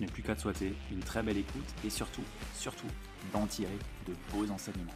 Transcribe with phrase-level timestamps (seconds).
[0.00, 2.86] n'ai plus qu'à te souhaiter une très belle écoute et surtout, surtout,
[3.32, 4.92] d'en tirer de beaux enseignements.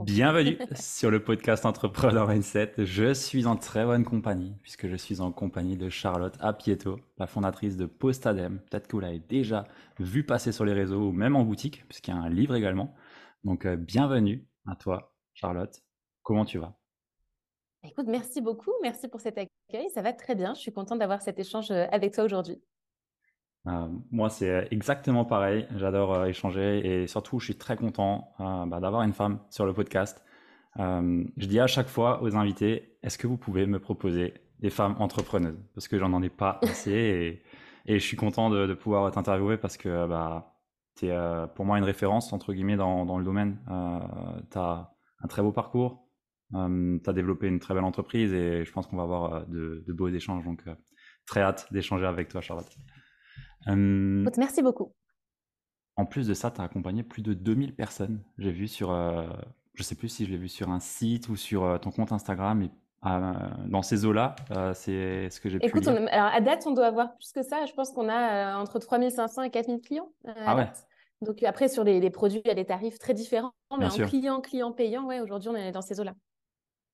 [0.00, 2.74] Bienvenue sur le podcast Entrepreneur Mindset.
[2.78, 7.26] Je suis en très bonne compagnie puisque je suis en compagnie de Charlotte Apieto, la
[7.26, 8.60] fondatrice de Postadem.
[8.70, 9.66] Peut-être que vous l'avez déjà
[9.98, 12.94] vu passer sur les réseaux ou même en boutique puisqu'il y a un livre également.
[13.42, 15.82] Donc euh, bienvenue à toi Charlotte.
[16.22, 16.78] Comment tu vas?
[17.84, 18.72] Écoute, merci beaucoup.
[18.82, 19.90] Merci pour cet accueil.
[19.90, 20.54] Ça va très bien.
[20.54, 22.60] Je suis contente d'avoir cet échange euh, avec toi aujourd'hui.
[23.66, 25.66] Euh, moi, c'est exactement pareil.
[25.76, 29.64] J'adore euh, échanger et surtout, je suis très content euh, bah, d'avoir une femme sur
[29.64, 30.22] le podcast.
[30.76, 34.96] je dis à chaque fois aux invités, est-ce que vous pouvez me proposer des femmes
[34.98, 35.58] entrepreneuses?
[35.74, 37.42] Parce que j'en en ai pas assez et,
[37.86, 40.54] et, je suis content de, de pouvoir t'interviewer parce que bah,
[40.96, 41.16] tu es
[41.54, 43.58] pour moi une référence, entre guillemets, dans, dans le domaine.
[44.50, 46.03] tu as un très beau parcours,
[46.52, 49.92] tu as développé une très belle entreprise et je pense qu'on va avoir de, de,
[49.92, 50.44] beaux échanges.
[50.44, 50.64] Donc,
[51.26, 52.70] très hâte d'échanger avec toi, Charlotte.
[53.68, 54.92] Euh, merci beaucoup.
[55.96, 58.22] En plus de ça, tu as accompagné plus de 2000 personnes.
[58.38, 59.26] J'ai vu sur, euh,
[59.74, 62.12] je sais plus si je l'ai vu sur un site ou sur euh, ton compte
[62.12, 62.62] Instagram.
[62.62, 62.70] Et
[63.66, 64.34] dans ces eaux-là,
[64.72, 67.66] c'est ce que j'ai pu Écoute, alors à date, on doit avoir plus que ça.
[67.66, 70.10] Je pense qu'on a entre 3500 et 4000 clients.
[70.24, 70.70] ah ouais.
[71.20, 73.52] Donc après, sur les, produits, il y a des tarifs très différents.
[73.78, 76.14] Mais en client, client payant, ouais, aujourd'hui, on est dans ces eaux-là.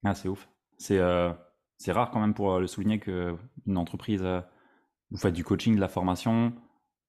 [0.04, 0.48] Ah, c'est ouf.
[0.78, 1.00] C'est
[1.76, 4.24] c'est rare quand même pour le souligner qu'une entreprise
[5.10, 6.52] vous faites du coaching, de la formation,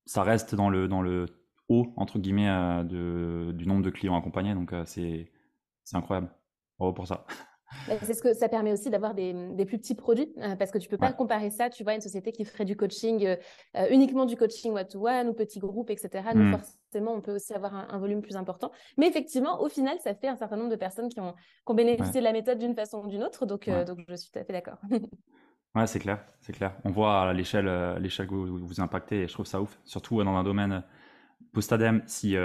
[0.06, 1.28] ça reste dans le, dans le
[1.70, 4.54] haut, entre guillemets, euh, de, du nombre de clients accompagnés.
[4.54, 5.30] Donc, euh, c'est
[5.94, 6.30] incroyable.
[6.78, 7.26] Bravo pour ça.
[7.88, 10.72] Bah, c'est ce que ça permet aussi d'avoir des, des, plus petits produits euh, parce
[10.72, 13.38] que tu peux pas comparer ça, tu vois, une société qui ferait du coaching,
[13.90, 16.32] uniquement du coaching one-to-one ou petits groupes, etc.
[16.36, 16.62] Nous, hmm.
[16.92, 18.72] Forcément, on peut aussi avoir un, volume plus important.
[18.98, 21.74] Mais effectivement, au final, ça fait un certain nombre de personnes qui ont, qui ont
[21.74, 23.46] bénéficié de la méthode d'une façon ou d'une autre.
[23.46, 24.78] Donc, donc, je suis tout à fait d'accord.
[25.74, 26.76] Ouais, c'est clair, c'est clair.
[26.84, 29.80] On voit à l'échelle, euh, l'échelle que vous, vous impactez et je trouve ça ouf.
[29.86, 30.82] Surtout euh, dans un domaine euh,
[31.54, 32.36] post-ADEME, si,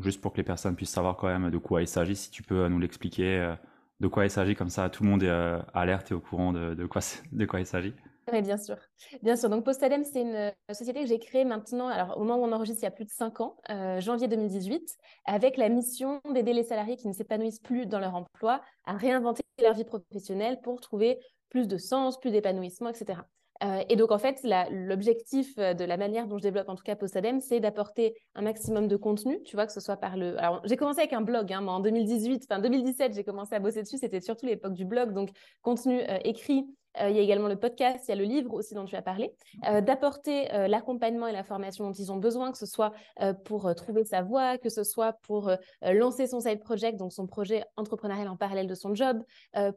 [0.00, 2.42] juste pour que les personnes puissent savoir quand même de quoi il s'agit, si tu
[2.42, 3.54] peux nous l'expliquer,
[4.00, 5.30] de quoi il s'agit, comme ça tout le monde est
[5.72, 7.00] alerte et au courant de, de, quoi,
[7.30, 7.94] de quoi il s'agit.
[8.30, 8.76] Oui, bien sûr.
[9.22, 9.48] Bien sûr.
[9.50, 12.82] Donc, Postadem, c'est une société que j'ai créée maintenant, alors au moment où on enregistre,
[12.82, 13.56] il y a plus de cinq ans,
[13.98, 18.62] janvier 2018, avec la mission d'aider les salariés qui ne s'épanouissent plus dans leur emploi
[18.84, 21.18] à réinventer leur vie professionnelle pour trouver
[21.50, 23.22] plus de sens, plus d'épanouissement, etc.
[23.62, 24.40] Euh, et donc, en fait,
[24.70, 28.42] l'objectif euh, de la manière dont je développe, en tout cas Postadem, c'est d'apporter un
[28.42, 30.36] maximum de contenu, tu vois, que ce soit par le...
[30.38, 33.60] Alors, j'ai commencé avec un blog, hein, mais en 2018, enfin 2017, j'ai commencé à
[33.60, 35.30] bosser dessus, c'était surtout l'époque du blog, donc
[35.62, 36.66] contenu euh, écrit,
[37.00, 39.02] il y a également le podcast, il y a le livre aussi dont tu as
[39.02, 39.34] parlé,
[39.82, 42.92] d'apporter l'accompagnement et la formation dont ils ont besoin, que ce soit
[43.44, 45.50] pour trouver sa voie, que ce soit pour
[45.82, 49.22] lancer son side project, donc son projet entrepreneurial en parallèle de son job,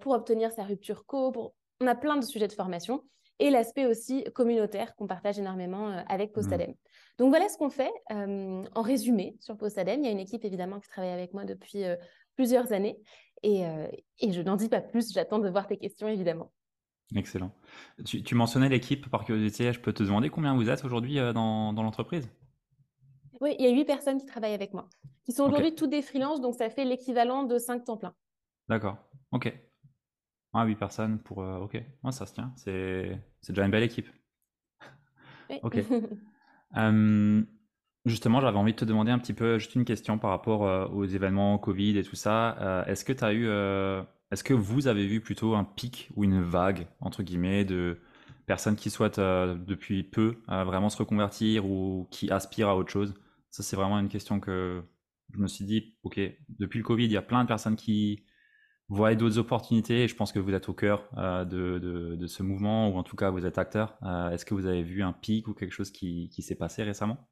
[0.01, 3.03] pour obtenir sa rupture co, pour on a plein de sujets de formation
[3.39, 6.71] et l'aspect aussi communautaire qu'on partage énormément euh, avec Postadem.
[6.71, 6.75] Mmh.
[7.17, 10.01] Donc voilà ce qu'on fait euh, en résumé sur Postadem.
[10.01, 11.95] Il y a une équipe évidemment qui travaille avec moi depuis euh,
[12.35, 12.97] plusieurs années
[13.43, 13.63] et,
[14.27, 16.51] je n'en dis pas plus, j'attends de voir tes questions évidemment.
[17.13, 17.51] Excellent.
[18.05, 22.27] Tu, mentionnais l'équipe par curiosité, je peux te demander combien vous êtes aujourd'hui dans, l'entreprise?
[23.41, 24.89] Oui, il y a huit personnes qui travaillent avec moi,
[25.23, 28.15] qui sont aujourd'hui toutes des freelances, donc ça fait l'équivalent de cinq temps plein.
[28.67, 28.97] D'accord,
[29.31, 29.53] ok.
[30.57, 31.43] Ah, 8 personnes pour.
[31.43, 32.53] Euh, ok, moi ça se tient.
[32.55, 33.19] C'est
[33.49, 34.07] déjà une belle équipe.
[35.61, 35.77] Ok.
[38.05, 40.87] justement, j'avais envie de te demander un petit peu, juste une question par rapport euh,
[40.87, 42.57] aux événements Covid et tout ça.
[42.61, 43.47] Euh, est-ce que tu as eu.
[44.31, 47.99] Est-ce que vous avez vu plutôt un pic ou une vague, entre guillemets, de
[48.45, 53.13] personnes qui souhaitent depuis peu vraiment se reconvertir ou qui aspirent à autre chose?
[53.51, 54.83] Ça, c'est vraiment une question que
[55.33, 56.19] je me suis dit, ok,
[56.59, 58.25] depuis le Covid, il y a plein de personnes qui
[58.87, 61.09] voient d'autres opportunités et je pense que vous êtes au cœur
[61.45, 63.97] de, de, ce mouvement ou en tout cas vous êtes acteur.
[64.31, 67.27] Est-ce que vous avez vu un pic ou quelque chose qui s'est passé récemment?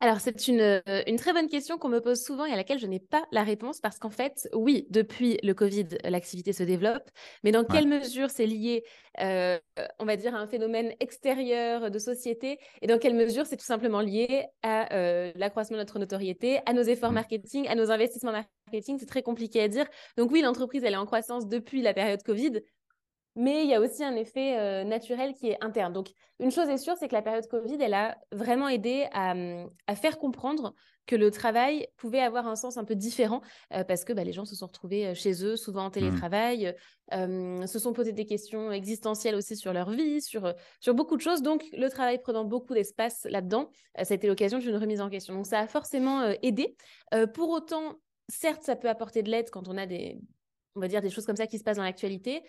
[0.00, 2.78] Alors, c'est une, euh, une, très bonne question qu'on me pose souvent et à laquelle
[2.78, 7.10] je n'ai pas la réponse parce qu'en fait, oui, depuis le Covid, l'activité se développe,
[7.42, 8.84] mais dans quelle mesure c'est lié,
[9.20, 9.58] euh,
[9.98, 13.64] on va dire, à un phénomène extérieur de société et dans quelle mesure c'est tout
[13.64, 17.14] simplement lié à euh, l'accroissement de notre notoriété, à nos efforts mmh.
[17.14, 19.86] marketing, à nos investissements marketing, c'est très compliqué à dire.
[20.16, 22.60] Donc oui, l'entreprise, elle est en croissance depuis la période Covid,
[23.38, 25.92] mais il y a aussi un effet euh, naturel qui est interne.
[25.92, 26.08] Donc,
[26.40, 30.18] une chose est sûre, c'est que la période Covid, elle a vraiment aidé à, faire
[30.18, 30.74] comprendre
[31.06, 33.40] que le travail pouvait avoir un sens un peu différent
[33.72, 36.74] euh, parce que bah, les gens se sont retrouvés euh, chez eux, souvent en télétravail,
[37.12, 41.40] se sont posés des questions existentielles aussi sur leur vie, sur, sur beaucoup de choses.
[41.40, 43.70] Donc, le travail prenant beaucoup d'espace là-dedans,
[44.02, 45.34] ça a été l'occasion d'une remise en question.
[45.34, 46.76] Donc, ça a forcément aidé.
[47.34, 47.94] pour autant,
[48.28, 50.20] certes, ça peut apporter de l'aide quand on a des,
[50.74, 52.42] on va dire, des choses comme ça qui se passent dans l'actualité.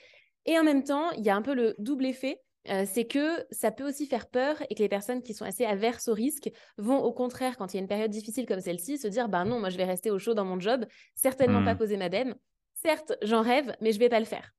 [0.46, 2.42] Et en même temps, il y a un peu le double effet.
[2.68, 5.66] Euh, c'est que ça peut aussi faire peur et que les personnes qui sont assez
[5.66, 8.98] averses au risque vont au contraire, quand il y a une période difficile comme celle-ci,
[8.98, 11.76] se dire ben non, moi je vais rester au chaud dans mon job, certainement pas
[11.76, 12.36] poser ma dème.
[12.74, 14.54] Certes, j'en rêve, mais je vais pas le faire.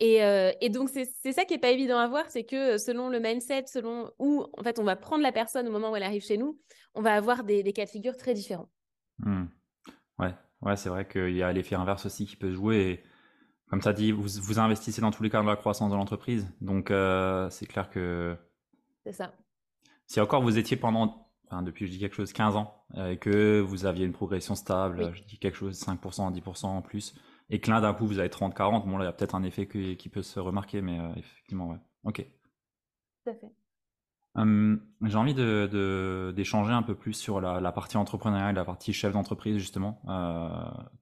[0.00, 3.20] Et, euh, donc c'est ça qui est pas évident à voir, c'est que selon le
[3.20, 6.24] mindset, selon où en fait on va prendre la personne au moment où elle arrive
[6.24, 6.58] chez nous,
[6.94, 8.68] on va avoir des, cas de figure très différents.
[9.18, 9.44] Mmh.
[10.18, 12.76] Ouais, ouais, c'est vrai qu'il y a l'effet inverse aussi qui peut jouer.
[12.76, 13.04] Et
[13.68, 15.96] comme tu as dit, vous, vous investissez dans tous les cas dans la croissance de
[15.96, 16.46] l'entreprise.
[16.60, 18.36] Donc, euh, c'est clair que.
[19.04, 19.32] C'est ça.
[20.06, 23.16] Si encore vous étiez pendant, enfin, depuis, je dis quelque chose, 15 ans, euh, et
[23.16, 27.14] que vous aviez une progression stable, je dis quelque chose, 5%, 10% en plus,
[27.50, 29.34] et que là, d'un coup, vous avez 30, 40, bon, là, il y a peut-être
[29.34, 31.78] un effet qui, peut se remarquer, mais euh, effectivement, ouais.
[32.04, 32.26] Ok.
[33.24, 33.52] Tout à fait.
[34.36, 40.02] J'ai envie d'échanger un peu plus sur la, partie entrepreneuriale, la partie chef d'entreprise justement,
[40.08, 40.48] euh,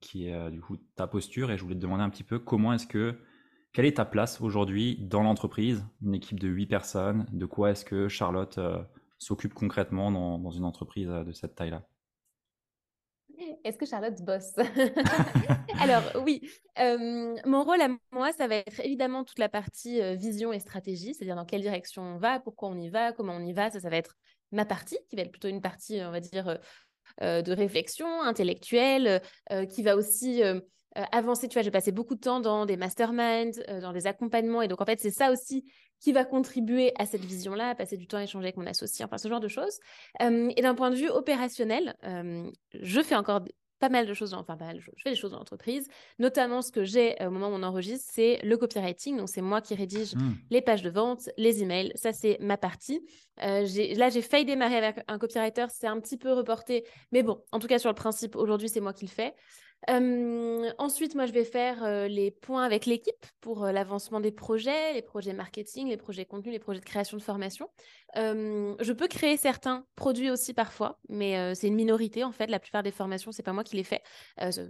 [0.01, 1.49] qui est euh, du coup ta posture.
[1.49, 3.15] Et je voulais te demander un petit peu comment est-ce que,
[3.71, 7.85] quelle est ta place aujourd'hui dans l'entreprise, une équipe de 8 personnes, de quoi est-ce
[7.85, 8.77] que Charlotte euh,
[9.17, 11.83] s'occupe concrètement dans une entreprise de cette taille-là?
[13.63, 14.55] Est-ce que Charlotte bosse?
[15.79, 16.41] Alors oui,
[16.77, 21.35] mon rôle à moi, ça va être évidemment toute la partie vision et stratégie, c'est-à-dire
[21.35, 23.69] dans quelle direction on va, pourquoi on y va, comment on y va.
[23.69, 24.15] Ça, ça va être
[24.51, 26.59] ma partie, qui va être plutôt une partie, on va dire,
[27.21, 29.21] de réflexion intellectuelle,
[29.69, 30.41] qui va aussi
[30.95, 31.47] avancer.
[31.47, 34.81] Tu vois, j'ai passé beaucoup de temps dans des masterminds, dans des accompagnements, et donc
[34.81, 35.65] en fait, c'est ça aussi
[35.99, 39.17] qui va contribuer à cette vision-là, passer du temps à échanger avec mon associé, enfin
[39.17, 39.79] ce genre de choses.
[40.19, 41.95] et d'un point de vue opérationnel,
[42.73, 43.41] je fais encore
[43.83, 46.71] pas mal de choses, enfin pas mal, je fais des choses dans l'entreprise, notamment ce
[46.71, 50.15] que j'ai au moment où on enregistre, c'est le copywriting, donc c'est moi qui rédige
[50.15, 50.31] mmh.
[50.51, 53.05] les pages de vente, les emails, ça c'est ma partie.
[53.37, 57.59] là j'ai failli démarrer avec un copywriter, c'est un petit peu reporté, mais bon, en
[57.59, 59.33] tout cas sur le principe, aujourd'hui c'est moi qui le fais
[59.89, 65.33] ensuite, moi, je vais faire les points avec l'équipe pour l'avancement des projets, les projets
[65.33, 67.69] marketing, les projets contenu, les projets de création de formation.
[68.15, 72.47] je peux créer certains produits aussi parfois, mais c'est une minorité en fait.
[72.47, 74.01] La plupart des formations, c'est pas moi qui les fais.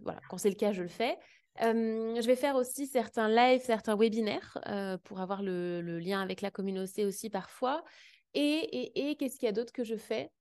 [0.04, 1.18] voilà, quand c'est le cas, je le fais.
[1.60, 4.58] je vais faire aussi certains lives, certains webinaires
[5.04, 7.84] pour avoir le, lien avec la communauté aussi parfois.
[8.34, 10.32] Et, et qu'est-ce qu'il y a d'autre que je fais?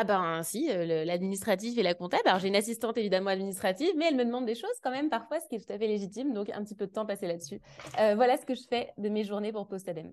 [0.00, 2.22] Ah ben si, euh, l'administratif et la comptable.
[2.26, 5.40] Alors j'ai une assistante évidemment administrative, mais elle me demande des choses quand même parfois,
[5.40, 7.60] ce qui est tout à fait légitime, donc un petit peu de temps passé là-dessus.
[7.98, 10.12] Euh, voilà ce que je fais de mes journées pour Postadem.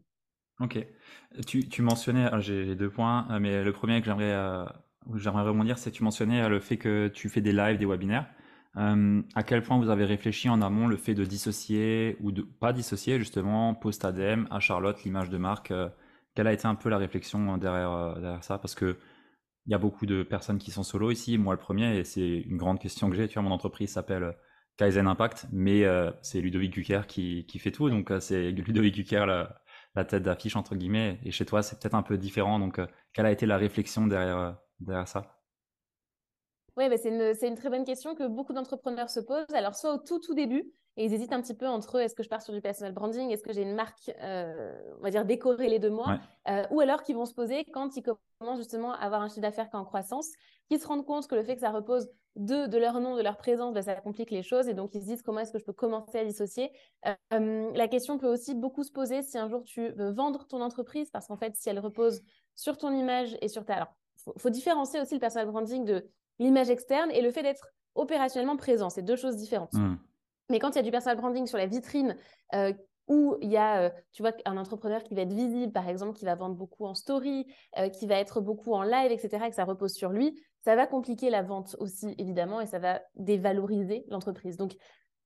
[0.60, 0.84] Ok.
[1.46, 4.65] Tu, tu mentionnais, j'ai deux points, euh, mais le premier que j'aimerais
[5.13, 8.25] j'aimerais rebondir, c'est tu mentionnais le fait que tu fais des lives, des webinaires.
[8.75, 12.74] à quel point vous avez réfléchi en amont le fait de dissocier ou de pas
[12.74, 15.72] dissocier justement Postadem à Charlotte, l'image de marque
[16.34, 18.58] Quelle a été un peu la réflexion derrière, derrière ça?
[18.58, 18.98] Parce que
[19.65, 22.22] il y a beaucoup de personnes qui sont solo ici, moi le premier, et c'est
[22.22, 23.27] une grande question que j'ai.
[23.39, 24.36] Mon entreprise s'appelle
[24.77, 28.95] Kaizen Impact, mais euh, c'est Ludovic Gucker qui, qui, fait tout, donc euh, c'est Ludovic
[28.95, 32.60] Gucker la, tête d'affiche entre guillemets, et chez toi c'est peut-être un peu différent.
[32.60, 35.41] Donc, euh, quelle a été la réflexion derrière, derrière ça?
[36.77, 39.53] Oui, bah, c'est une, une, très bonne question que beaucoup d'entrepreneurs se posent.
[39.53, 42.24] Alors, soit au tout tout début, et ils hésitent un petit peu entre est-ce que
[42.24, 45.25] je pars sur du personal branding, est-ce que j'ai une marque, euh, on va dire,
[45.25, 48.04] décorrélée de moi, euh, ou alors qu'ils vont se poser quand ils
[48.40, 50.30] commencent justement à avoir un chiffre d'affaires qui est en croissance,
[50.70, 53.22] qu'ils se rendent compte que le fait que ça repose de, de leur nom, de
[53.22, 55.60] leur présence, ben, ça complique les choses, et donc ils se disent comment est-ce que
[55.60, 56.72] je peux commencer à dissocier?
[57.34, 60.62] Euh, la question peut aussi beaucoup se poser si un jour tu veux vendre ton
[60.62, 62.22] entreprise, parce qu'en fait, si elle repose
[62.56, 63.75] sur ton image et sur ta...
[63.75, 63.94] Alors,
[64.28, 66.08] il faut, différencier aussi le personal branding de
[66.40, 68.90] l'image externe et le fait d'être opérationnellement présent.
[68.90, 69.74] C'est deux choses différentes.
[69.74, 69.98] Mmh.
[70.50, 72.16] Mais quand il y a du personal branding sur la vitrine,
[72.54, 72.74] euh,
[73.08, 76.25] où il y a, tu vois, un entrepreneur qui va être visible, par exemple, qui
[76.25, 77.46] va vendre beaucoup en story,
[77.94, 80.88] qui va être beaucoup en live, etc., et que ça repose sur lui, ça va
[80.88, 84.58] compliquer la vente aussi, évidemment, et ça va dévaloriser l'entreprise.
[84.58, 84.75] Donc,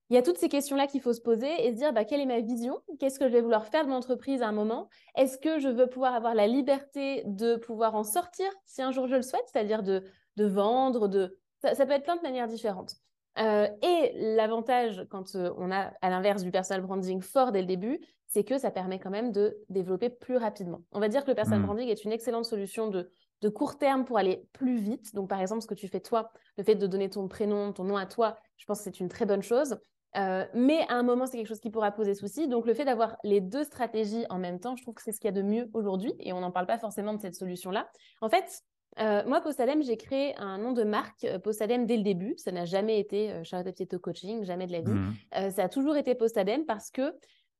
[0.09, 2.19] il y a toutes ces questions-là qu'il faut se poser et se dire bah, quelle
[2.19, 2.81] est ma vision?
[2.99, 4.89] Qu'est-ce que je vais vouloir faire de mon entreprise à un moment?
[5.15, 9.07] Est-ce que je veux pouvoir avoir la liberté de pouvoir en sortir si un jour
[9.07, 10.03] je le souhaite, c'est-à-dire de,
[10.37, 11.37] vendre, de...
[11.61, 12.95] Ça, peut être plein de manières différentes.
[13.37, 17.67] Euh, et l'avantage quand euh, on a, à l'inverse du personal branding fort dès le
[17.67, 20.81] début, c'est que ça permet quand même de développer plus rapidement.
[20.91, 21.65] On va dire que le personal mmh.
[21.65, 23.09] branding est une excellente solution de,
[23.41, 25.13] de court terme pour aller plus vite.
[25.15, 27.83] Donc, par exemple, ce que tu fais toi, le fait de donner ton prénom, ton
[27.83, 29.79] nom à toi, je pense que c'est une très bonne chose.
[30.17, 32.47] Euh, mais à un moment, c'est quelque chose qui pourra poser souci.
[32.47, 35.19] Donc, le fait d'avoir les deux stratégies en même temps, je trouve que c'est ce
[35.19, 36.13] qu'il y a de mieux aujourd'hui.
[36.19, 37.89] Et on n'en parle pas forcément de cette solution-là.
[38.21, 38.63] En fait,
[38.99, 42.35] euh, moi, Postadem, j'ai créé un nom de marque euh, Postadem dès le début.
[42.37, 44.91] Ça n'a jamais été euh, Charlotte Pieto Coaching, jamais de la vie.
[44.91, 45.51] Mmh.
[45.51, 47.13] ça a toujours été Postadem parce que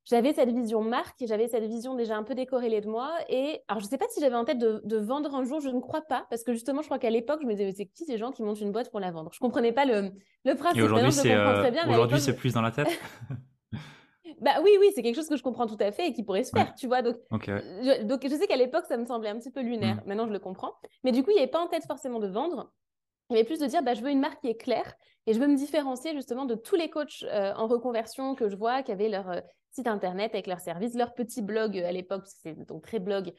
[0.06, 3.12] j'avais cette vision marque, j'avais cette vision déjà un peu décorrélée de moi.
[3.30, 5.70] Et alors, je ne sais pas si j'avais en tête de, vendre un jour, je
[5.70, 8.06] ne crois pas, parce que justement, je crois qu'à l'époque, je me disais, c'est qui
[8.06, 9.30] ces gens qui montent une boîte pour la vendre?
[9.32, 10.12] Je ne comprenais pas le,
[10.46, 10.80] le principe.
[10.80, 11.38] Et aujourd'hui, c'est
[11.88, 12.88] aujourd'hui, c'est plus dans la tête?
[14.42, 16.44] Bah oui, oui, c'est quelque chose que je comprends tout à fait et qui pourrait
[16.44, 17.02] se faire, tu vois.
[17.02, 19.96] Donc, je, donc, je sais qu'à l'époque, ça me semblait un petit peu lunaire.
[19.98, 20.08] Mmh.
[20.08, 20.74] Maintenant, je le comprends.
[21.04, 22.72] Mais du coup, il n'y avait pas en tête forcément de vendre.
[23.30, 24.96] Il y avait plus de dire, bah, je veux une marque qui est claire
[25.28, 28.56] et je veux me différencier justement de tous les coachs euh, en reconversion que je
[28.56, 31.92] vois qui avaient leur euh, site internet avec leur service, leur petit blog euh, à
[31.92, 33.34] l'époque, parce que c'est donc très blog.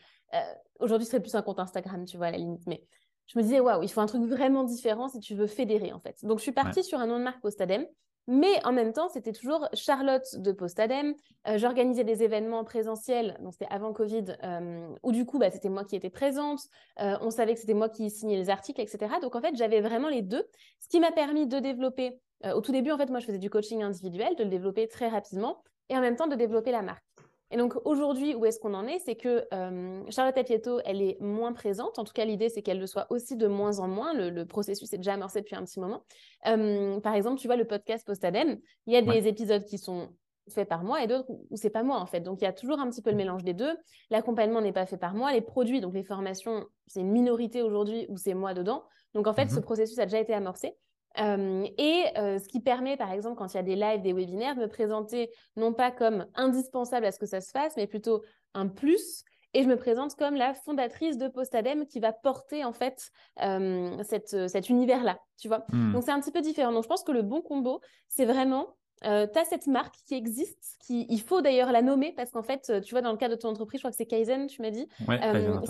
[0.78, 2.64] Aujourd'hui, ce serait plus un compte Instagram, tu vois, à la limite.
[2.68, 2.84] Mais
[3.26, 5.98] je me disais, waouh, il faut un truc vraiment différent si tu veux fédérer, en
[5.98, 6.24] fait.
[6.24, 7.84] Donc, je suis partie sur un nom de marque Postadem.
[8.26, 11.14] Mais en même temps, c'était toujours Charlotte de Postadem.
[11.48, 15.68] Euh, j'organisais des événements présentiels, donc c'était avant Covid, euh, où du coup, bah, c'était
[15.68, 16.60] moi qui étais présente.
[17.00, 19.14] Euh, on savait que c'était moi qui signais les articles, etc.
[19.20, 20.44] Donc en fait, j'avais vraiment les deux,
[20.78, 22.20] ce qui m'a permis de développer.
[22.54, 25.08] au tout début, en fait, moi, je faisais du coaching individuel, de le développer très
[25.08, 27.04] rapidement, et en même temps de développer la marque.
[27.50, 29.00] Et donc aujourd'hui, où est-ce qu'on en est?
[29.00, 31.98] C'est que euh, Charlotte Apieto, elle est moins présente.
[31.98, 34.14] En tout cas, l'idée, c'est qu'elle le soit aussi de moins en moins.
[34.14, 36.04] Le, processus est déjà amorcé depuis un petit moment.
[36.46, 40.08] Euh, par exemple, tu vois le podcast Postadem, il y a des épisodes qui sont
[40.48, 42.20] faits par moi et d'autres où c'est pas moi en fait.
[42.20, 43.76] Donc il y a toujours un petit peu le mélange des deux.
[44.10, 45.32] L'accompagnement n'est pas fait par moi.
[45.32, 48.84] Les produits, donc les formations, c'est une minorité aujourd'hui où c'est moi dedans.
[49.14, 49.62] Donc en fait, ce mhm.
[49.62, 50.76] processus a déjà été amorcé.
[51.18, 54.12] Euh, et euh, ce qui permet, par exemple, quand il y a des lives, des
[54.12, 57.86] webinaires, de me présenter non pas comme indispensable à ce que ça se fasse, mais
[57.86, 58.22] plutôt
[58.54, 59.24] un plus.
[59.52, 63.10] Et je me présente comme la fondatrice de Postadem qui va porter en fait
[63.42, 65.64] euh, cette, cet univers-là, tu vois.
[65.70, 65.92] Hmm.
[65.92, 66.70] Donc c'est un petit peu différent.
[66.70, 70.76] Donc je pense que le bon combo, c'est vraiment tu as cette marque qui existe,
[70.78, 73.34] qui, il faut d'ailleurs la nommer parce qu'en fait, tu vois, dans le cas de
[73.34, 74.86] ton entreprise, je crois que c'est Kaizen, tu m'as dit.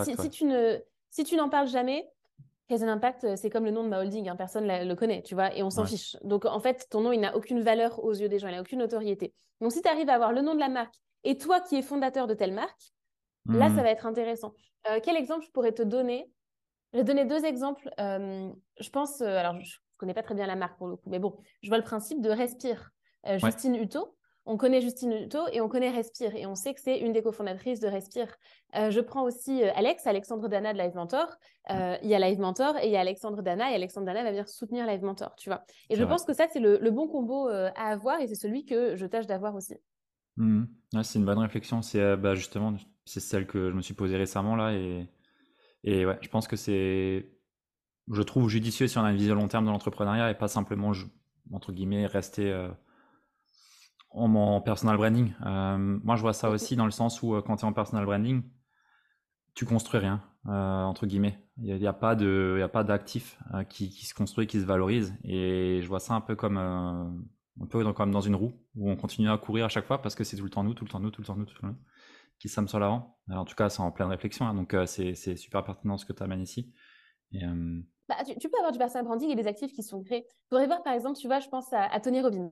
[0.03, 0.81] si, si, tu ne,
[1.11, 2.11] si tu n'en parles jamais,
[2.71, 5.23] Kaizen Impact, euh, c'est comme le nom de ma holding, hein, personne ne le connaît,
[5.23, 6.17] tu vois, et on s'en fiche.
[6.23, 8.61] Donc en fait, ton nom, il n'a aucune valeur aux yeux des gens, il n'a
[8.61, 9.35] aucune autorité.
[9.61, 11.83] Donc si tu arrives à avoir le nom de la marque et toi qui es
[11.83, 12.81] fondateur de telle marque,
[13.47, 13.77] là, ça mmh.
[13.83, 14.55] va être intéressant.
[14.89, 16.31] Euh, quel exemple je pourrais te donner?
[16.93, 17.91] Je vais donner deux exemples.
[17.99, 18.49] Euh,
[18.79, 21.19] je pense, alors je ne connais pas très bien la marque pour le coup, mais
[21.19, 22.91] bon, je vois le principe de Respire.
[23.37, 24.17] Justine Hutto,
[24.47, 27.23] on connaît Justine Hutto et on connaît Respire et on sait que c'est une des
[27.23, 28.35] cofondatrices de Respire.
[28.75, 31.29] Euh, je prends aussi euh, Alex, Alexandre Dana de Live Mentor.
[31.71, 34.23] Euh, il y a Live Mentor et il y a Alexandre Dana et Alexandre Dana
[34.23, 35.63] va venir soutenir Live Mentor, tu vois.
[35.91, 38.97] Et je pense que ça, c'est le, bon combo à avoir et c'est celui que
[38.97, 39.75] je tâche d'avoir aussi.
[40.37, 40.65] Mmh.
[41.03, 41.83] c'est une bonne réflexion.
[41.83, 45.07] C'est bah, justement, c'est celle que je me suis posée récemment là et,
[45.85, 47.31] et ouais, je pense que c'est,
[48.11, 50.93] je trouve judicieux si on a une vision long terme de l'entrepreneuriat et pas simplement,
[51.53, 52.69] entre guillemets, rester
[54.11, 55.33] en, personal branding.
[55.47, 57.73] Euh, moi, je vois ça aussi dans le sens où euh, quand tu es en
[57.73, 58.43] personal branding,
[59.55, 61.39] tu construis rien, euh, entre guillemets.
[61.63, 63.39] Il n'y a, a, pas d'actif
[63.69, 65.15] qui, qui, se construit, qui se valorise.
[65.25, 68.91] Et je vois ça un peu comme, un peu dans, comme dans une roue où
[68.91, 70.85] on continue à courir à chaque fois parce que c'est tout le temps nous, tout
[70.85, 71.79] le temps nous, tout le temps nous, tout le temps nous
[72.39, 73.19] qui sommes sur l'avant.
[73.29, 74.47] En tout cas, c'est en pleine réflexion.
[74.47, 76.73] Hein, donc, c'est super pertinent ce que tu amènes ici.
[77.33, 77.43] Et,
[78.09, 80.25] bah, tu, peux avoir du personal branding et des actifs qui sont créés.
[80.27, 82.51] Tu pourrais voir, par exemple, tu vois, je pense à, à Tony Robbins.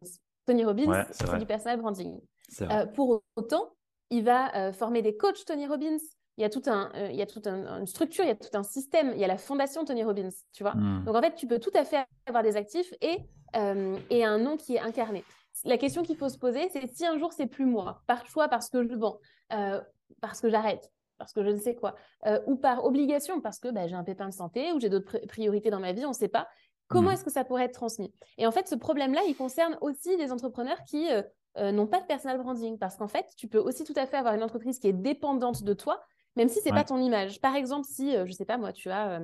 [0.49, 2.19] Tony Robbins, c'est du personal branding.
[2.63, 3.75] Euh, pour autant,
[4.09, 5.99] il va euh, former des coachs Tony Robbins.
[6.39, 8.35] Il y a tout un, euh, il y a toute une structure, il y a
[8.35, 9.13] tout un système.
[9.13, 10.75] Il y a la fondation Tony Robbins, tu vois.
[10.75, 11.05] Hmm.
[11.05, 13.19] Donc en fait, tu peux tout à fait avoir des actifs et
[14.11, 15.25] et un nom qui est incarné.
[15.65, 18.47] La question qu'il faut se poser, c'est si un jour c'est plus moi, par choix,
[18.47, 19.21] parce que je vends,
[20.21, 21.95] parce que j'arrête, parce que je ne sais quoi,
[22.47, 25.71] ou par obligation, parce que bah, j'ai un pépin de santé ou j'ai d'autres priorités
[25.71, 26.47] dans ma vie, on ne sait pas.
[26.89, 27.13] Comment mmh.
[27.13, 28.13] est-ce que ça pourrait être transmis?
[28.39, 31.23] Et en fait, ce problème-là, il concerne aussi des entrepreneurs qui euh,
[31.59, 32.79] euh, n'ont pas de personal branding.
[32.79, 35.63] Parce qu'en fait, tu peux aussi tout à fait avoir une entreprise qui est dépendante
[35.63, 36.01] de toi,
[36.37, 37.41] même si ce n'est pas ton image.
[37.41, 39.21] Par exemple, si, euh, je ne sais pas moi, tu as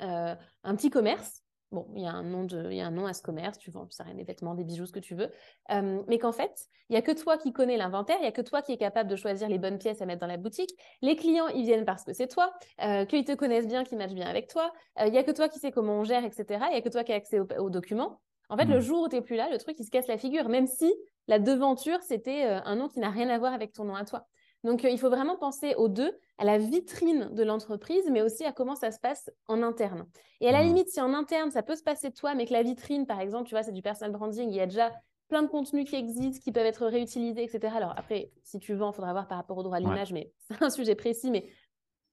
[0.00, 1.43] un petit commerce
[1.74, 3.58] Bon, il y a un nom de, il y a un nom à ce commerce,
[3.58, 5.28] tu vends, ça rien, des vêtements, des bijoux, ce que tu veux.
[5.72, 8.32] Euh, mais qu'en fait, il n'y a que toi qui connais l'inventaire, il n'y a
[8.32, 10.70] que toi qui es capable de choisir les bonnes pièces à mettre dans la boutique.
[11.02, 14.14] Les clients, ils viennent parce que c'est toi, euh, qu'ils te connaissent bien, qu'ils matchent
[14.14, 14.72] bien avec toi.
[15.00, 16.44] Euh, il n'y a que toi qui sais comment on gère, etc.
[16.50, 18.20] Il n'y a que toi qui as accès aux, documents.
[18.50, 18.80] En fait, le mmh.
[18.80, 20.94] jour où tu n'es plus là, le truc, il se casse la figure, même si
[21.26, 24.28] la devanture, c'était un nom qui n'a rien à voir avec ton nom à toi.
[24.64, 28.52] Donc, il faut vraiment penser aux deux, à la vitrine de l'entreprise, mais aussi à
[28.52, 30.06] comment ça se passe en interne.
[30.40, 30.66] Et à la mmh.
[30.66, 33.20] limite, si en interne, ça peut se passer de toi, mais que la vitrine, par
[33.20, 34.92] exemple, tu vois, c'est du personal branding, il y a déjà
[35.28, 37.74] plein de contenus qui existent, qui peuvent être réutilisés, etc.
[37.76, 40.32] Alors après, si tu vends, il faudra voir par rapport au droit à l'image, mais
[40.50, 41.48] c'est un sujet précis, mais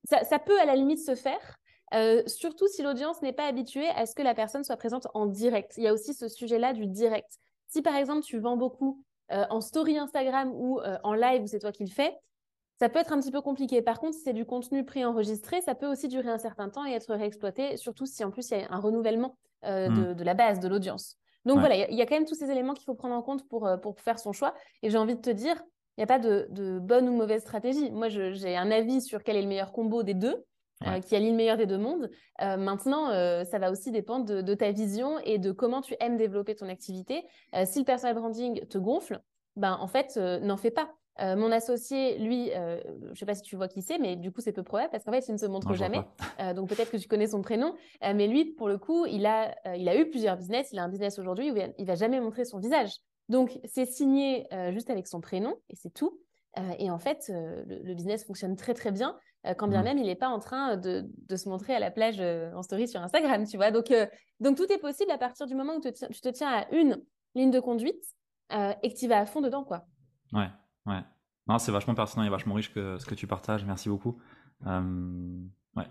[0.03, 1.57] ça, peut à la limite se faire.
[1.93, 5.25] Euh, surtout si l'audience n'est pas habituée à ce que la personne soit présente en
[5.25, 5.73] direct.
[5.77, 7.37] Il y a aussi ce sujet-là du direct.
[7.67, 11.47] Si par exemple tu vends beaucoup euh, en story Instagram ou euh, en live où
[11.47, 12.17] c'est toi qui le fais,
[12.81, 13.83] ça peut être un petit peu compliqué.
[13.83, 16.93] Par contre, si c'est du contenu préenregistré, ça peut aussi durer un certain temps et
[16.93, 20.15] être réexploité, surtout si en plus il y a un renouvellement euh, hmm.
[20.15, 21.19] de, la base, de l'audience.
[21.45, 23.47] Donc voilà, il y, a quand même tous ces éléments qu'il faut prendre en compte
[23.47, 24.55] pour, euh, pour faire son choix.
[24.81, 25.61] Et j'ai envie de te dire,
[25.95, 27.91] il n'y a pas de, bonne ou mauvaise stratégie.
[27.91, 30.43] Moi, j'ai un avis sur quel est le meilleur combo des deux.
[30.87, 32.09] Euh, qui allie le meilleur des deux mondes.
[32.39, 33.09] maintenant,
[33.45, 37.23] ça va aussi dépendre de, ta vision et de comment tu aimes développer ton activité.
[37.65, 39.21] si le personal branding te gonfle,
[39.55, 40.89] ben, en fait, n'en fais pas.
[41.19, 44.15] Euh, mon associé, lui, euh, je ne sais pas si tu vois qui c'est, mais
[44.15, 46.01] du coup, c'est peu probable parce qu'en fait, il ne se montre jamais.
[46.39, 47.75] Euh, donc, peut-être que tu connais son prénom.
[48.01, 50.69] mais lui, pour le coup, il a, il a eu plusieurs business.
[50.71, 52.97] Il a un business aujourd'hui où il ne va jamais montrer son visage.
[53.29, 56.19] Donc, c'est signé juste avec son prénom et c'est tout.
[56.79, 59.17] et en fait, le, business fonctionne très, très bien,
[59.57, 59.85] quand bien mmh.
[59.85, 62.87] même il n'est pas en train de, de, se montrer à la plage en story
[62.87, 63.71] sur Instagram, tu vois.
[63.71, 63.93] Donc,
[64.39, 67.01] donc, tout est possible à partir du moment où tu te tiens à une
[67.35, 68.03] ligne de conduite
[68.51, 69.85] et que tu vas à fond dedans, quoi.
[70.33, 70.47] Ouais.
[70.85, 71.01] Ouais.
[71.47, 73.65] Non, c'est vachement pertinent et vachement riche que ce que tu partages.
[73.65, 74.19] Merci beaucoup.
[74.67, 75.41] Euh,
[75.75, 75.87] ouais.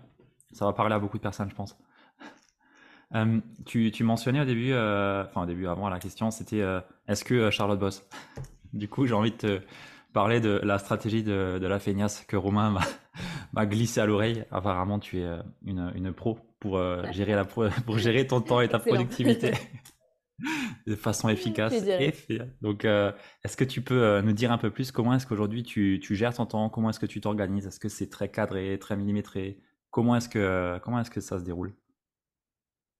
[0.51, 1.77] Ça va parler à beaucoup de personnes, je pense.
[3.13, 6.63] Euh, tu, tu, mentionnais au début, euh, enfin au début avant la question, c'était
[7.09, 8.07] est-ce que Charlotte bosse?
[8.73, 9.61] Du coup, j'ai envie de te
[10.13, 12.73] parler de la stratégie de, de la feignasse que Romain
[13.51, 14.45] m'a glissé à l'oreille.
[14.49, 15.27] Apparemment, tu es
[15.65, 16.79] une, une pro pour
[17.11, 19.55] gérer la pour gérer ton temps et ta productivité.
[20.87, 22.13] de façon efficace et
[22.61, 23.11] Donc, euh,
[23.43, 26.15] est-ce que tu peux euh, nous dire un peu plus comment est-ce qu'aujourd'hui tu, tu,
[26.15, 26.69] gères ton temps?
[26.69, 27.67] Comment est-ce que tu t'organises?
[27.67, 29.59] Est-ce que c'est très cadré, très millimétré?
[29.89, 31.75] Comment est-ce que, comment est-ce que ça se déroule?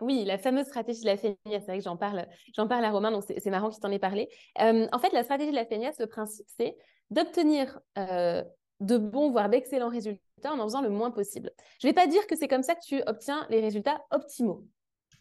[0.02, 2.26] Oui, la fameuse stratégie de la feignasse, c'est vrai que j'en parle,
[2.56, 4.30] j'en parle à Romain, donc c'est marrant qu'il t'en ait parlé.
[4.60, 6.76] Euh, en fait, la stratégie de la feignasse, le principe, c'est
[7.12, 11.52] d'obtenir de bons, voire d'excellents résultats en en faisant le moins possible.
[11.80, 14.66] Je ne vais pas dire que c'est comme ça que tu obtiens les résultats optimaux.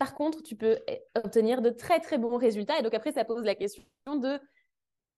[0.00, 2.78] Par contre, tu peux eh, obtenir de très très bons résultats.
[2.78, 4.40] Et donc après, ça pose la question de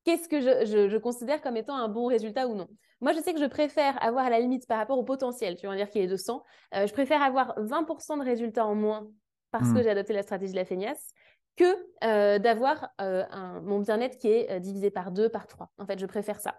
[0.03, 2.67] qu'est-ce que je, considère comme étant un bon résultat ou non.
[3.01, 5.69] Moi, je sais que je préfère avoir à la limite par rapport au potentiel, tu
[5.69, 6.43] vas dire qu'il est de 100,
[6.75, 9.07] euh, je préfère avoir 20% de résultats en moins
[9.53, 9.83] parce que hmm.
[9.85, 11.13] j'ai adopté la stratégie de la feignasse
[11.55, 13.23] que euh, d'avoir euh,
[13.63, 15.71] mon bien-être qui est divisé par 2, par 3.
[15.79, 16.57] En fait, je préfère ça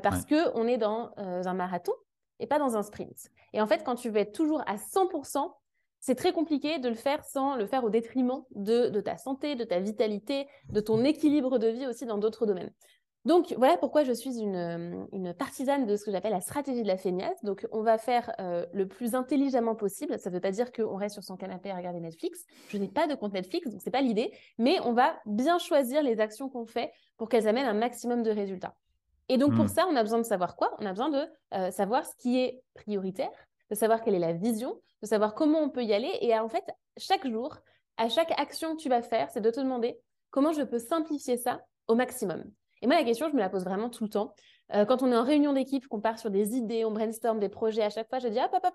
[0.00, 1.94] parce que qu'on est dans un marathon
[2.38, 3.30] et pas dans un sprint.
[3.52, 5.50] Et en fait, quand tu veux être toujours à 100%,
[6.04, 9.64] c'est très compliqué de le faire sans le faire au détriment de, ta santé, de
[9.64, 12.70] ta vitalité, de ton équilibre de vie aussi dans d'autres domaines.
[13.24, 16.98] Donc voilà pourquoi je suis une, partisane de ce que j'appelle la stratégie de la
[16.98, 17.42] feignasse.
[17.42, 20.18] Donc on va faire euh, le plus intelligemment possible.
[20.18, 22.44] Ça ne veut pas dire qu'on reste sur son canapé à regarder Netflix.
[22.68, 24.30] Je n'ai pas de compte Netflix, donc ce n'est pas l'idée.
[24.58, 28.30] Mais on va bien choisir les actions qu'on fait pour qu'elles amènent un maximum de
[28.30, 28.74] résultats.
[29.30, 29.68] Et donc pour mmh.
[29.68, 30.76] ça, on a besoin de savoir quoi?
[30.80, 33.32] On a besoin de euh, savoir ce qui est prioritaire,
[33.74, 36.16] de savoir quelle est la vision, de savoir comment on peut y aller.
[36.20, 36.64] Et en fait,
[36.96, 37.56] chaque jour,
[37.96, 39.98] à chaque action que tu vas faire, c'est de te demander
[40.30, 42.44] comment je peux simplifier ça au maximum.
[42.82, 44.34] Et moi, la question, je me la pose vraiment tout le temps.
[44.74, 47.48] Euh, quand on est en réunion d'équipe, qu'on part sur des idées, on brainstorm des
[47.48, 48.74] projets, à chaque fois, je dis hop, hop, hop,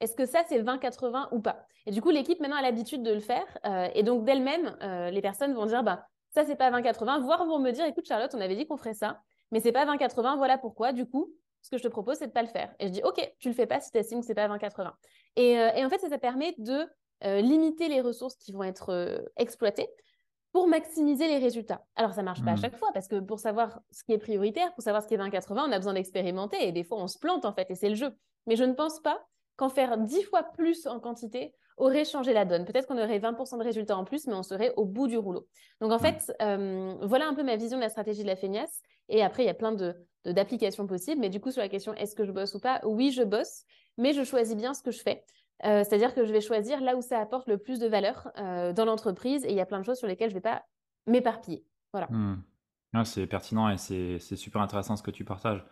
[0.00, 1.66] est-ce que ça, c'est 20-80 ou pas?
[1.86, 3.46] Et du coup, l'équipe, maintenant, a l'habitude de le faire.
[3.66, 7.44] Euh, et donc, d'elle-même, euh, les personnes vont dire, bah, ça, c'est pas 20-80, voire
[7.46, 10.36] vont me dire, écoute, Charlotte, on avait dit qu'on ferait ça, mais c'est pas 20-80,
[10.36, 10.92] voilà pourquoi.
[10.92, 11.32] Du coup,
[11.68, 12.74] ce que je te propose, c'est de pas le faire.
[12.78, 14.90] Et je dis, OK, tu le fais pas si tu estimes que c'est pas 20-80.
[15.36, 16.88] Et, euh, et, en fait, ça, permet de
[17.24, 19.86] euh, limiter les ressources qui vont être euh, exploitées
[20.52, 21.84] pour maximiser les résultats.
[21.94, 22.60] Alors, ça marche pas à hmm.
[22.62, 25.18] chaque fois parce que pour savoir ce qui est prioritaire, pour savoir ce qui est
[25.18, 27.90] 20-80, on a besoin d'expérimenter et des fois, on se plante en fait et c'est
[27.90, 28.16] le jeu.
[28.46, 29.22] Mais je ne pense pas
[29.56, 32.64] qu'en faire 10 fois plus en quantité aurait changé la donne.
[32.64, 35.46] Peut-être qu'on aurait 20% de résultats en plus, mais on serait au bout du rouleau.
[35.80, 36.32] Donc en fait,
[37.02, 38.82] voilà un peu ma vision de la stratégie de la feignasse.
[39.08, 41.20] Et après, il y a plein de, d'applications possibles.
[41.20, 42.80] Mais du coup, sur la question est-ce que je bosse ou pas?
[42.84, 43.64] Oui, je bosse,
[43.96, 45.24] mais je choisis bien ce que je fais.
[45.64, 48.72] Euh, c'est-à-dire que je vais choisir là où ça apporte le plus de valeur euh,
[48.72, 50.62] dans l'entreprise et il y a plein de choses sur lesquelles je ne vais pas
[51.06, 51.64] m'éparpiller.
[51.92, 52.06] Voilà.
[52.10, 52.42] Hmm.
[53.04, 55.64] c'est pertinent et c'est super intéressant ce que tu partages.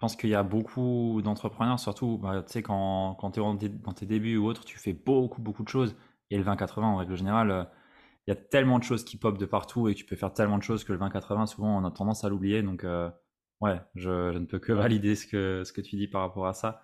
[0.00, 3.68] Je pense qu'il y a beaucoup d'entrepreneurs, surtout bah, tu sais, quand, quand tu es
[3.68, 5.94] dans tes débuts ou autre, tu fais beaucoup, beaucoup de choses
[6.30, 7.68] et le 20-80 en règle générale,
[8.26, 10.56] il y a tellement de choses qui pop de partout et tu peux faire tellement
[10.56, 12.62] de choses que le 20-80, souvent, on a tendance à l'oublier.
[12.62, 12.86] Donc,
[13.60, 16.54] ouais, je, ne peux que valider ce que, ce que tu dis par rapport à
[16.54, 16.80] ça.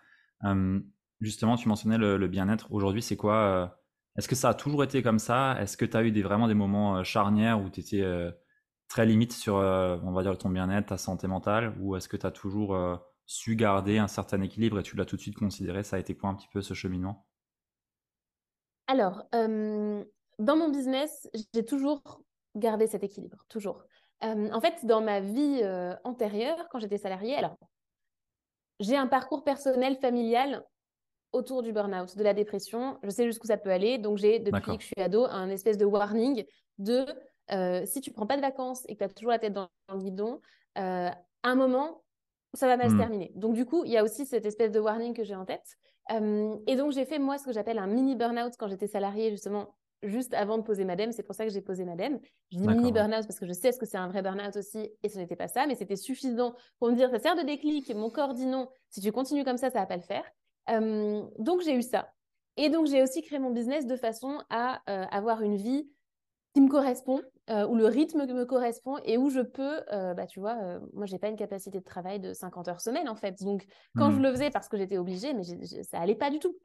[1.23, 2.71] justement, tu mentionnais le, bien-être.
[2.71, 3.81] Aujourd'hui, c'est quoi
[4.19, 5.57] Est-ce que ça a toujours été comme ça?
[5.59, 8.05] Est-ce que tu as eu des, vraiment des moments charnières où tu étais
[8.89, 12.17] très limite sur, euh, on va dire, ton bien-être, ta santé mentale, ou est-ce que
[12.17, 12.97] tu as toujours euh,
[13.27, 15.83] su garder un certain équilibre et tu l'as tout de suite considéré?
[15.83, 17.27] Ça a été quoi un petit peu ce cheminement?
[18.89, 22.23] Alors, dans mon business, j'ai toujours
[22.55, 23.85] gardé cet équilibre, toujours.
[24.23, 27.57] en fait, dans ma vie euh, antérieure, quand j'étais salariée, alors,
[28.81, 30.65] j'ai un parcours personnel, familial
[31.33, 32.99] autour du burn-out, de la dépression.
[33.03, 33.99] Je sais jusqu'où ça peut aller.
[33.99, 36.45] Donc, j'ai, depuis que je suis ado, un espèce de warning
[36.79, 37.07] de
[37.53, 39.69] euh, si tu prends pas de vacances et que tu as toujours la tête dans,
[39.93, 40.41] le guidon,
[40.79, 42.03] euh, à un moment,
[42.55, 42.99] ça va mal se hmm.
[42.99, 43.33] terminer.
[43.35, 45.77] Donc, du coup, il y a aussi cette espèce de warning que j'ai en tête.
[46.13, 49.31] Euh, et donc, j'ai fait, moi, ce que j'appelle un mini burn-out quand j'étais salariée,
[49.31, 51.13] justement, juste avant de poser Madame.
[51.13, 52.19] C'est pour ça que j'ai posé Madame.
[52.51, 54.91] J'ai dis mini burn-out parce que je sais ce que c'est un vrai burn-out aussi,
[55.03, 57.95] et ce n'était pas ça, mais c'était suffisant pour me dire, ça sert de déclic,
[57.95, 60.25] mon corps dit non, si tu continues comme ça, ça va pas le faire.
[61.39, 62.13] donc, j'ai eu ça.
[62.59, 64.81] Et donc, j'ai aussi créé mon business de façon à
[65.15, 65.89] avoir une vie
[66.57, 70.27] qui me correspond, euh, où le rythme me correspond et où je peux, euh, bah,
[70.27, 73.15] tu vois, euh, moi, j'ai pas une capacité de travail de 50 heures semaine, en
[73.15, 73.43] fait.
[73.43, 74.23] Donc, quand je mmh.
[74.23, 75.43] le faisais parce que j'étais obligée, mais
[75.83, 76.57] ça allait pas du tout.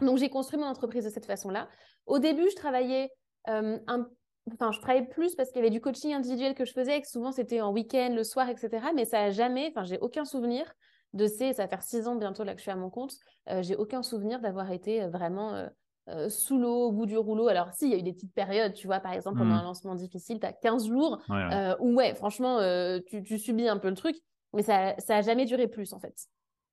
[0.00, 1.68] Donc, j'ai construit mon entreprise de cette façon-là.
[2.06, 3.10] Au début, je travaillais
[3.46, 4.06] un
[4.52, 7.02] Enfin, je travaillais plus parce qu'il y avait du coaching individuel que je faisais, et
[7.02, 8.86] que souvent c'était en week-end, le soir, etc.
[8.94, 10.72] Mais ça a jamais, enfin, j'ai aucun souvenir
[11.14, 13.16] de ces, ça va faire six ans bientôt là que je suis à mon compte,
[13.62, 15.68] j'ai aucun souvenir d'avoir été vraiment
[16.08, 17.48] euh, sous l'eau, au bout du rouleau.
[17.48, 19.58] Alors, si, il y a eu des petites périodes, tu vois, par exemple, pendant mmh.
[19.58, 23.78] un lancement difficile, tu as 15 jours euh, où, ouais, franchement, euh, tu, subis un
[23.78, 24.16] peu le truc,
[24.54, 26.14] mais ça n'a jamais duré plus, en fait.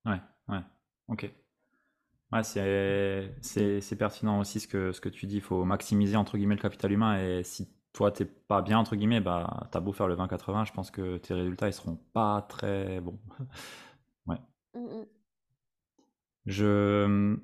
[0.06, 0.62] Ouais, ouais,
[1.08, 1.32] ok.
[2.32, 5.38] Ouais, c'est pertinent aussi ce que, ce que tu dis.
[5.38, 7.19] Il faut maximiser, entre guillemets, le capital humain.
[7.19, 10.74] Et si toi, t'es pas bien, entre guillemets, bah, as beau faire le 20-80, je
[10.74, 13.19] pense que tes résultats, ils seront pas très bons.
[14.28, 14.38] ouais.
[14.76, 15.06] Mmh, mmh.
[16.46, 17.39] Je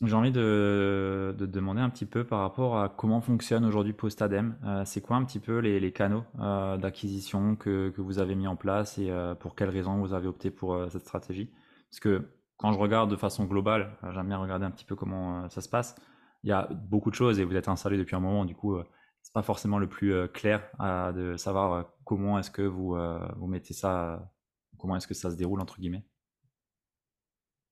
[0.00, 4.56] j'ai envie de, de, demander un petit peu par rapport à comment fonctionne aujourd'hui Postadem.
[4.64, 8.54] Euh, c'est quoi un petit peu les, canaux euh, d'acquisition que, vous avez mis en
[8.54, 11.50] place et euh, pour quelles raisons vous avez opté pour cette stratégie?
[11.90, 15.48] Parce que quand je regarde de façon globale, j'aime bien regarder un petit peu comment
[15.48, 15.96] ça se passe.
[16.44, 18.78] Il y a beaucoup de choses et vous êtes installé depuis un moment, du coup,
[19.22, 22.96] c'est pas forcément le plus clair de savoir comment est-ce que vous,
[23.36, 24.32] vous mettez ça,
[24.78, 26.04] comment est-ce que ça se déroule entre guillemets.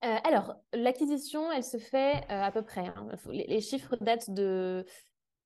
[0.06, 2.86] Euh, alors, l'acquisition, elle se fait euh, à peu près.
[2.86, 3.08] Hein.
[3.30, 4.86] Les, chiffres datent de,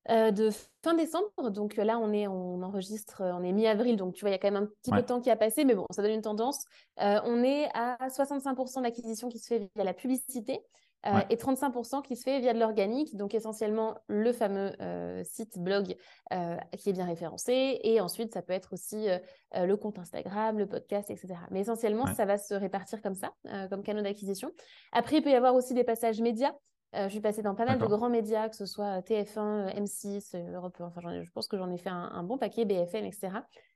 [0.09, 0.49] euh, de
[0.83, 1.49] fin décembre.
[1.49, 3.97] Donc là, on est, on enregistre, on est mi-avril.
[3.97, 5.35] Donc tu vois, il y a quand même un petit peu de temps qui a
[5.35, 6.63] passé, mais bon, ça donne une tendance.
[6.97, 10.61] on est à 65% d'acquisition qui se fait via la publicité.
[11.07, 15.57] Euh, et 35% qui se fait via de l'organique, donc essentiellement le fameux euh, site
[15.57, 15.95] blog
[16.31, 17.79] euh, qui est bien référencé.
[17.83, 19.07] Et ensuite, ça peut être aussi
[19.53, 21.33] le compte Instagram, le podcast, etc.
[21.49, 23.33] Mais essentiellement, ça va se répartir comme ça,
[23.69, 24.51] comme canaux d'acquisition.
[24.91, 26.53] Après, il peut y avoir aussi des passages médias.
[26.93, 30.77] je suis passée dans pas mal de grands médias, que ce soit TF1, M6, Europe
[30.79, 33.29] Enfin, je pense que j'en ai fait un, bon paquet, BFM, etc.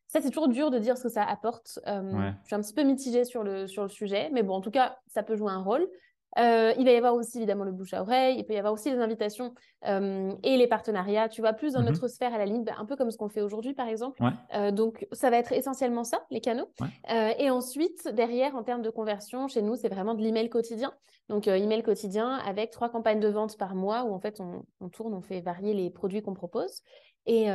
[0.07, 1.79] Ça, c'est toujours dur de dire ce que ça apporte.
[1.85, 4.71] Je suis un petit peu mitigée sur le, sur le sujet, mais bon, en tout
[4.71, 5.88] cas, ça peut jouer un rôle.
[6.37, 8.73] Euh, il va y avoir aussi évidemment le bouche à oreille, il peut y avoir
[8.73, 9.53] aussi les invitations
[9.87, 11.87] euh, et les partenariats, tu vois, plus dans mhm.
[11.87, 14.21] notre sphère à la ligne, bah, un peu comme ce qu'on fait aujourd'hui par exemple.
[14.53, 16.67] Euh, donc ça va être essentiellement ça, les canaux.
[17.09, 20.93] et ensuite, derrière, en termes de conversion, chez nous, c'est vraiment de l'email quotidien.
[21.29, 25.13] Donc email quotidien avec trois campagnes de vente par mois où en fait on, tourne,
[25.13, 26.81] on fait varier les produits qu'on propose.
[27.25, 27.47] Et,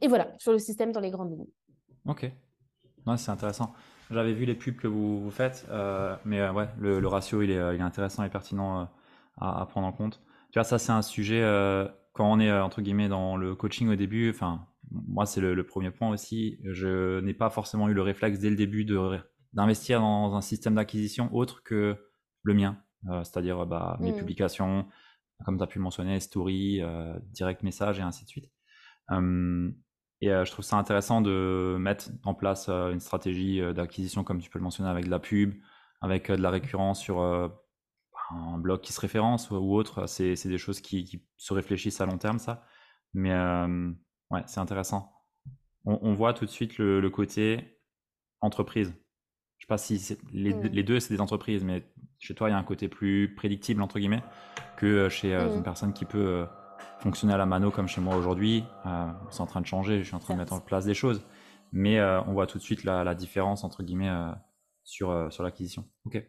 [0.00, 1.46] et, voilà, sur le système dans les grandes lignes.
[2.06, 2.30] Ok,
[3.16, 3.74] c'est intéressant.
[4.10, 7.42] J'avais vu les pubs que vous, vous faites, euh, mais euh, ouais, le, le, ratio
[7.42, 8.84] il est, il est, intéressant et pertinent euh,
[9.36, 10.20] à, à, prendre en compte.
[10.50, 11.42] Tu vois, ça c'est un sujet
[12.14, 14.30] quand on est entre guillemets dans le coaching au début.
[14.30, 16.58] Enfin, moi c'est le, le, premier point aussi.
[16.64, 19.18] Je n'ai pas forcément eu le réflexe dès le début de
[19.52, 21.96] d'investir dans un système d'acquisition autre que
[22.42, 24.16] le mien, c'est-à-dire bah, mes mmh.
[24.16, 24.86] publications,
[25.44, 26.80] comme tu as pu le mentionner, story,
[27.32, 28.50] direct message et ainsi de suite.
[30.20, 34.24] Et euh, je trouve ça intéressant de mettre en place euh, une stratégie euh, d'acquisition,
[34.24, 35.54] comme tu peux le mentionner, avec de la pub,
[36.00, 40.06] avec de la récurrence sur un blog qui se référence ou autre.
[40.06, 42.64] C'est des choses qui, se réfléchissent à long terme, ça.
[43.14, 43.32] Mais
[44.30, 45.12] ouais, c'est intéressant.
[45.84, 47.80] On, voit tout de suite le, côté
[48.40, 48.94] entreprise.
[49.56, 50.62] Je sais pas si les, mmh.
[50.68, 51.82] les, deux, c'est des entreprises, mais
[52.20, 54.22] chez toi, il y a un côté plus prédictible, entre guillemets,
[54.76, 55.62] que chez une mmh.
[55.64, 56.46] personne qui peut
[57.00, 58.64] fonctionner à la mano comme chez moi aujourd'hui.
[58.86, 60.94] Euh, c'est en train de changer, je suis en train de mettre en place des
[60.94, 61.22] choses.
[61.72, 64.30] Mais euh, on voit tout de suite la, différence, entre guillemets, euh,
[64.84, 65.84] sur, sur l'acquisition.
[66.06, 66.22] Ok.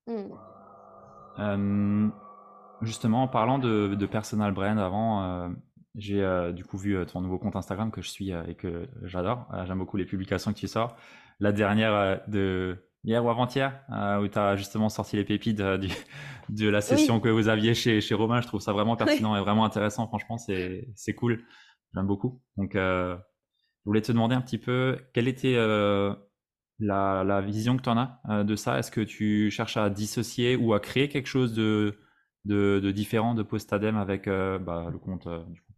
[0.07, 0.33] Hmm.
[1.39, 2.09] Euh,
[2.83, 5.49] justement, en parlant de, personal brand, avant, euh,
[5.95, 9.47] j'ai euh, du coup vu ton nouveau compte Instagram que je suis et que j'adore.
[9.67, 10.97] J'aime beaucoup les publications que tu sors.
[11.41, 15.79] La dernière de hier ou avant-hier, euh, où tu as justement sorti les pépites euh,
[16.49, 18.41] de la session que vous aviez chez, chez Romain.
[18.41, 20.07] Je trouve ça vraiment pertinent et vraiment intéressant.
[20.09, 21.45] Franchement, c'est, c'est cool.
[21.95, 22.43] J'aime beaucoup.
[22.57, 25.57] Donc, euh, je voulais te demander un petit peu quelle était
[26.81, 28.79] la, la, vision que tu en as de ça?
[28.79, 31.99] Est-ce que tu cherches à dissocier ou à créer quelque chose de,
[32.45, 35.27] de, de différent de Postadem avec bah, le compte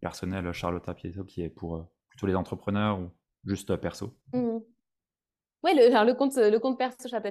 [0.01, 3.11] personnel Charlotte Pieto qui est pour plutôt les entrepreneurs ou
[3.45, 4.13] juste perso?
[4.33, 4.57] Mmh.
[5.63, 7.21] Oui, le, le compte, le compte perso chat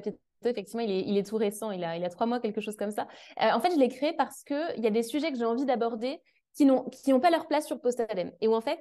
[0.48, 1.70] effectivement, il est, il est tout récent.
[1.70, 3.06] Il a, il a trois mois, quelque chose comme ça.
[3.42, 5.66] Euh, en fait, je l'ai créé parce qu'il y a des sujets que j'ai envie
[5.66, 6.20] d'aborder
[6.54, 8.32] qui n'ont qui pas leur place sur Postadem.
[8.40, 8.80] Et où, en fait,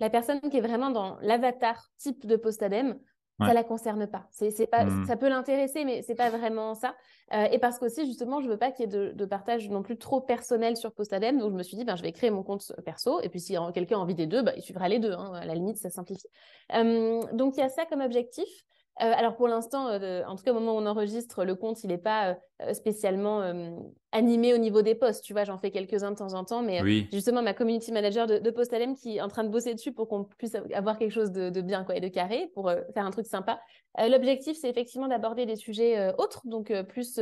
[0.00, 2.98] la personne qui est vraiment dans l'avatar type de Postadem,
[3.40, 4.26] ça la concerne pas.
[4.32, 5.06] C'est, pas mmh.
[5.06, 6.96] Ça peut l'intéresser, mais c'est pas vraiment ça.
[7.32, 9.96] Euh, et parce qu'aussi, justement, je veux pas qu'il y ait de, partage non plus
[9.96, 11.38] trop personnel sur Postadem.
[11.38, 13.20] Donc, je me suis dit, ben, je vais créer mon compte perso.
[13.20, 15.12] Et puis, si quelqu'un a envie des deux, ben, il suivra les deux.
[15.12, 15.34] Hein.
[15.34, 16.26] À la limite, ça simplifie.
[16.74, 18.48] Euh, donc, il y a ça comme objectif.
[19.00, 21.84] Euh, alors pour l'instant, euh, en tout cas au moment où on enregistre, le compte,
[21.84, 23.42] il n'est pas euh, spécialement
[24.12, 25.24] animé au niveau des posts.
[25.24, 26.80] Tu vois, j'en fais quelques-uns de temps en temps, mais
[27.12, 30.08] justement ma community manager de, de Postalem qui est en train de bosser dessus pour
[30.08, 33.26] qu'on puisse avoir quelque chose de, bien quoi, et de carré pour faire un truc
[33.26, 33.60] sympa.
[33.98, 37.20] L'objectif, c'est effectivement d'aborder des sujets autres, donc plus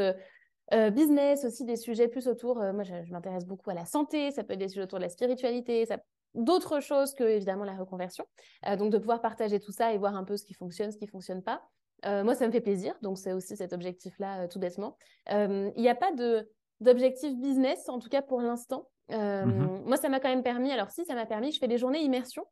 [0.93, 2.57] business, aussi des sujets plus autour.
[2.57, 5.05] moi, je, je m'intéresse beaucoup à la santé, ça peut être des sujets autour de
[5.05, 5.99] la spiritualité, ça
[6.37, 8.27] d'autres choses que évidemment la reconversion.
[8.67, 10.99] Euh, donc de pouvoir partager tout ça et voir un peu ce qui fonctionne, ce
[10.99, 11.63] qui fonctionne pas.
[12.05, 14.97] Euh, moi, ça me fait plaisir, donc c'est aussi cet objectif-là, euh, tout bêtement.
[15.31, 16.49] Il n'y a pas de
[16.81, 18.87] d'objectif business, en tout cas pour l'instant.
[19.09, 21.79] Mmh moi, ça m'a quand même permis, alors si, ça m'a permis, je fais des
[21.79, 22.45] journées immersion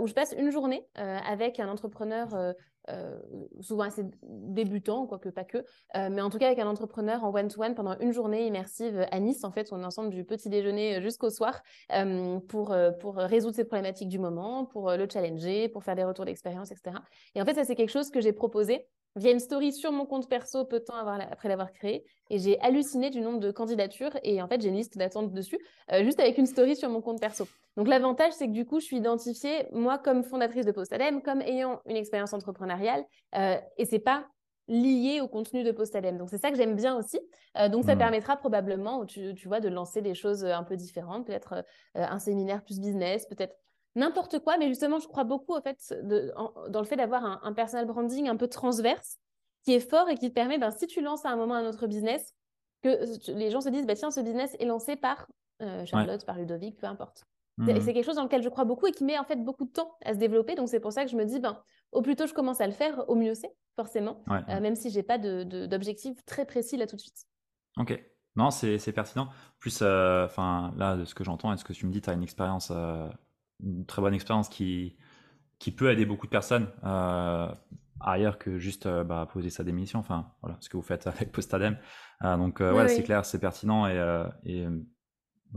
[0.00, 2.54] où je passe une journée avec un entrepreneur
[3.60, 7.76] souvent assez débutant, quoique pas que, mais en tout cas avec un entrepreneur en one-to-one
[7.76, 9.44] pendant une journée immersive à Nice.
[9.44, 11.62] En fait, on est ensemble du petit déjeuner jusqu'au soir
[12.48, 16.72] pour, pour résoudre ces problématiques du moment, pour le challenger, pour faire des retours d'expérience,
[16.72, 16.96] etc.
[17.36, 20.06] Et en fait, ça, c'est quelque chose que j'ai proposé via une story sur mon
[20.06, 22.04] compte perso peu de temps après l'avoir créé.
[22.30, 24.12] Et j'ai halluciné du nombre de candidatures.
[24.22, 25.58] Et en fait, j'ai une liste d'attente dessus,
[25.92, 27.46] euh, juste avec une story sur mon compte perso.
[27.76, 31.42] Donc l'avantage, c'est que du coup, je suis identifiée, moi, comme fondatrice de Postadem, comme
[31.42, 33.04] ayant une expérience entrepreneuriale.
[33.36, 34.26] Euh, et c'est pas
[34.68, 36.16] lié au contenu de Postadem.
[36.16, 37.20] Donc c'est ça que j'aime bien aussi.
[37.58, 37.98] Euh, donc ça mmh.
[37.98, 42.62] permettra probablement, tu, tu, vois, de lancer des choses un peu différentes, peut-être un séminaire
[42.62, 43.54] plus business, peut-être
[43.94, 45.94] n'importe quoi, mais justement, je crois beaucoup au fait
[46.68, 49.18] dans le fait d'avoir un, personal branding un peu transverse
[49.64, 51.66] qui est fort et qui te permet, ben, si tu lances à un moment un
[51.66, 52.34] autre business,
[52.82, 55.28] que les gens se disent, bah, tiens, ce business est lancé par
[55.62, 57.24] euh, Charlotte, par Ludovic, peu importe.
[57.58, 57.80] Mmh.
[57.80, 59.70] C'est quelque chose dans lequel je crois beaucoup et qui met en fait beaucoup de
[59.70, 60.54] temps à se développer.
[60.54, 62.66] Donc c'est pour ça que je me dis, ben, au plus tôt je commence à
[62.66, 66.76] le faire, au mieux c'est, forcément, euh, même si j'ai pas d'objectif de, très précis
[66.76, 67.26] là tout de suite.
[67.78, 68.02] Ok.
[68.34, 69.28] Non, c'est pertinent.
[69.58, 70.26] Plus, euh,
[70.76, 72.72] là, de ce que j'entends et ce que tu me dis, tu as une expérience
[73.62, 74.96] une très bonne expérience qui,
[75.58, 77.48] qui peut aider beaucoup de personnes euh,
[78.00, 80.00] ailleurs que juste euh, bah, poser sa démission.
[80.00, 81.78] Enfin, voilà, ce que vous faites avec Postadem.
[82.24, 84.66] Euh, donc, ouais, c'est clair, c'est pertinent et, et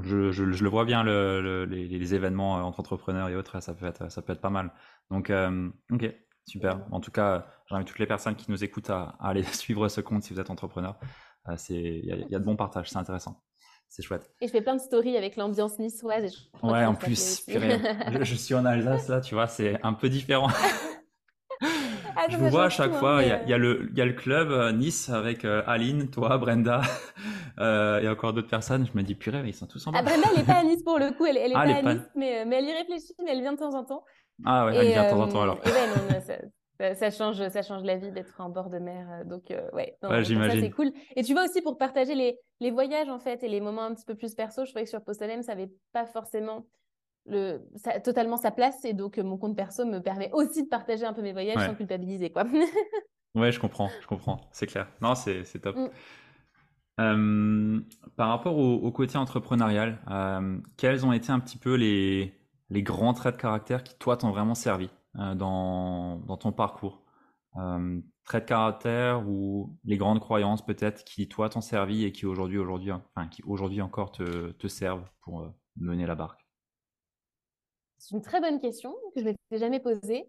[0.01, 4.11] je, je, le vois bien, le, les, événements entre entrepreneurs et autres, ça peut être,
[4.11, 4.71] ça peut être pas mal.
[5.09, 5.31] Donc,
[5.91, 6.13] ok,
[6.45, 6.85] super.
[6.91, 10.23] En tout cas, j'invite toutes les personnes qui nous écoutent à, aller suivre ce compte
[10.23, 10.99] si vous êtes entrepreneur.
[11.69, 13.41] Il y, y, a de bons partages, c'est intéressant
[13.89, 14.29] c'est chouette.
[14.41, 16.49] Et je fais plein de stories avec l'ambiance niçoise.
[16.63, 20.49] ouais, en plus, je, suis en Alsace là, tu vois, c'est un peu différent.
[22.15, 24.05] Ah, je vous vois à chaque fois, il y, a, y, a le, y a
[24.05, 26.81] le club euh, Nice avec euh, Aline, toi, Brenda
[27.59, 28.85] euh, et encore d'autres personnes.
[28.85, 29.99] Je me dis, purée, ils sont tous en bas.
[29.99, 31.89] Ah, Brenda, elle n'est pas à Nice pour le coup, elle, elle est ah, pas
[31.89, 34.03] à Nice, mais, mais, elle y réfléchit, mais elle vient de temps en temps.
[34.43, 35.59] Ah ouais, elle vient de temps en temps alors.
[35.65, 36.33] Et ouais, non, ça,
[37.11, 39.25] change, ça change la vie d'être en bord de mer.
[39.25, 40.61] Donc, ouais, j'imagine.
[40.61, 40.91] c'est cool.
[41.15, 43.93] Et tu vois aussi pour partager les, les, voyages, en fait, et les moments un
[43.93, 46.65] petit peu plus perso, je trouvais que sur Postalem, ça n'avait pas forcément
[47.25, 47.61] le,
[48.03, 48.83] totalement sa place.
[48.85, 51.75] Et donc, mon compte perso me permet aussi de partager un peu mes voyages sans
[51.75, 52.43] culpabiliser, quoi.
[53.35, 54.41] ouais, je comprends, je comprends.
[54.51, 54.87] C'est clair.
[55.01, 55.75] Non, c'est top.
[55.75, 55.89] Mm.
[57.01, 57.81] Euh,
[58.15, 62.33] par rapport au, côté entrepreneurial, euh, quels ont été un petit peu les,
[62.69, 64.89] les grands traits de caractère qui, toi, t'ont vraiment servi?
[64.89, 67.01] euh, dans, dans, ton parcours
[67.53, 72.57] Traits de caractère ou les grandes croyances peut-être qui, toi, t'ont servi et qui aujourd'hui,
[72.57, 75.47] aujourd'hui, enfin, qui aujourd'hui encore te, te servent pour
[75.77, 76.45] mener la barque?
[77.97, 80.27] C'est une très bonne question que je ne m'étais jamais posée.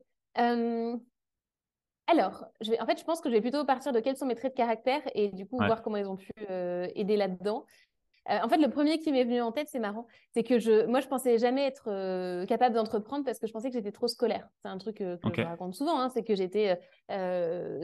[2.09, 4.27] Alors, je vais, en fait, je pense que je vais plutôt partir de quels sont
[4.27, 7.67] mes traits de caractère et du coup voir comment ils ont pu euh, aider là-dedans.
[8.31, 10.87] Euh, en fait, le premier qui m'est venu en tête, c'est marrant, c'est que je,
[10.87, 14.09] moi, je pensais jamais être euh, capable d'entreprendre parce que je pensais que j'étais trop
[14.09, 14.49] scolaire.
[14.63, 16.79] C'est un truc que je raconte souvent, hein, c'est que j'étais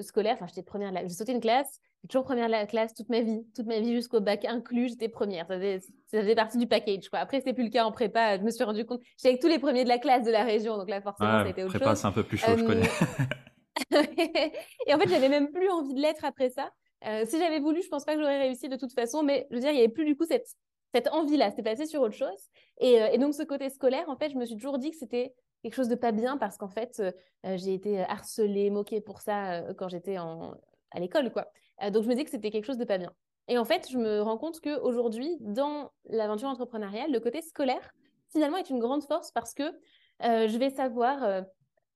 [0.03, 0.35] scolaire.
[0.35, 0.93] Enfin, j'étais première.
[1.03, 3.95] J'ai sauté une classe, j'ai toujours première la classe toute ma vie, toute ma vie
[3.95, 5.47] jusqu'au bac inclus, j'étais première.
[5.47, 7.09] Ça faisait, partie du package.
[7.09, 7.21] Quoi.
[7.21, 8.39] Après, c'était plus le cas en prépa.
[8.39, 10.43] Je me suis rendu compte, j'étais avec tous les premiers de la classe de la
[10.43, 12.89] région, donc là, forcément, c'était autre prépa, c'est un peu plus chaud, je connais.
[14.87, 16.71] et en fait, j'avais même plus envie de l'être après ça.
[17.07, 19.57] Euh, si j'avais voulu, je pense pas que j'aurais réussi de toute façon, mais je
[19.57, 20.47] veux dire, il n'y avait plus du coup cette,
[20.95, 21.51] cette envie-là.
[21.51, 22.49] C'était passé sur autre chose.
[22.81, 24.97] Et, euh, et, donc, ce côté scolaire, en fait, je me suis toujours dit que
[24.97, 29.21] c'était quelque chose de pas bien parce qu'en fait, euh, j'ai été harcelée, moquée pour
[29.21, 31.47] ça quand j'étais à l'école, quoi.
[31.91, 33.13] donc, je me dis que c'était quelque chose de pas bien.
[33.49, 37.93] Et en fait, je me rends compte qu'aujourd'hui, dans l'aventure entrepreneuriale, le côté scolaire,
[38.31, 39.65] finalement, est une grande force parce que
[40.21, 41.45] je vais savoir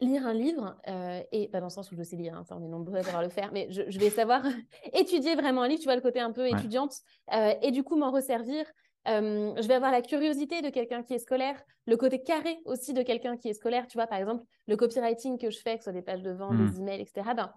[0.00, 2.56] lire un livre, euh, et pas dans le sens où je sais lire, hein, ça
[2.56, 4.42] on est nombreux à savoir le faire, mais je, vais savoir
[4.92, 6.94] étudier vraiment un livre, tu vois le côté un peu étudiante,
[7.32, 8.64] euh, et du coup m'en resservir.
[9.08, 12.92] Euh, je vais avoir la curiosité de quelqu'un qui est scolaire, le côté carré aussi
[12.92, 13.86] de quelqu'un qui est scolaire.
[13.86, 16.32] Tu vois, par exemple, le copywriting que je fais, que ce soit des pages de
[16.32, 16.80] vente, des mmh.
[16.80, 17.52] emails, etc., ben,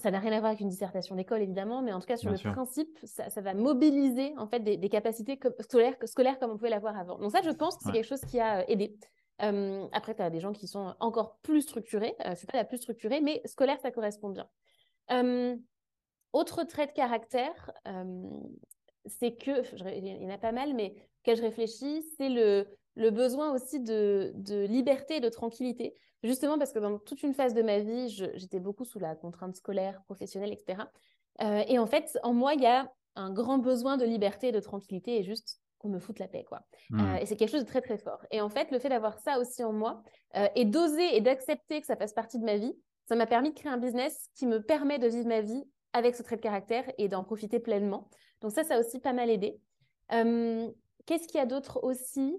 [0.00, 2.30] ça n'a rien à voir avec une dissertation d'école, évidemment, mais en tout cas, sur
[2.30, 6.98] le principe, ça, va mobiliser en fait des, capacités scolaires, scolaires comme on pouvait l'avoir
[6.98, 7.18] avant.
[7.18, 8.96] Donc ça, je pense que c'est quelque chose qui a aidé
[9.92, 12.14] après, tu as des gens qui sont encore plus structurés.
[12.24, 14.48] je suis pas la plus structurée, mais scolaire, ça correspond bien.
[16.32, 17.72] autre trait de caractère,
[19.06, 19.62] c'est que,
[19.96, 23.80] il y en a pas mal, mais que je réfléchis, c'est le, le, besoin aussi
[23.80, 25.94] de, de, liberté et de tranquillité.
[26.22, 29.56] Justement parce que dans toute une phase de ma vie, j'étais beaucoup sous la contrainte
[29.56, 30.82] scolaire, professionnelle, etc.
[31.66, 34.60] et en fait, en moi, il y a un grand besoin de liberté et de
[34.60, 36.62] tranquillité et juste qu'on me foute la paix, quoi.
[36.90, 37.00] Mmh.
[37.00, 38.24] Euh, et c'est quelque chose de très, très fort.
[38.30, 40.02] Et en fait, le fait d'avoir ça aussi en moi
[40.36, 42.74] euh, et d'oser et d'accepter que ça fasse partie de ma vie,
[43.08, 46.14] ça m'a permis de créer un business qui me permet de vivre ma vie avec
[46.14, 48.08] ce trait de caractère et d'en profiter pleinement.
[48.42, 49.58] Donc ça, ça a aussi pas mal aidé.
[50.10, 52.36] Qu'est-ce qu'il y a d'autre aussi?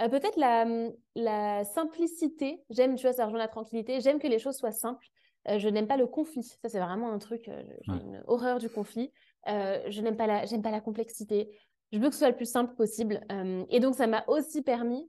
[0.00, 0.66] Euh, Peut-être la,
[1.14, 2.62] la, simplicité.
[2.70, 4.00] J'aime, tu vois, ça rejoint la tranquillité.
[4.00, 5.06] J'aime que les choses soient simples.
[5.46, 6.44] je n'aime pas le conflit.
[6.44, 7.50] Ça, c'est vraiment un truc.
[7.80, 9.10] j'ai une horreur du conflit.
[9.46, 11.50] je n'aime pas la, j'aime pas la complexité
[11.92, 13.20] je veux que ce soit le plus simple possible.
[13.30, 15.08] Euh, et donc, ça m'a aussi permis,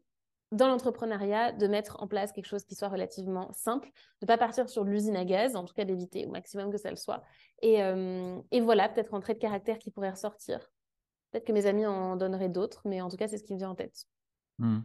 [0.51, 4.37] dans l'entrepreneuriat, de mettre en place quelque chose qui soit relativement simple, de ne pas
[4.37, 7.23] partir sur l'usine à gaz, en tout cas d'éviter au maximum que ça le soit.
[7.61, 10.59] Et, euh, voilà, peut-être un trait de caractère qui pourrait ressortir.
[11.31, 13.57] Peut-être que mes amis en donneraient d'autres, mais en tout cas, c'est ce qui me
[13.57, 14.05] vient en tête.
[14.59, 14.79] Mmh.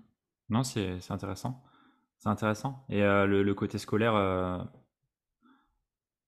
[0.48, 1.62] Non, c'est intéressant.
[2.18, 2.84] C'est intéressant.
[2.88, 4.14] Et euh, le, côté scolaire,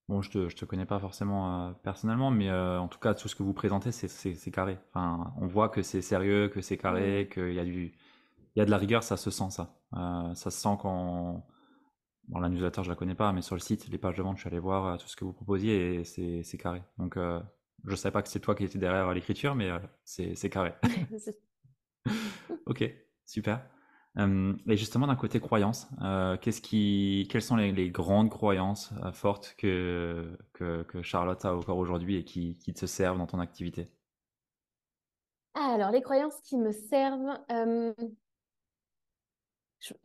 [0.09, 3.29] Bon, je te, te connais pas forcément euh, personnellement, mais euh, en tout cas, tout
[3.29, 4.77] ce que vous présentez, c'est carré.
[4.89, 7.93] Enfin, on voit que c'est sérieux, que c'est carré, qu'il y a du,
[8.55, 9.79] il y a de la rigueur, ça se sent ça.
[9.93, 11.45] Euh, ça se sent quand,
[12.27, 14.35] bon, la newsletter, je la connais pas, mais sur le site, les pages de vente,
[14.35, 16.03] je suis allé voir tout ce que vous proposiez et
[16.43, 16.83] c'est carré.
[16.97, 17.17] Donc,
[17.85, 19.71] je savais pas que c'est toi qui étais derrière l'écriture, mais
[20.03, 20.73] c'est carré.
[22.65, 22.83] ok,
[23.25, 23.61] super
[24.15, 29.55] et justement, d'un côté croyance, euh, qu'est-ce qui, quelles sont les, grandes croyances euh, fortes
[29.57, 33.89] que, que, que, Charlotte a encore aujourd'hui et qui, qui, te servent dans ton activité?
[35.55, 37.39] Alors, les croyances qui me servent,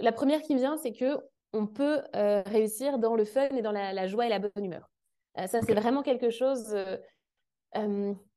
[0.01, 1.18] la première qui me vient, c'est que
[1.53, 4.90] on peut euh, réussir dans le fun et dans la, joie et la bonne humeur.
[5.37, 6.75] ça, c'est vraiment quelque chose.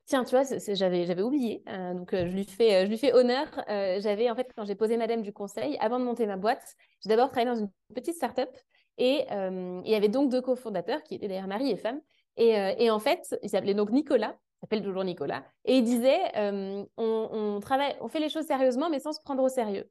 [0.05, 2.97] Tiens, tu vois, j'avais, j'avais oublié, euh, donc euh, je, lui fais, euh, je lui
[2.97, 3.47] fais honneur.
[3.67, 7.09] j'avais, en fait, quand j'ai posé Madame du Conseil, avant de monter ma boîte, j'ai
[7.09, 8.49] d'abord travaillé dans une petite start-up
[8.97, 12.01] et il y avait donc deux cofondateurs qui étaient d'ailleurs mari et femme.
[12.37, 16.87] Et, et en fait, il s'appelait donc Nicolas, s'appelle toujours Nicolas, et il disait on,
[16.97, 19.89] on, travaille, on fait les choses sérieusement, mais sans se prendre au sérieux.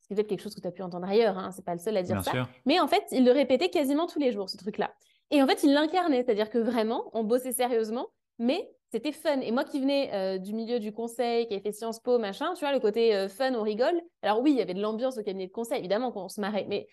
[0.00, 1.96] C'est peut-être quelque chose que tu as pu entendre ailleurs, hein, c'est pas le seul
[1.96, 2.32] à dire ça.
[2.64, 4.92] Mais en fait, il le répétait quasiment tous les jours, ce truc-là.
[5.30, 8.06] Et en fait, il l'incarnait, c'est-à-dire que vraiment, on bossait sérieusement,
[8.38, 9.40] mais c'était fun.
[9.40, 12.54] Et moi qui venais euh, du milieu du conseil, qui avait fait Sciences Po, machin,
[12.54, 14.00] tu vois, le côté euh, fun, on rigole.
[14.22, 16.66] Alors oui, il y avait de l'ambiance au cabinet de conseil, évidemment qu'on se marrait,
[16.68, 16.86] mais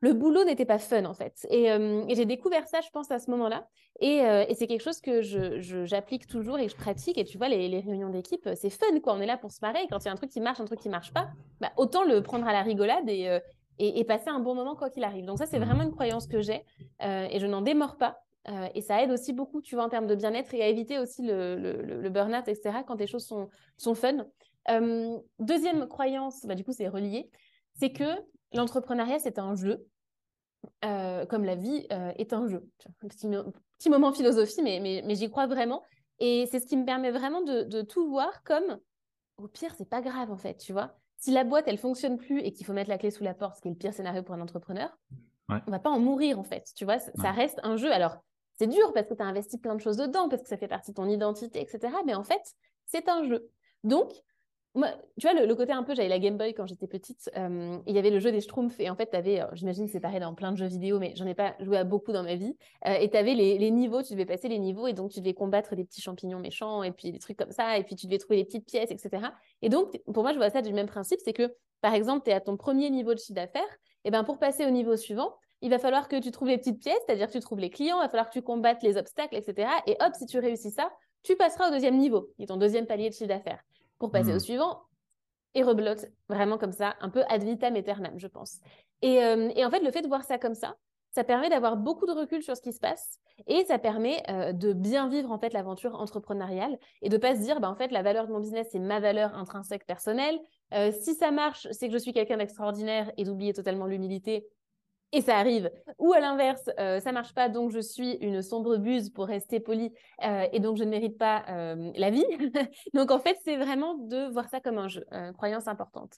[0.00, 1.46] le boulot n'était pas fun en fait.
[1.50, 1.66] Et,
[2.14, 3.68] j'ai découvert ça, je pense, à ce moment-là.
[4.00, 4.22] Et,
[4.54, 5.20] c'est quelque chose que
[5.84, 7.18] j'applique toujours et que je pratique.
[7.18, 9.12] Et tu vois, les, réunions d'équipe, c'est fun quoi.
[9.12, 9.80] On est là pour se marrer.
[9.90, 11.28] Quand il y a un truc qui marche, un truc qui marche pas,
[11.60, 13.40] bah, autant le prendre à la rigolade et,
[13.78, 15.26] et, passer un bon moment quoi qu'il arrive.
[15.26, 16.64] Donc ça, c'est vraiment une croyance que j'ai
[17.00, 18.22] et je n'en démords pas.
[18.74, 21.22] Et ça aide aussi beaucoup, tu vois, en termes de bien-être et à éviter aussi
[21.22, 24.26] le, le, burn-out, etc., quand les choses sont, sont fun.
[25.38, 27.30] deuxième croyance, bah, du coup, c'est relié,
[27.74, 28.04] c'est que
[28.52, 29.86] l'entrepreneuriat, c'est un jeu,
[30.84, 32.68] euh, comme la vie euh, est un jeu.
[33.02, 35.82] Un petit, moment philosophie, mais, mais, j'y crois vraiment.
[36.18, 38.78] Et c'est ce qui me permet vraiment de, tout voir comme,
[39.38, 40.94] au pire, c'est pas grave en fait, tu vois.
[41.16, 43.56] Si la boîte, elle fonctionne plus et qu'il faut mettre la clé sous la porte,
[43.56, 44.90] ce qui est le pire scénario pour un entrepreneur,
[45.48, 46.98] on on va pas en mourir en fait, tu vois.
[46.98, 47.90] Ça, reste un jeu.
[47.90, 48.18] Alors,
[48.60, 50.68] c'est dur parce que tu as investi plein de choses dedans, parce que ça fait
[50.68, 51.94] partie de ton identité, etc.
[52.04, 52.42] Mais en fait,
[52.84, 53.48] c'est un jeu.
[53.84, 54.12] Donc,
[54.74, 54.88] moi,
[55.18, 57.94] tu vois, le, côté un peu, j'avais la Game Boy quand j'étais petite, euh, il
[57.94, 60.20] y avait le jeu des Schtroumpfs, et en fait, tu avais, j'imagine que c'est pareil
[60.20, 62.54] dans plein de jeux vidéo, mais j'en ai pas joué à beaucoup dans ma vie,
[62.86, 65.32] euh, et tu avais les, niveaux, tu devais passer les niveaux, et donc tu devais
[65.32, 68.18] combattre des petits champignons méchants, et puis des trucs comme ça, et puis tu devais
[68.18, 69.28] trouver les petites pièces, etc.
[69.62, 71.50] Et donc, pour moi, je vois ça du même principe, c'est que,
[71.80, 74.66] par exemple, tu es à ton premier niveau de chiffre d'affaires, et ben pour passer
[74.66, 77.40] au niveau suivant, il va falloir que tu trouves les petites pièces, c'est-à-dire que tu
[77.40, 79.70] trouves les clients, il va falloir que tu combattes les obstacles, etc.
[79.86, 80.90] Et hop, si tu réussis ça,
[81.22, 83.62] tu passeras au deuxième niveau, qui est ton deuxième palier de chiffre d'affaires.
[83.98, 84.40] Pour passer au mmh.
[84.40, 84.80] suivant,
[85.54, 88.58] et rebelote, vraiment comme ça, un peu ad vitam aeternam, je pense.
[89.04, 90.76] Euh, et, en fait, le fait de voir ça comme ça,
[91.12, 94.52] ça permet d'avoir beaucoup de recul sur ce qui se passe et ça permet euh,
[94.52, 97.90] de bien vivre en fait l'aventure entrepreneuriale et de pas se dire bah en fait
[97.90, 100.38] la valeur de mon business c'est ma valeur intrinsèque personnelle
[100.72, 104.46] euh, si ça marche c'est que je suis quelqu'un d'extraordinaire et d'oublier totalement l'humilité
[105.12, 105.70] et ça arrive.
[105.98, 109.60] Ou à l'inverse, euh, ça marche pas, donc je suis une sombre buse pour rester
[109.60, 109.92] poli,
[110.24, 112.24] euh, et donc je ne mérite pas euh, la vie.
[112.94, 115.04] donc en fait, c'est vraiment de voir ça comme un jeu,
[115.36, 116.14] croyance importante.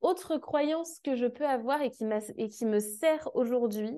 [0.00, 2.04] autre croyance que je peux avoir et qui,
[2.36, 3.92] et qui me sert aujourd'hui,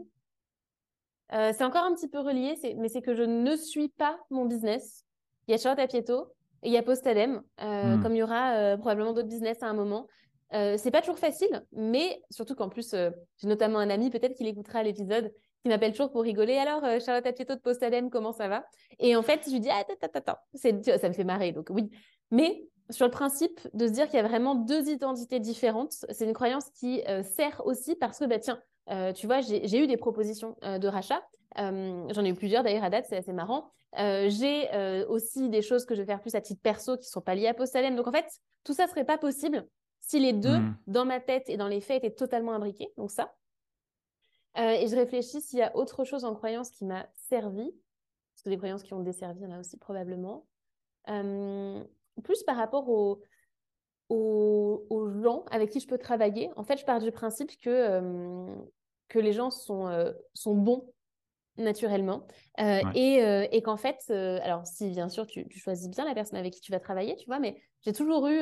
[1.31, 5.05] c'est encore un petit peu relié, mais c'est que je ne suis pas mon business.
[5.49, 6.29] Il y a Charlotte Apieto
[6.63, 8.03] et il y a Postadem, hmm.
[8.03, 10.07] comme il y aura probablement d'autres business à un moment.
[10.53, 14.35] Euh, c'est pas toujours facile, mais surtout qu'en plus, euh, j'ai notamment un ami, peut-être
[14.35, 15.33] qu'il écoutera l'épisode,
[15.63, 16.57] qui m'appelle toujours pour rigoler.
[16.57, 18.65] Alors, euh, Charlotte Apieto de Postalem, comment ça va?
[18.99, 21.91] Et en fait, je lui dis, attends, attends, attends, ça me fait marrer, donc oui.
[22.31, 26.25] Mais sur le principe de se dire qu'il y a vraiment deux identités différentes, c'est
[26.25, 28.61] une croyance qui sert aussi parce que, bah, tiens,
[29.15, 31.23] tu vois, j'ai eu des propositions de rachat.
[31.57, 33.71] J'en ai eu plusieurs d'ailleurs à date, c'est assez marrant.
[33.97, 34.69] j'ai
[35.09, 37.35] aussi des choses que je vais faire plus à titre perso qui ne sont pas
[37.35, 37.97] liées à Postalem.
[37.97, 38.27] Donc en fait,
[38.65, 39.67] tout ça serait pas possible
[40.07, 40.77] si les deux, hmm.
[40.87, 43.35] dans ma tête et dans les faits, étaient totalement imbriqués, donc ça.
[44.59, 47.73] Euh, et je réfléchis s'il y a autre chose en croyance qui m'a servi,
[48.35, 50.47] parce que des croyances qui ont desservi, il y en a aussi probablement.
[51.09, 51.83] Euh,
[52.23, 53.23] plus par rapport aux,
[54.09, 56.51] aux, gens avec qui je peux travailler.
[56.57, 58.55] En fait, je pars du principe que, euh,
[59.09, 60.94] que les gens sont, sont bons
[61.57, 62.27] naturellement.
[62.61, 66.39] Euh, euh, et, qu'en fait, euh, alors si bien sûr tu, choisis bien la personne
[66.39, 68.41] avec qui tu vas travailler, tu vois, mais j'ai toujours eu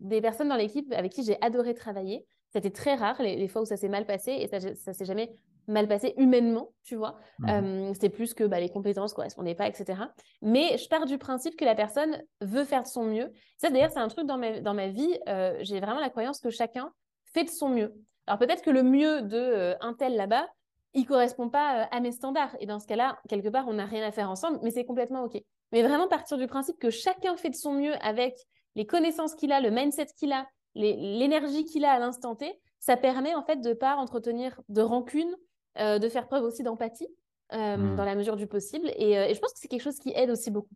[0.00, 2.26] des personnes dans l'équipe avec qui j'ai adoré travailler.
[2.52, 5.32] C'était très rare les, fois où ça s'est mal passé et ça, ça s'est jamais
[5.66, 7.16] mal passé humainement, tu vois.
[7.38, 7.94] Mmh.
[7.94, 10.02] C'était plus que bah, les compétences correspondaient pas, etc.
[10.42, 13.32] Mais je pars du principe que la personne veut faire de son mieux.
[13.56, 15.18] Ça, d'ailleurs, c'est un truc dans ma, dans ma vie.
[15.60, 16.92] j'ai vraiment la croyance que chacun
[17.32, 17.94] fait de son mieux.
[18.26, 20.46] Alors peut-être que le mieux de un tel là-bas,
[20.94, 22.54] il correspond pas euh, à mes standards.
[22.60, 25.24] Et dans ce cas-là, quelque part, on n'a rien à faire ensemble, mais c'est complètement
[25.24, 25.40] OK.
[25.72, 28.36] Mais vraiment partir du principe que chacun fait de son mieux avec
[28.74, 32.96] les connaissances qu'il a, le mindset qu'il a, l'énergie qu'il a à l'instant T, ça
[32.96, 35.34] permet en fait de ne pas entretenir de rancune,
[35.78, 37.08] euh, de faire preuve aussi d'empathie
[37.52, 37.96] euh, mmh.
[37.96, 38.88] dans la mesure du possible.
[38.96, 40.74] Et, je pense que c'est quelque chose qui aide aussi beaucoup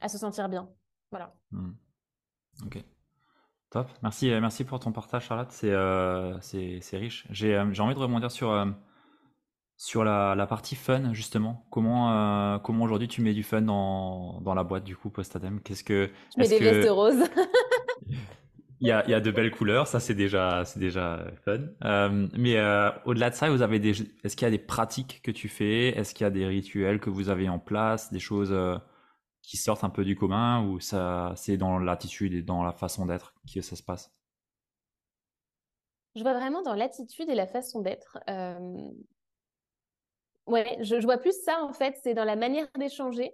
[0.00, 0.68] à se sentir bien.
[1.10, 1.34] Voilà.
[1.50, 1.70] Mmh.
[2.66, 2.84] Ok.
[3.70, 3.88] Top.
[4.02, 5.50] Merci, merci pour ton partage, Charlotte.
[5.52, 7.26] C'est riche.
[7.30, 8.50] J'ai envie de rebondir sur
[9.78, 14.54] sur la, partie fun, justement, comment, euh, comment aujourd'hui tu mets du fun dans, dans
[14.54, 17.22] la boîte du coup post-adem Qu'est-ce que Je mets des vestes roses.
[18.80, 21.60] il, y a, il y a de belles couleurs, ça c'est déjà, c'est déjà fun.
[21.84, 23.92] Euh, mais euh, au-delà de ça, vous avez des,
[24.24, 25.96] est-ce qu'il y a des pratiques que tu fais?
[25.96, 28.52] Est-ce qu'il y a des rituels que vous avez en place, des choses
[29.42, 33.06] qui sortent un peu du commun ou ça, c'est dans l'attitude et dans la façon
[33.06, 34.12] d'être que ça se passe?
[36.16, 38.18] Je vois vraiment dans l'attitude et la façon d'être.
[40.48, 43.32] Ouais, je, vois plus ça en fait, c'est dans la manière d'échanger.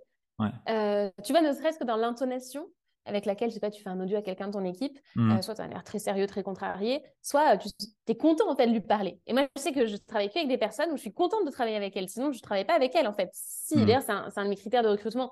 [0.68, 2.66] Euh, tu vois, ne serait-ce que dans l'intonation
[3.06, 5.32] avec laquelle, je sais pas, tu fais un audio à quelqu'un de ton équipe, mmh.
[5.32, 7.68] euh, soit tu as un air très sérieux, très contrarié, soit tu
[8.08, 9.20] es content en fait de lui parler.
[9.26, 11.44] Et moi, je sais que je travaille que avec des personnes où je suis contente
[11.44, 13.28] de travailler avec elles, sinon je ne travaille pas avec elles en fait.
[13.32, 13.84] Si, mmh.
[13.84, 15.30] d'ailleurs, c'est un, de mes critères de recrutement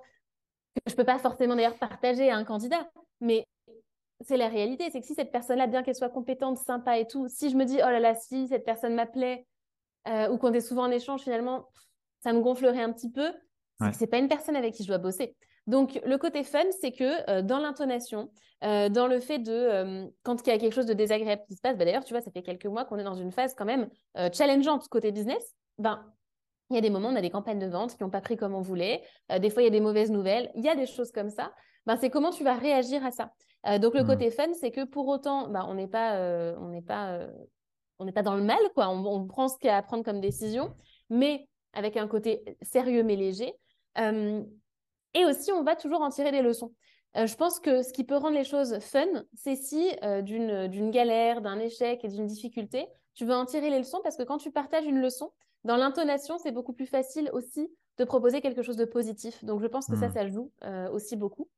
[0.74, 3.46] que je peux pas forcément d'ailleurs partager à un candidat, mais
[4.20, 4.90] c'est la réalité.
[4.90, 7.64] C'est que si cette personne-là, bien qu'elle soit compétente, sympa et tout, si je me
[7.64, 9.46] dis, oh là là, si cette personne m'appelait,
[10.08, 11.68] euh, ou qu'on est souvent en échange, finalement,
[12.20, 13.30] ça me gonflerait un petit peu,
[13.80, 15.36] c'est c'est pas une personne avec qui je dois bosser.
[15.66, 18.30] Donc, le côté fun, c'est que euh, dans l'intonation,
[18.64, 21.60] euh, dans le fait de, quand il y a quelque chose de désagréable qui se
[21.60, 23.64] passe, bah, d'ailleurs, tu vois, ça fait quelques mois qu'on est dans une phase quand
[23.64, 23.88] même
[24.32, 26.04] challengeante côté business, ben,
[26.70, 28.36] il y a des moments, on a des campagnes de vente qui n'ont pas pris
[28.36, 29.02] comme on voulait.
[29.40, 30.50] des fois, il y a des mauvaises nouvelles.
[30.54, 31.52] Il y a des choses comme ça.
[31.86, 33.30] Ben, c'est comment tu vas réagir à ça.
[33.78, 34.06] donc, le mmh.
[34.06, 36.16] côté fun, c'est que pour autant, ben, on n'est pas,
[36.58, 37.26] on n'est pas
[38.02, 38.88] on n'est pas dans le mal, quoi.
[38.88, 40.74] On, prend ce qu'il y a à prendre comme décision,
[41.08, 43.54] mais avec un côté sérieux mais léger.
[43.98, 44.42] Euh,
[45.14, 46.74] et aussi, on va toujours en tirer des leçons.
[47.16, 50.90] Euh, je pense que ce qui peut rendre les choses fun, c'est si euh, d'une
[50.90, 54.38] galère, d'un échec et d'une difficulté, tu veux en tirer les leçons parce que quand
[54.38, 55.30] tu partages une leçon,
[55.64, 59.44] dans l'intonation, c'est beaucoup plus facile aussi de proposer quelque chose de positif.
[59.44, 60.14] Donc, je pense que ça, mmh.
[60.14, 60.50] ça joue
[60.92, 61.48] aussi beaucoup.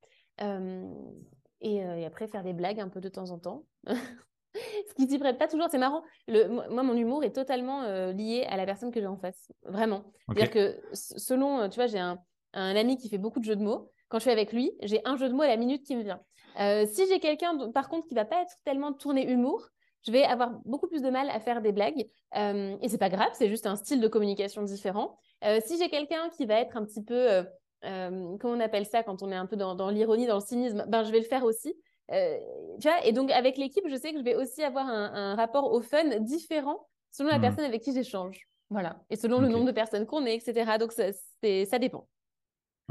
[1.60, 3.64] et, après, faire des blagues un peu de temps en temps.
[4.88, 5.68] ce qui s'y prête pas toujours.
[5.70, 6.02] C'est marrant.
[6.28, 9.50] Le, moi, mon humour est totalement euh, lié à la personne que j'ai en face.
[9.64, 10.04] Vraiment.
[10.28, 12.18] C'est-à-dire que selon, euh, tu vois, j'ai un,
[12.52, 13.90] un, ami qui fait beaucoup de jeux de mots.
[14.08, 16.02] Quand je suis avec lui, j'ai un jeu de mots à la minute qui me
[16.02, 16.20] vient.
[16.60, 19.68] Euh, si j'ai quelqu'un, par contre, qui va pas être tellement tourné humour,
[20.06, 22.06] je vais avoir beaucoup plus de mal à faire des blagues.
[22.36, 25.18] Euh, et c'est pas grave, c'est juste un style de communication différent.
[25.64, 27.42] si j'ai quelqu'un qui va être un petit peu,
[27.82, 30.84] comment on appelle ça quand on est un peu dans, dans l'ironie, dans le cynisme,
[30.86, 31.74] ben je vais le faire aussi.
[32.12, 32.38] Euh,
[32.80, 35.72] tu vois, et donc avec l'équipe, je sais que je vais aussi avoir un, rapport
[35.72, 37.42] au fun différent selon la hmm.
[37.42, 38.48] personne avec qui j'échange.
[38.70, 38.96] Voilà.
[39.10, 40.72] Et selon le nombre de personnes qu'on est, etc.
[40.78, 42.08] Donc ça, ça dépend.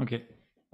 [0.00, 0.18] Ok.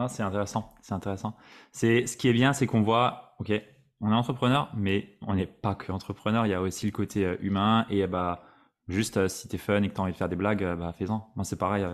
[0.08, 0.72] c'est intéressant.
[0.82, 1.36] C'est intéressant.
[1.72, 3.52] C'est ce qui est bien, c'est qu'on voit, ok,
[4.00, 6.46] on est entrepreneur, mais on n'est pas que entrepreneur.
[6.46, 8.44] Il y a aussi le côté euh, humain et bah
[8.88, 10.64] juste euh, si tu es fun et que tu as envie de faire des blagues,
[10.78, 11.30] bah fais-en.
[11.34, 11.84] Moi, c'est pareil.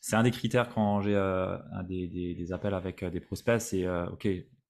[0.00, 1.14] c'est un des critères quand j'ai
[1.86, 4.26] des, des, des, appels avec des prospects, c'est ok,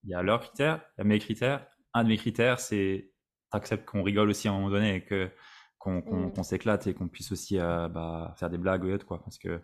[0.08, 1.66] il y a leurs critères, il y a mes critères.
[1.92, 3.12] Un de mes critères, c'est
[3.50, 5.30] acceptes qu'on rigole aussi à un moment donné et que
[5.78, 6.42] qu'on mm.
[6.42, 9.22] s'éclate et qu'on puisse aussi euh, bah, faire des blagues ou autre quoi.
[9.22, 9.60] Parce que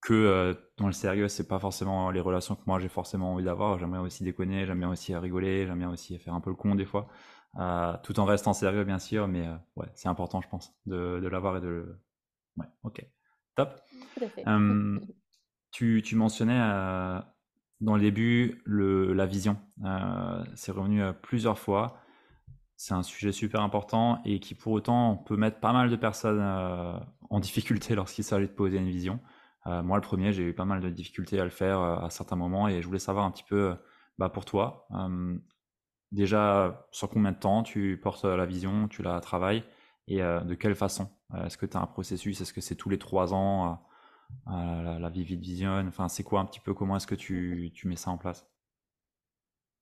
[0.00, 3.44] que euh, dans le sérieux c'est pas forcément les relations que moi j'ai forcément envie
[3.44, 3.78] d'avoir.
[3.78, 6.56] J'aime bien aussi déconner j'aime bien aussi rigoler j'aime bien aussi faire un peu le
[6.56, 7.08] con des fois.
[7.56, 11.28] Euh, tout en restant sérieux bien sûr mais ouais c'est important je pense de, de
[11.28, 11.98] l'avoir et de
[12.56, 13.04] ouais ok.
[13.56, 13.80] Top.
[15.70, 16.58] Tu, tu mentionnais
[17.80, 19.56] dans le début, le, la vision.
[19.84, 21.98] Euh, c'est revenu euh, plusieurs fois.
[22.76, 26.40] C'est un sujet super important et qui pour autant peut mettre pas mal de personnes
[26.40, 26.98] euh,
[27.30, 29.20] en difficulté lorsqu'il s'agit de poser une vision.
[29.66, 32.68] moi, le premier, j'ai eu pas mal de difficultés à le faire à certains moments
[32.68, 33.74] et je voulais savoir un petit peu
[34.16, 34.88] bah, pour toi.
[36.10, 39.64] déjà, sur combien de temps tu portes la vision, tu la travailles
[40.06, 41.10] et de quelle façon?
[41.44, 42.40] Est-ce que tu as un processus?
[42.40, 43.78] Est-ce que c'est tous les trois ans
[44.46, 47.88] la, la Vivid Vision Enfin, c'est quoi un petit peu Comment est-ce que tu, tu,
[47.88, 48.46] mets ça en place?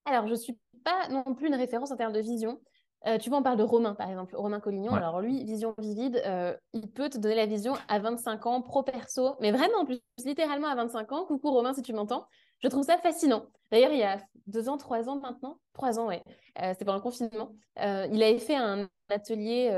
[0.05, 2.61] Alors, je ne suis pas non plus une référence en termes de vision.
[3.07, 4.93] Euh, tu vois, on parle de Romain, par exemple, Romain Collignon.
[4.93, 9.37] Alors, lui, vision vivide, euh, il peut te donner la vision à 25 ans, pro-perso,
[9.41, 11.25] mais vraiment, en plus, littéralement à 25 ans.
[11.25, 12.27] Coucou Romain, si tu m'entends.
[12.61, 13.47] Je trouve ça fascinant.
[13.71, 16.23] D'ailleurs, il y a deux ans, trois ans maintenant, trois ans, ouais,
[16.63, 19.71] euh, c'était pendant le confinement, il avait fait un atelier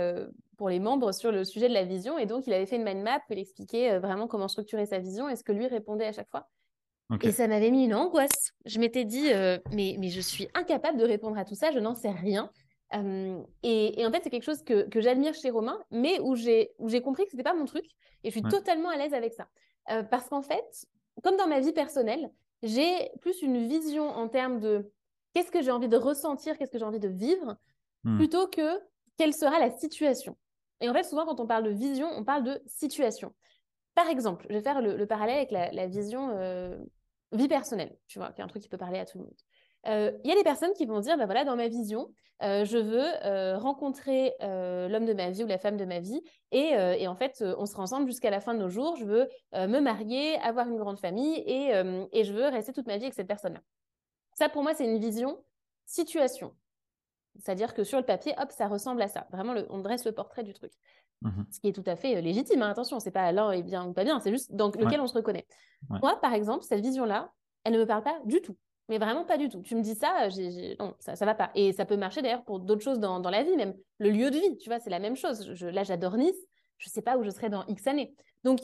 [0.58, 2.18] pour les membres sur le sujet de la vision.
[2.18, 4.98] Et donc, il avait fait une mind map il expliquait euh, vraiment comment structurer sa
[4.98, 6.48] vision et ce que lui répondait à chaque fois.
[7.22, 8.52] Et ça m'avait mis une angoisse.
[8.66, 11.78] Je m'étais dit, euh, mais, mais je suis incapable de répondre à tout ça, je
[11.78, 12.50] n'en sais rien.
[12.94, 16.68] Euh, et, en fait, c'est quelque chose que, que j'admire chez Romain, mais où j'ai
[17.02, 17.86] compris que ce n'était pas mon truc.
[18.24, 19.48] Et je suis totalement à l'aise avec ça.
[20.10, 20.86] parce qu'en fait,
[21.22, 22.30] comme dans ma vie personnelle,
[22.62, 24.90] j'ai plus une vision en termes de
[25.32, 27.56] qu'est-ce que j'ai envie de ressentir, qu'est-ce que j'ai envie de vivre,
[28.04, 28.16] hmm.
[28.16, 28.80] plutôt que
[29.16, 30.36] quelle sera la situation.
[30.80, 33.34] Et en fait, souvent, quand on parle de vision, on parle de situation.
[33.94, 36.78] Par exemple, je vais faire le, parallèle avec la, vision euh,
[37.32, 39.36] vie personnelle, tu vois, qui est un truc qui peut parler à tout le monde.
[39.86, 42.12] Euh, il y a des personnes qui vont dire, ben voilà, dans ma vision,
[42.44, 46.22] euh, je veux rencontrer l'homme de ma vie ou la femme de ma vie,
[46.52, 48.94] et, et en fait, on sera ensemble jusqu'à la fin de nos jours.
[48.96, 51.72] Je veux me marier, avoir une grande famille, et,
[52.12, 53.60] et je veux rester toute ma vie avec cette personne-là.
[54.34, 55.42] Ça, pour moi, c'est une vision
[55.86, 56.54] situation.
[57.38, 59.26] C'est-à-dire que sur le papier, hop, ça ressemble à ça.
[59.30, 60.72] Vraiment, on dresse le portrait du truc.
[61.22, 63.62] Mmh Ce qui est tout à fait euh, légitime, hein, attention, c'est pas l'un est
[63.62, 65.46] bien ou pas bien, c'est juste dans lequel on se reconnaît.
[65.88, 67.32] Moi, par exemple, cette vision-là,
[67.64, 68.56] elle ne me parle pas du tout.
[68.88, 69.60] Mais vraiment pas du tout.
[69.62, 70.28] Tu me dis ça,
[70.80, 71.50] non, ça, ça va pas.
[71.54, 74.36] Et ça peut marcher d'ailleurs pour d'autres choses dans, la vie, même le lieu de
[74.36, 75.46] vie, tu vois, c'est la même chose.
[75.62, 76.38] là, j'adore Nice,
[76.78, 78.14] je sais pas où je serai dans X années.
[78.44, 78.60] Donc,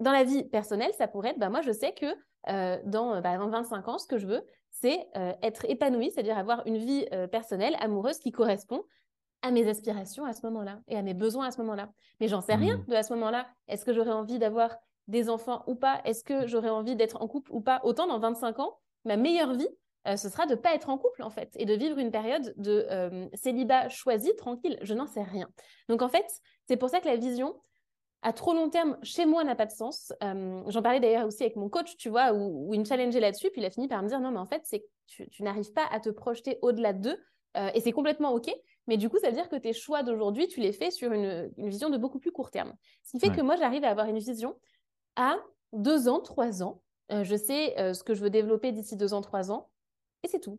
[0.00, 2.06] dans la vie personnelle, ça pourrait être, bah, moi, je sais que
[2.48, 6.36] euh, dans, par exemple, 25 ans, ce que je veux, c'est euh, être épanoui, c'est-à-dire
[6.36, 8.84] avoir une vie euh, personnelle, amoureuse qui correspond
[9.42, 11.90] à mes aspirations à ce moment-là et à mes besoins à ce moment-là.
[12.20, 12.86] Mais j'en sais rien mmh.
[12.86, 13.46] de à ce moment-là.
[13.68, 14.76] Est-ce que j'aurais envie d'avoir
[15.08, 16.00] des enfants ou pas?
[16.04, 17.80] Est-ce que j'aurais envie d'être en couple ou pas?
[17.84, 19.68] Autant dans 25 ans, ma meilleure vie,
[20.16, 22.54] ce sera de ne pas être en couple, en fait, et de vivre une période
[22.56, 22.86] de
[23.34, 24.78] célibat choisi, tranquille.
[24.82, 25.48] Je n'en sais rien.
[25.88, 26.26] Donc, en fait,
[26.68, 27.56] c'est pour ça que la vision,
[28.22, 30.12] à trop long terme, chez moi, n'a pas de sens.
[30.20, 33.60] J'en parlais d'ailleurs aussi avec mon coach, tu vois, où, il me challengeait là-dessus, puis
[33.60, 35.86] il a fini par me dire non, mais en fait, c'est tu, tu n'arrives pas
[35.92, 37.18] à te projeter au-delà d'eux,
[37.74, 38.50] et c'est complètement OK.
[38.86, 41.50] Mais du coup, ça veut dire que tes choix d'aujourd'hui, tu les fais sur une,
[41.56, 42.74] vision de beaucoup plus court terme.
[43.02, 44.56] Ce qui fait que moi, j'arrive à avoir une vision
[45.16, 45.36] à
[45.72, 46.82] deux ans, trois ans.
[47.12, 49.70] Euh, je sais euh, ce que je veux développer d'ici deux ans, trois ans.
[50.22, 50.58] Et c'est tout.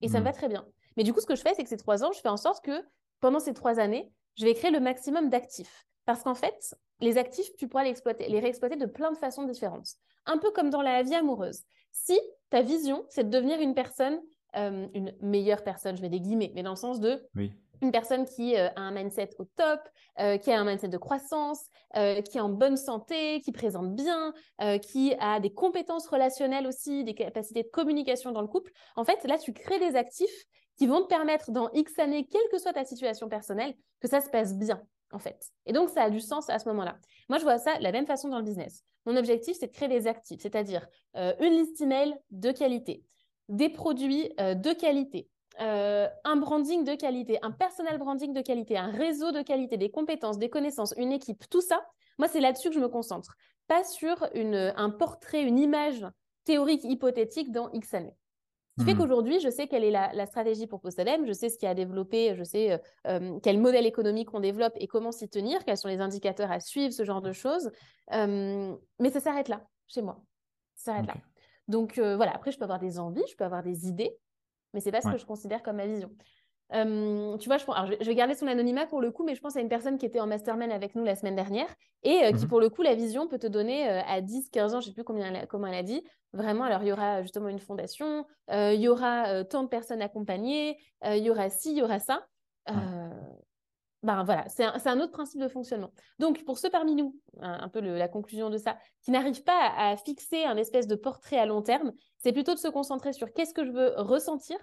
[0.00, 0.24] Et ça me hmm.
[0.24, 0.66] va très bien.
[0.96, 2.36] Mais du coup, ce que je fais, c'est que ces trois ans, je fais en
[2.36, 2.84] sorte que
[3.20, 5.86] pendant ces trois années, je vais créer le maximum d'actifs.
[6.04, 9.44] Parce qu'en fait, les actifs, tu pourras les, exploiter, les réexploiter de plein de façons
[9.44, 9.88] différentes.
[10.26, 11.62] Un peu comme dans la vie amoureuse.
[11.90, 12.18] Si
[12.50, 14.20] ta vision, c'est de devenir une personne,
[14.56, 17.90] euh, une meilleure personne, je mets des guillemets, mais dans le sens de oui une
[17.90, 19.80] personne qui euh, a un mindset au top,
[20.20, 24.32] euh, qui a un mindset de croissance, qui est en bonne santé, qui présente bien,
[24.80, 28.72] qui a des compétences relationnelles aussi, des capacités de communication dans le couple.
[28.96, 30.44] En fait, là, tu crées des actifs
[30.78, 34.22] qui vont te permettre dans X années, quelle que soit ta situation personnelle, que ça
[34.22, 34.80] se passe bien,
[35.12, 35.50] en fait.
[35.66, 36.98] Et donc, ça a du sens à ce moment-là.
[37.28, 38.84] Moi, je vois ça de la même façon dans le business.
[39.06, 43.04] Mon objectif, c'est de créer des actifs, c'est-à-dire une liste email de qualité,
[43.48, 45.28] des produits de qualité,
[45.60, 49.90] euh, un branding de qualité, un personnel branding de qualité, un réseau de qualité, des
[49.90, 51.84] compétences, des connaissances, une équipe, tout ça,
[52.18, 53.36] moi, c'est là-dessus que je me concentre.
[53.68, 56.06] Pas sur un portrait, une image
[56.44, 58.16] théorique, hypothétique dans X années.
[58.78, 58.98] Ce qui fait hmm.
[58.98, 62.34] qu'aujourd'hui, je sais quelle est la, stratégie pour Postalem, je sais ce qui a développé,
[62.34, 65.88] je sais euh, euh, quel modèle économique on développe et comment s'y tenir, quels sont
[65.88, 67.70] les indicateurs à suivre, ce genre de choses.
[68.10, 70.22] mais ça s'arrête là, chez moi.
[70.74, 71.14] Ça s'arrête là.
[71.68, 74.16] Donc voilà, après, je peux avoir des envies, je peux avoir des idées,
[74.72, 76.10] mais c'est pas ce que je considère comme ma vision.
[76.72, 77.64] Tu vois, je,
[78.00, 80.06] je, vais garder son anonymat pour le coup, mais je pense à une personne qui
[80.06, 81.68] était en mastermind avec nous la semaine dernière
[82.02, 84.48] et euh, qui, mmh pour le coup, la vision peut te donner euh, à 10,
[84.50, 86.02] 15 ans, je sais plus combien comment elle a dit.
[86.32, 90.00] Vraiment, alors il y aura justement une fondation, euh, il y aura tant de personnes
[90.00, 92.26] accompagnées, il y aura ci, il y aura ça.
[94.02, 95.92] Ben voilà, c'est un, autre principe de fonctionnement.
[96.18, 99.96] Donc, pour ceux parmi nous, un, peu la conclusion de ça, qui n'arrivent pas à,
[99.96, 103.54] fixer un espèce de portrait à long terme, c'est plutôt de se concentrer sur qu'est-ce
[103.54, 104.58] que je veux ressentir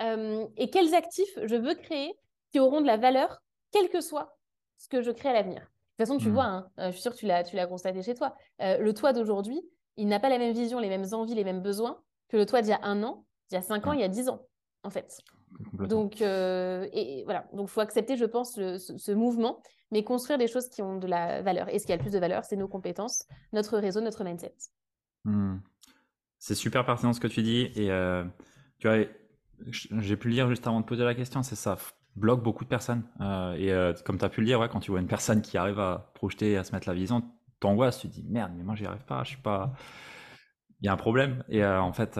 [0.00, 2.14] euh, et quels actifs je veux créer
[2.52, 3.42] qui auront de la valeur,
[3.72, 4.38] quel que soit
[4.78, 5.60] ce que je crée à l'avenir.
[5.60, 6.32] De toute façon, tu mmh.
[6.32, 8.78] vois, hein, euh, je suis sûre que tu l'as, tu l'as constaté chez toi, euh,
[8.78, 9.60] le toi d'aujourd'hui,
[9.96, 12.62] il n'a pas la même vision, les mêmes envies, les mêmes besoins que le toi
[12.62, 14.46] d'il y a un an, d'il y a cinq ans, il y a dix ans,
[14.84, 15.18] en fait.
[15.72, 17.48] Donc, euh, et, voilà.
[17.52, 21.42] Donc, faut accepter, je pense, ce, mouvement, mais construire des choses qui ont de la
[21.42, 21.68] valeur.
[21.70, 24.54] Et ce qui a le plus de valeur, c'est nos compétences, notre réseau, notre mindset.
[25.24, 25.56] Hmm.
[26.38, 27.72] C'est super pertinent ce que tu dis.
[27.74, 28.24] Et euh,
[28.78, 29.04] tu vois,
[29.66, 31.76] j'ai pu le lire juste avant de poser la question, c'est ça
[32.16, 33.04] bloque beaucoup de personnes.
[33.20, 35.56] Euh, et comme tu as pu le lire, ouais, quand tu vois une personne qui
[35.56, 37.22] arrive à projeter, à se mettre la vision,
[37.60, 39.72] t'angoisses, tu te dis merde, mais moi j'y arrive pas, je suis pas.
[40.80, 41.44] Il y a un problème.
[41.48, 42.18] Et en fait,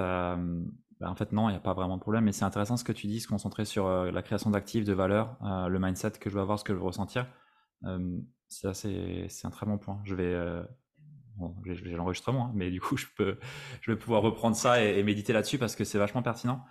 [1.00, 2.24] bah, en fait, non, il n'y a pas vraiment de problème.
[2.24, 4.92] Mais c'est intéressant ce que tu dis, se concentrer sur euh, la création d'actifs, de
[4.92, 7.26] valeur, euh, le mindset que je veux avoir, ce que je veux ressentir.
[7.84, 8.18] Euh,
[8.48, 10.00] c'est un très bon point.
[10.04, 10.62] Je vais,
[11.36, 13.38] bon, j'ai l'enregistrement, hein, mais du coup, je, peux,
[13.82, 16.64] je vais pouvoir reprendre ça et, méditer là-dessus parce que c'est vachement pertinent.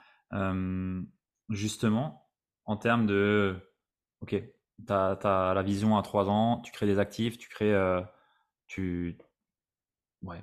[1.50, 2.30] Justement,
[2.66, 3.56] en termes de,
[4.22, 7.76] ok, tu as, la vision à trois ans, tu crées des actifs, tu crées,
[8.68, 9.18] tu,
[10.24, 10.42] ouais,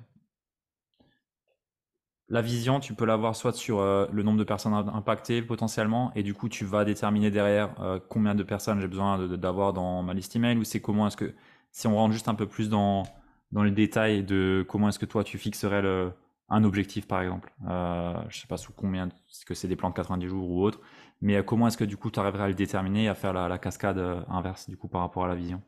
[2.27, 6.33] la vision, tu peux l'avoir soit sur le nombre de personnes impactées potentiellement, et du
[6.33, 7.75] coup, tu vas déterminer derrière
[8.09, 11.35] combien de personnes j'ai besoin d'avoir dans ma liste email, ou c'est comment est-ce que,
[11.71, 13.03] si on rentre juste un peu plus dans,
[13.51, 16.11] dans les détails de comment est-ce que toi tu fixerais le,
[16.49, 17.53] un objectif par exemple.
[17.67, 20.63] Euh, je sais pas sous combien, est-ce que c'est des plans de 90 jours ou
[20.63, 20.81] autre,
[21.21, 23.57] mais comment est-ce que du coup tu arriverais à le déterminer, à faire la, la
[23.57, 25.61] cascade inverse du coup par rapport à la vision?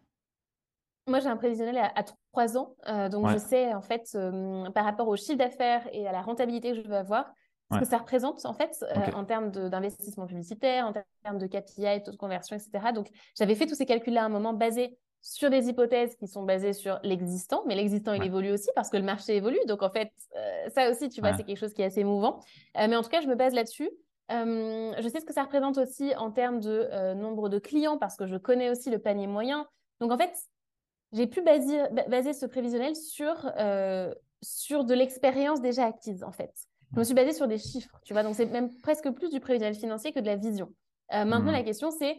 [1.07, 2.75] Moi, j'ai un prévisionnel à, trois ans.
[2.87, 6.21] Euh, donc, je sais, en fait, euh, par rapport au chiffre d'affaires et à la
[6.21, 7.33] rentabilité que je veux avoir,
[7.71, 12.03] ce que ça représente, en fait, euh, en termes d'investissement publicitaire, en termes de KPI,
[12.03, 12.91] taux de conversion, etc.
[12.93, 13.07] Donc,
[13.37, 16.73] j'avais fait tous ces calculs-là à un moment basés sur des hypothèses qui sont basées
[16.73, 19.59] sur l'existant, mais l'existant, il évolue aussi parce que le marché évolue.
[19.67, 20.11] Donc, en fait,
[20.73, 22.39] ça aussi, tu vois, c'est quelque chose qui est assez émouvant.
[22.75, 23.89] mais en tout cas, je me base là-dessus.
[24.29, 28.25] je sais ce que ça représente aussi en termes de nombre de clients parce que
[28.25, 29.67] je connais aussi le panier moyen.
[29.99, 30.33] Donc, en fait,
[31.13, 36.53] j'ai pu baser, baser, ce prévisionnel sur, euh, sur de l'expérience déjà acquise, en fait.
[36.93, 38.23] Je me suis basée sur des chiffres, tu vois.
[38.23, 40.73] Donc, c'est même presque plus du prévisionnel financier que de la vision.
[41.13, 41.65] Euh, maintenant, la mmh.
[41.65, 42.17] question, c'est,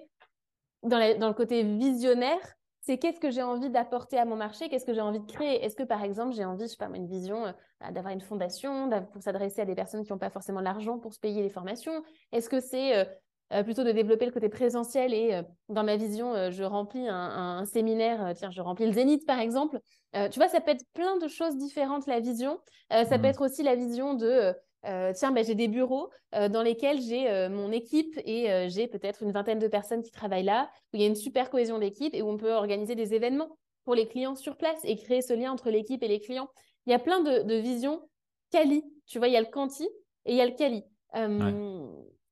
[0.83, 2.39] dans, dans, le côté visionnaire,
[2.81, 5.65] c'est qu'est-ce que j'ai envie d'apporter à mon marché, qu'est-ce que j'ai envie de créer?
[5.65, 7.53] Est-ce que, par exemple, j'ai envie, je sais pas, une vision euh,
[7.91, 11.21] d'avoir une fondation, pour s'adresser à des personnes qui n'ont pas forcément l'argent pour se
[11.21, 12.03] payer les formations?
[12.33, 13.07] Est-ce que c'est
[13.53, 17.09] euh, plutôt de développer le côté présentiel et euh, dans ma vision, euh, je remplis
[17.09, 19.81] un, séminaire, tiens, je remplis le Zénith par exemple?
[20.33, 22.59] tu vois, ça peut être plein de choses différentes la vision.
[22.91, 23.25] ça peut mmh.
[23.27, 28.19] être aussi la vision de tiens, ben, j'ai des bureaux dans lesquels j'ai mon équipe
[28.25, 31.17] et j'ai peut-être une vingtaine de personnes qui travaillent là, où il y a une
[31.17, 34.79] super cohésion d'équipe et où on peut organiser des événements pour les clients sur place
[34.85, 36.49] et créer ce lien entre l'équipe et les clients.
[36.87, 38.09] Il y a plein de, visions
[38.51, 38.85] quali.
[39.07, 39.85] Tu vois, il y a le quanti
[40.25, 40.85] et il y a le quali.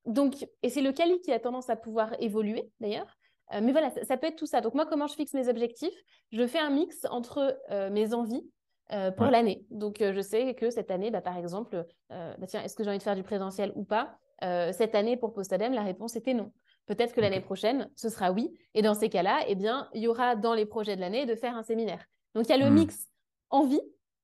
[0.06, 3.16] Donc, et c'est le quali qui a tendance à pouvoir évoluer d'ailleurs.
[3.52, 4.60] Euh, mais voilà, ça, peut être tout ça.
[4.60, 5.94] Donc moi, comment je fixe mes objectifs?
[6.32, 8.44] Je fais un mix entre euh, mes envies
[8.92, 9.66] euh, pour l'année.
[9.70, 12.98] Donc je sais que cette année, bah, par exemple, bah, tiens, est-ce que j'ai envie
[12.98, 14.18] de faire du présentiel ou pas?
[14.40, 16.52] Cette année pour Postadem, la réponse était non.
[16.86, 18.52] Peut-être que l'année prochaine, ce sera oui.
[18.74, 21.34] Et dans ces cas-là, eh bien, il y aura dans les projets de l'année de
[21.34, 22.04] faire un séminaire.
[22.34, 22.74] Donc il y a le hmm.
[22.74, 23.08] mix
[23.50, 23.80] envie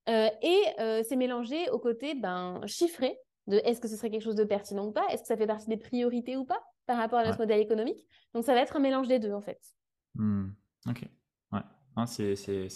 [0.07, 0.63] et
[1.09, 4.87] c'est mélangé au côté ben, chiffré de est-ce que ce serait quelque chose de pertinent
[4.87, 5.07] ou pas?
[5.11, 8.07] Est-ce que ça fait partie des priorités ou pas par rapport à notre modèle économique?
[8.35, 9.61] Donc, ça va être un mélange des deux, en fait.
[10.15, 10.51] Mmh.
[10.89, 11.05] Ok.
[11.97, 12.05] Ouais.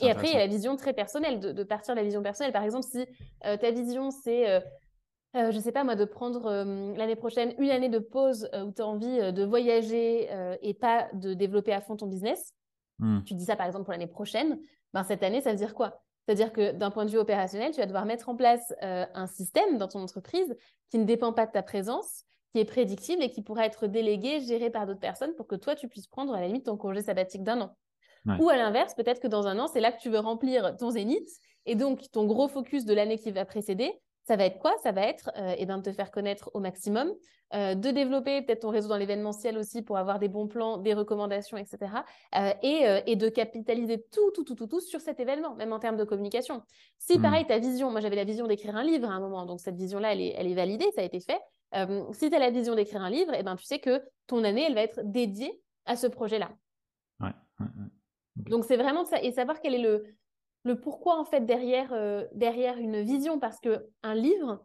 [0.03, 2.53] et après, il y a la vision très personnelle, de, partir de la vision personnelle.
[2.53, 3.07] Par exemple, si
[3.47, 4.61] euh, ta vision, c'est, euh,
[5.37, 6.51] euh, je ne sais pas moi, de prendre
[6.97, 10.29] l'année prochaine une année de pause où tu as envie de voyager
[10.61, 12.53] et pas de développer à fond ton business,
[12.99, 13.23] mmh.
[13.25, 14.59] tu dis ça par exemple pour l'année prochaine,
[14.93, 16.03] ben, cette année, ça veut dire quoi?
[16.27, 19.27] C'est-à-dire que d'un point de vue opérationnel, tu vas devoir mettre en place euh, un
[19.27, 20.57] système dans ton entreprise
[20.91, 24.41] qui ne dépend pas de ta présence, qui est prédictible et qui pourra être délégué,
[24.41, 27.03] géré par d'autres personnes pour que toi, tu puisses prendre à la limite ton congé
[27.03, 27.77] sabbatique d'un an.
[28.41, 30.91] Ou à l'inverse, peut-être que dans un an, c'est là que tu veux remplir ton
[30.91, 31.29] zénith
[31.65, 33.93] et donc ton gros focus de l'année qui va précéder,
[34.27, 34.75] ça va être quoi?
[34.83, 37.13] Ça va être euh, eh ben, de te faire connaître au maximum,
[37.55, 40.95] euh, de développer peut-être ton réseau dans l'événementiel aussi pour avoir des bons plans, des
[40.95, 41.79] recommandations, etc.
[42.35, 42.51] Euh,
[43.07, 46.05] et, de capitaliser tout, tout, tout, tout, tout sur cet événement, même en termes de
[46.05, 46.63] communication.
[46.99, 47.23] Si, hmm.
[47.23, 49.77] pareil, ta vision, moi j'avais la vision d'écrire un livre à un moment, donc cette
[49.77, 51.41] vision-là, elle est, elle est validée, ça a été fait.
[52.13, 54.65] si tu as la vision d'écrire un livre, eh ben, tu sais que ton année,
[54.67, 56.51] elle va être dédiée à ce projet-là.
[57.21, 57.31] Ouais,
[58.37, 62.79] Donc c'est vraiment ça, et savoir quel est le, pourquoi en fait derrière, euh, derrière
[62.79, 63.39] une vision.
[63.39, 64.65] Parce que un livre,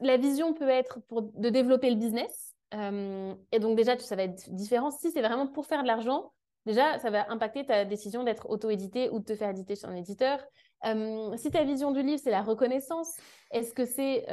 [0.00, 2.54] la vision peut être pour de développer le business.
[2.74, 4.90] Euh, et donc déjà, ça va être différent.
[4.90, 6.32] Si c'est vraiment pour faire de l'argent,
[6.64, 9.94] déjà, ça va impacter ta décision d'être auto-édité ou de te faire éditer chez un
[9.94, 10.44] éditeur.
[10.84, 13.14] Euh, si ta vision du livre, c'est la reconnaissance,
[13.50, 14.26] est-ce que c'est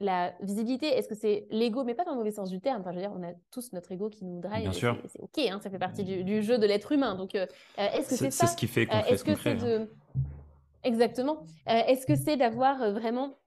[0.00, 0.86] la visibilité?
[0.86, 1.84] Est-ce que c'est l'ego?
[1.84, 2.80] Mais pas dans le mauvais sens du terme.
[2.80, 4.62] Enfin, je veux dire, on a tous notre ego qui nous drive.
[4.62, 4.98] Bien sûr.
[5.06, 7.14] C'est OK, hein, ça fait partie du, jeu de l'être humain.
[7.14, 9.62] Donc, est-ce que c'est ça C'est ce qui fait qu'on fait ce qu'on fait.
[9.62, 9.86] Hein.
[10.82, 11.42] Exactement.
[11.68, 13.38] Euh, est-ce que c'est d'avoir euh, vraiment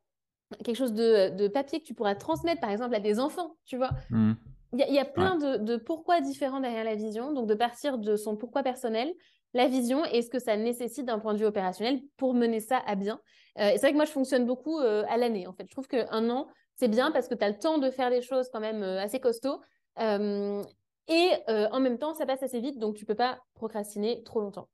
[0.64, 3.90] quelque chose de, papier que tu pourras transmettre, par exemple, à des enfants, tu vois?
[4.10, 4.34] Mmh.
[4.74, 8.36] Il y, a plein de, pourquoi différents derrière la vision, donc de partir de son
[8.36, 9.14] pourquoi personnel,
[9.54, 12.82] la vision et ce que ça nécessite d'un point de vue opérationnel pour mener ça
[12.86, 13.20] à bien.
[13.60, 15.66] Euh, c'est vrai que moi, je fonctionne beaucoup à l'année, en fait.
[15.68, 18.22] Je trouve qu'un an, c'est bien parce que tu as le temps de faire des
[18.22, 19.62] choses quand même assez costauds.
[19.98, 24.70] et en même temps, ça passe assez vite, donc tu peux pas procrastiner trop longtemps.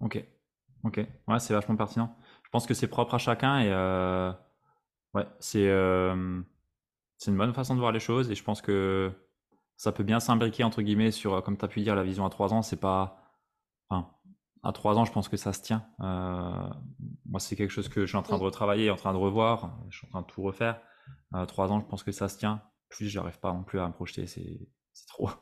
[0.00, 0.24] Ok.
[0.84, 2.16] Ok, ouais, c'est vachement pertinent.
[2.44, 4.32] Je pense que c'est propre à chacun et euh,
[5.14, 6.40] ouais, c'est euh,
[7.26, 9.12] une bonne façon de voir les choses et je pense que
[9.76, 12.24] ça peut bien s'imbriquer entre guillemets sur, euh, comme tu as pu dire, la vision
[12.24, 12.62] à trois ans.
[12.62, 13.27] C'est pas.
[13.90, 14.10] Enfin,
[14.62, 15.86] à trois ans, je pense que ça se tient.
[15.98, 19.78] moi, c'est quelque chose que je suis en train de retravailler, en train de revoir.
[19.90, 20.80] Je suis en train de tout refaire.
[21.32, 22.62] À trois ans, je pense que ça se tient.
[22.88, 24.26] Plus, j'arrive pas non plus à me projeter.
[24.26, 24.68] C'est
[25.06, 25.30] trop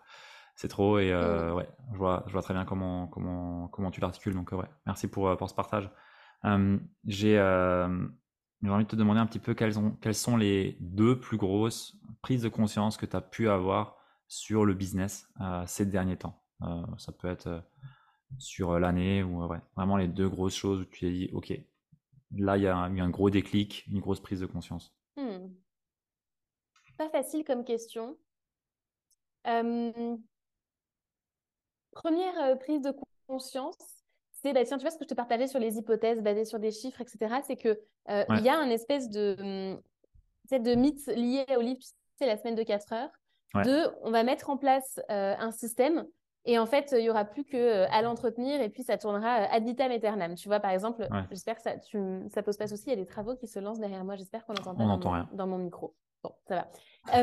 [0.57, 4.01] c'est trop et euh, ouais, je vois, je vois très bien comment, comment, comment tu
[4.01, 4.35] l'articules.
[4.35, 5.91] Donc ouais, merci pour, euh, pour ce partage.
[7.05, 11.37] j'ai envie de te demander un petit peu quelles, ont, quelles sont les deux plus
[11.37, 13.97] grosses prises de conscience que tu as pu avoir
[14.29, 16.43] sur le business euh, ces derniers temps.
[16.97, 17.63] ça peut être
[18.39, 21.53] sur l'année ou ouais, vraiment les deux grosses choses où tu t'es dit, ok,
[22.37, 24.95] là il y a eu un gros déclic, une grosse prise de conscience.
[25.17, 25.49] Hmm.
[26.99, 28.17] Pas facile comme question.
[31.97, 32.93] Première euh, prise de
[33.27, 33.77] conscience,
[34.43, 36.59] c'est, bah, tiens, tu vois ce que je te partageais sur les hypothèses basées sur
[36.59, 37.37] des chiffres, etc.
[37.47, 37.79] C'est qu'il
[38.11, 39.77] euh, il y a un espèce de,
[40.51, 41.81] de mythe lié au livre,
[42.19, 43.11] c'est la semaine de 4 heures,
[43.55, 46.07] de on va mettre en place euh, un système
[46.47, 49.65] et en fait, il n'y aura plus qu'à à l'entretenir et puis ça tournera ad
[49.65, 50.35] vitam aeternam.
[50.35, 52.97] Tu vois, par exemple, j'espère que ça ne ça pose pas souci, il y a
[52.97, 55.59] des travaux qui se lancent derrière moi, j'espère qu'on n'entend pas dans, mon, dans, mon,
[55.59, 55.95] micro.
[56.23, 57.23] Bon, ça va.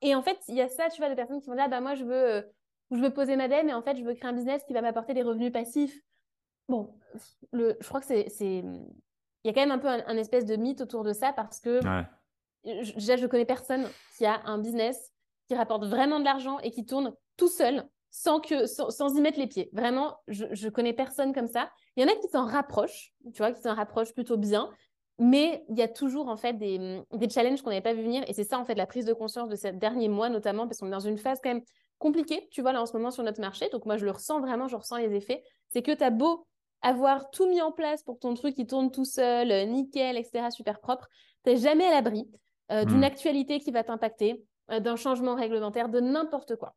[0.00, 1.68] et en fait, il y a ça, tu vois, des personnes qui vont dire, ah,
[1.68, 2.44] bah, moi, je veux
[2.92, 4.82] je veux poser ma dème et en fait, je veux créer un business qui va
[4.82, 5.98] m'apporter des revenus passifs.
[6.68, 6.94] Bon,
[7.52, 8.26] le, je crois que c'est.
[8.40, 11.58] Il y a quand même un peu un, espèce de mythe autour de ça parce
[11.58, 11.80] que
[12.64, 15.12] déjà, je connais personne qui a un business
[15.48, 19.38] qui rapporte vraiment de l'argent et qui tourne tout seul sans, que, sans, y mettre
[19.38, 19.70] les pieds.
[19.72, 21.70] Vraiment, je, je connais personne comme ça.
[21.96, 24.70] Il y en a qui s'en rapprochent, tu vois, qui s'en rapprochent plutôt bien.
[25.18, 28.22] Mais il y a toujours en fait des, des challenges qu'on n'avait pas vu venir.
[28.28, 30.78] Et c'est ça en fait la prise de conscience de ces derniers mois notamment, parce
[30.78, 31.62] qu'on est dans une phase quand même
[31.98, 33.70] compliqué, tu vois, là en ce moment sur notre marché.
[33.70, 35.42] Donc moi, je le ressens vraiment, je ressens les effets.
[35.70, 36.46] C'est que tu as beau
[36.82, 40.48] avoir tout mis en place pour ton truc qui tourne tout seul, euh, nickel, etc.,
[40.50, 41.08] super propre,
[41.44, 42.28] tu n'es jamais à l'abri
[42.70, 43.04] d'une hmm.
[43.04, 46.74] actualité qui va t'impacter, d'un changement réglementaire, de n'importe quoi.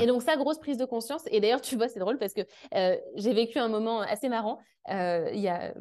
[0.00, 1.22] Et donc, ça, grosse prise de conscience.
[1.30, 2.42] Et d'ailleurs, tu vois, c'est drôle parce que
[3.16, 4.58] j'ai vécu un moment assez marrant
[4.88, 5.74] il y a,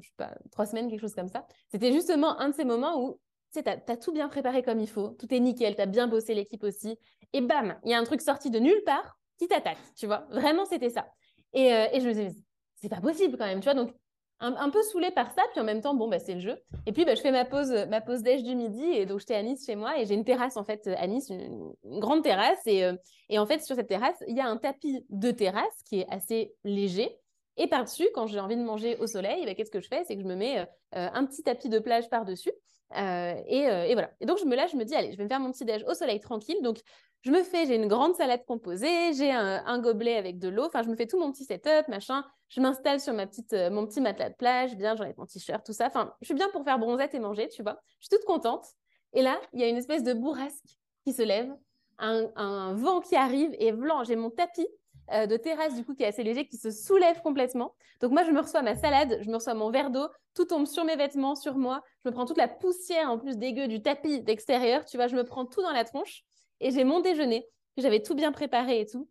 [0.51, 1.45] trois semaines, quelque chose comme ça.
[1.69, 3.19] C'était justement un de ces moments où
[3.53, 5.85] tu sais, tu as, tout bien préparé comme il faut, tout est nickel, tu as
[5.85, 6.97] bien bossé l'équipe aussi.
[7.33, 10.25] Et bam, il y a un truc sorti de nulle part qui t'attaque, tu vois.
[10.31, 11.07] Vraiment, c'était ça.
[11.53, 12.31] Et, et je me disais,
[12.75, 13.73] c'est pas possible quand même, tu vois.
[13.73, 13.93] Donc,
[14.39, 16.57] un, peu saoulée par ça, puis en même temps, bon, bah, c'est le jeu.
[16.85, 19.35] Et puis, bah, je fais ma pause, ma pause déj du midi, et donc j'étais
[19.35, 22.61] à Nice chez moi, et j'ai une terrasse en fait à Nice, une, grande terrasse,
[22.65, 22.93] et, euh,
[23.29, 26.07] et, en fait sur cette terrasse, il y a un tapis de terrasse qui est
[26.09, 27.17] assez léger.
[27.57, 30.03] Et par-dessus, quand j'ai envie de manger au soleil, bah, qu'est-ce que je fais?
[30.05, 30.65] C'est que je me mets euh,
[30.95, 32.51] euh, un petit tapis de plage par-dessus.
[32.95, 34.11] Et, et, voilà.
[34.19, 35.65] Et donc, je me lâche, je me dis, allez, je vais me faire mon petit
[35.65, 36.57] déj au soleil tranquille.
[36.61, 36.79] Donc,
[37.23, 40.83] je me fais, j'ai une grande salade composée, j'ai un, gobelet avec de l'eau, enfin,
[40.83, 42.23] je me fais tout mon petit setup, machin.
[42.49, 45.65] Je m'installe sur ma petite, euh, mon petit matelas de plage, bien, j'enlève mon t-shirt,
[45.65, 45.87] tout ça.
[45.87, 47.81] Enfin, je suis bien pour faire bronzette et manger, tu vois.
[47.99, 48.65] Je suis toute contente.
[49.13, 51.53] Et là, il y a une espèce de bourrasque qui se lève,
[51.99, 54.67] un, vent qui arrive et blanc, j'ai mon tapis
[55.13, 57.73] euh, de terrasse du coup qui est assez léger, qui se soulève complètement.
[58.01, 60.65] Donc moi, je me reçois ma salade, je me reçois mon verre d'eau, tout tombe
[60.65, 61.81] sur mes vêtements, sur moi.
[62.03, 65.15] Je me prends toute la poussière en plus dégueu du tapis d'extérieur, tu vois, je
[65.15, 66.23] me prends tout dans la tronche.
[66.59, 67.47] Et j'ai mon déjeuner,
[67.77, 69.09] j'avais tout bien préparé et tout.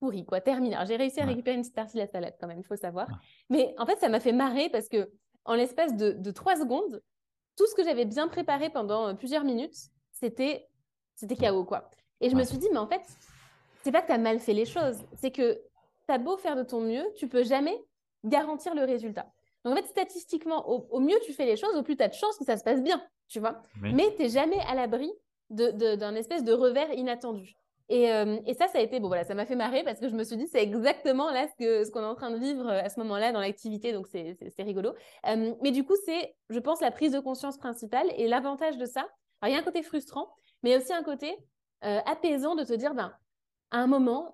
[0.00, 0.76] Pourri, quoi, terminé.
[0.86, 3.08] j'ai réussi à récupérer une petite partie de la salade quand même, il faut savoir.
[3.48, 5.10] Mais en fait, ça m'a fait marrer parce que
[5.44, 7.02] en l'espace de, trois secondes,
[7.56, 9.76] tout ce que j'avais bien préparé pendant euh, plusieurs minutes,
[10.10, 10.68] c'était
[11.14, 11.88] c'était chaos, quoi.
[12.20, 13.02] Et je me suis dit, mais en fait,
[13.84, 15.60] c'est pas que tu as mal fait les choses, c'est que
[16.08, 17.78] tu as beau faire de ton mieux, tu peux jamais
[18.24, 19.26] garantir le résultat.
[19.64, 22.14] Donc en fait, statistiquement, au, mieux tu fais les choses, au plus tu as de
[22.14, 23.62] chances que ça se passe bien, tu vois.
[23.80, 25.12] Mais tu n'es jamais à l'abri
[25.50, 27.54] d'un espèce de revers inattendu.
[27.92, 30.14] Euh, et, ça, ça a été, bon voilà, ça m'a fait marrer parce que je
[30.14, 32.80] me suis dit, c'est exactement là ce qu'on ce est en train de vivre euh,
[32.82, 34.94] à ce moment-là dans l'activité, donc c'est rigolo.
[35.26, 38.86] Euh, mais du coup, c'est, je pense, la prise de conscience principale et l'avantage de
[38.86, 39.06] ça.
[39.42, 40.30] Alors, il y a un côté frustrant,
[40.62, 41.36] mais aussi un côté
[41.82, 43.12] apaisant de te dire, ben,
[43.74, 44.32] à un moment,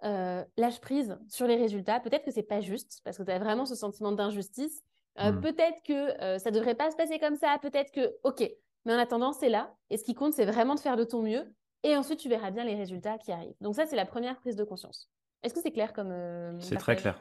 [0.57, 1.99] lâche prise sur les résultats.
[2.01, 4.83] Peut-être que c'est pas juste parce que tu as vraiment ce sentiment d'injustice.
[5.19, 5.41] Mmh.
[5.41, 7.59] Peut-être que ça devrait pas se passer comme ça.
[7.63, 8.49] Peut-être que, ok,
[8.85, 9.75] mais en attendant, c'est là.
[9.91, 11.45] Et ce qui compte, c'est vraiment de faire de ton mieux.
[11.83, 13.57] Et ensuite, tu verras bien les résultats qui arrivent.
[13.61, 15.11] Donc ça, c'est la première prise de conscience.
[15.43, 16.11] Est-ce que c'est clair comme...
[16.11, 17.19] Euh, c'est très clair.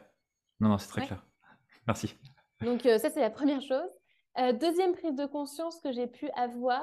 [0.59, 1.25] Non, non, c'est très clair.
[1.87, 2.15] Merci.
[2.61, 3.89] Donc euh, ça, c'est la première chose.
[4.37, 6.81] Euh, deuxième prise de conscience que j'ai pu avoir.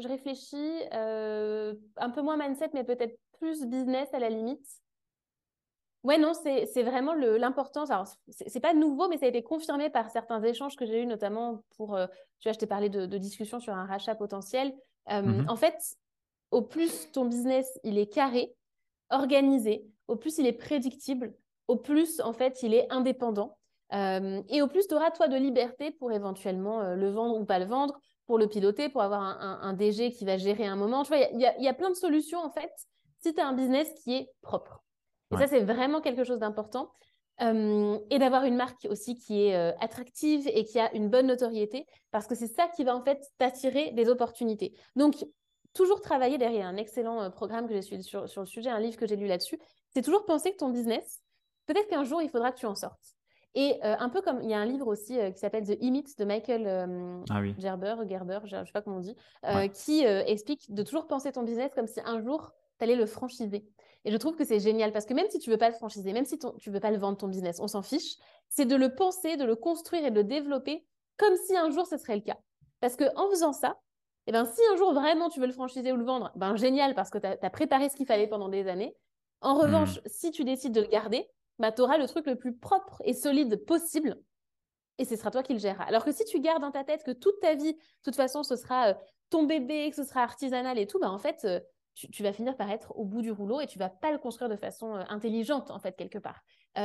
[0.00, 0.82] Je réfléchis.
[0.92, 4.66] un peu moins mindset, mais peut-être plus business à la limite.
[6.02, 7.90] Ouais, non, c'est vraiment l'importance.
[7.90, 11.06] Alors, c'est pas nouveau, mais ça a été confirmé par certains échanges que j'ai eus,
[11.06, 12.06] notamment pour, euh,
[12.38, 14.72] tu vois, je t'ai parlé de, de discussions sur un rachat potentiel.
[15.10, 15.76] Euh, mmh en fait,
[16.50, 18.54] au plus ton business, il est carré,
[19.10, 21.34] organisé, au plus il est prédictible,
[21.68, 23.58] au plus, en fait, il est indépendant.
[23.92, 27.58] Euh, et au plus, tu auras, toi, de liberté pour éventuellement le vendre ou pas
[27.58, 31.02] le vendre, pour le piloter, pour avoir un, DG qui va gérer un moment.
[31.02, 32.70] Tu vois, il y, y, a plein de solutions, en fait,
[33.18, 34.84] si tu as un business qui est propre.
[35.32, 36.92] Et ça, c'est vraiment quelque chose d'important.
[37.40, 41.26] Euh, et d'avoir une marque aussi qui est euh, attractive et qui a une bonne
[41.26, 44.78] notoriété, parce que c'est ça qui va en fait t'attirer des opportunités.
[44.94, 45.16] Donc,
[45.72, 48.78] toujours travailler derrière un excellent euh, programme que j'ai suivi sur, sur, le sujet, un
[48.78, 49.58] livre que j'ai lu là-dessus,
[49.92, 51.20] c'est toujours penser que ton business,
[51.66, 53.16] peut-être qu'un jour, il faudra que tu en sortes.
[53.54, 56.24] Et un peu comme il y a un livre aussi qui s'appelle The Imit de
[56.24, 59.16] Michael ah Gerber, Gerber, je ne sais pas comment on dit,
[59.74, 63.66] qui explique de toujours penser ton business comme si un jour, tu allais le franchiser.
[64.04, 66.12] Et je trouve que c'est génial parce que même si tu veux pas le franchiser,
[66.12, 68.16] même si tu veux pas le vendre ton business, on s'en fiche,
[68.48, 70.86] c'est de le penser, de le construire et de le développer
[71.18, 72.38] comme si un jour ce serait le cas.
[72.80, 73.76] Parce que en faisant ça,
[74.26, 76.94] eh ben, si un jour vraiment tu veux le franchiser ou le vendre, ben génial
[76.94, 78.96] parce que tu as, préparé ce qu'il fallait pendant des années.
[79.42, 80.02] En revanche, hmm.
[80.06, 81.26] si tu décides de le garder,
[81.60, 84.16] ben, tu auras le truc le plus propre et solide possible
[85.00, 85.84] et ce sera toi qui le géreras.
[85.84, 88.42] Alors que si tu gardes dans ta tête que toute ta vie, de toute façon,
[88.42, 88.94] ce sera euh,
[89.30, 91.58] ton bébé, que ce sera artisanal et tout, ben en fait, euh,
[91.94, 94.50] tu, vas finir par être au bout du rouleau et tu vas pas le construire
[94.50, 96.42] de façon euh, intelligente, en fait, quelque part.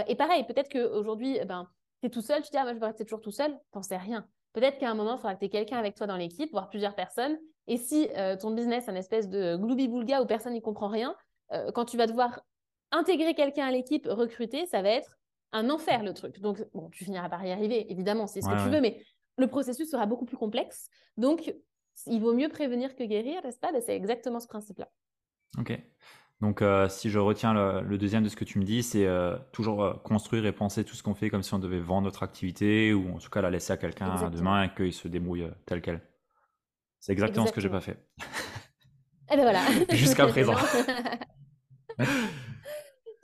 [0.07, 1.69] Et pareil, peut-être qu'aujourd'hui, eh ben,
[2.01, 3.83] tu es tout seul, tu dis, ah, moi, je vais rester toujours tout seul, t'en
[3.83, 4.27] sais rien.
[4.53, 6.69] Peut-être qu'à un moment, il faudra que tu aies quelqu'un avec toi dans l'équipe, voire
[6.69, 7.37] plusieurs personnes.
[7.67, 8.09] Et si
[8.39, 11.15] ton business est une espèce de gloubi-boulga où personne n'y comprend rien,
[11.75, 12.41] quand tu vas devoir
[12.91, 15.17] intégrer quelqu'un à l'équipe, recruter, ça va être
[15.51, 16.39] un enfer, le truc.
[16.41, 19.01] Donc, bon, tu finiras par y arriver, évidemment, c'est ce que tu veux, mais
[19.37, 20.89] le processus sera beaucoup plus complexe.
[21.17, 21.53] Donc,
[22.07, 23.71] il vaut mieux prévenir que guérir, n'est-ce pas?
[23.71, 24.89] Ben, C'est exactement ce principe-là.
[25.57, 25.79] Ok.
[26.41, 29.37] Donc, euh, si je retiens le, deuxième de ce que tu me dis, c'est euh,
[29.53, 32.23] toujours euh, construire et penser tout ce qu'on fait comme si on devait vendre notre
[32.23, 35.81] activité ou en tout cas la laisser à quelqu'un demain et qu'il se débrouille tel
[35.81, 36.01] quel.
[36.99, 38.03] C'est exactement, ce que j'ai pas fait.
[39.29, 39.61] Et eh ben voilà.
[39.91, 40.55] Jusqu'à présent.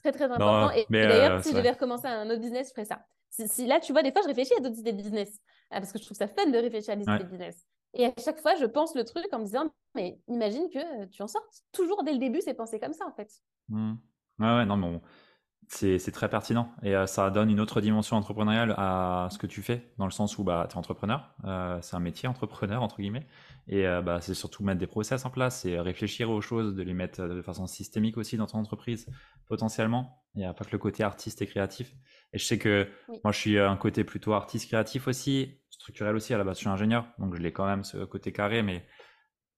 [0.01, 0.71] très très important.
[0.71, 3.05] et, d'ailleurs, si je devais recommencer un autre business, je ferais ça.
[3.29, 5.39] Si, là, tu vois, des fois, je réfléchis à d'autres idées de business.
[5.69, 7.65] parce que je trouve ça fun de réfléchir à des idées de business.
[7.93, 11.21] Et à chaque fois, je pense le truc en me disant, mais imagine que tu
[11.21, 11.63] en sortes.
[11.71, 13.29] Toujours dès le début, c'est pensé comme ça, en fait.
[13.69, 13.93] Mmh.
[14.39, 14.99] Ouais, ouais, non, mais
[15.73, 19.61] c'est très pertinent et euh, ça donne une autre dimension entrepreneuriale à ce que tu
[19.61, 22.97] fais, dans le sens où bah, tu es entrepreneur, euh, c'est un métier entrepreneur, entre
[22.97, 23.25] guillemets,
[23.67, 26.83] et euh, bah, c'est surtout mettre des process en place et réfléchir aux choses, de
[26.83, 29.07] les mettre de façon systémique aussi dans ton entreprise,
[29.47, 30.23] potentiellement.
[30.35, 31.93] Il n'y a pas que le côté artiste et créatif.
[32.33, 32.87] Et je sais que
[33.23, 36.33] moi, je suis un côté plutôt artiste créatif aussi, structurel aussi.
[36.33, 38.85] À la base, je suis ingénieur, donc je l'ai quand même ce côté carré, mais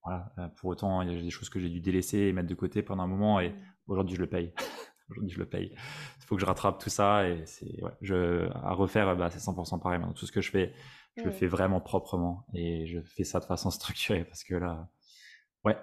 [0.03, 2.55] voilà, pour autant, il y a des choses que j'ai dû délaisser et mettre de
[2.55, 3.55] côté pendant un moment, et
[3.87, 4.53] aujourd'hui, je le paye.
[5.13, 5.71] Aujourd'hui, je le paye.
[6.19, 9.39] Il faut que je rattrape tout ça et c'est ouais, je à refaire, bah, c'est
[9.39, 9.99] 100% pareil.
[9.99, 10.73] Maintenant, tout ce que je fais,
[11.15, 14.89] je le fais vraiment proprement et je fais ça de façon structurée parce que là,
[15.63, 15.77] ouais,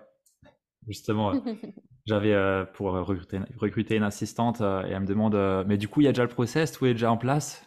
[0.89, 1.39] justement, euh,
[2.07, 6.01] j'avais euh, pour recruter, recruter, une assistante euh, et elle me demande, mais du coup,
[6.01, 7.65] il y a déjà le process, tout est déjà en place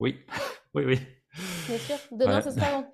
[0.00, 0.18] Oui,
[0.74, 0.98] oui, oui.
[1.68, 1.96] Bien sûr.
[2.10, 2.92] Demain, ce sera bon.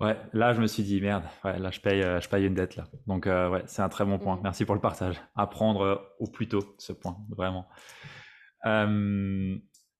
[0.00, 2.54] Ouais, là, je me suis dit, merde, ouais, là, je paye, euh, je paye une
[2.54, 2.84] dette, là.
[3.06, 4.36] Donc, euh, ouais, c'est un très bon point.
[4.36, 4.40] Mm.
[4.42, 5.20] Merci pour le partage.
[5.34, 7.66] Apprendre euh, au plus tôt ce point, vraiment.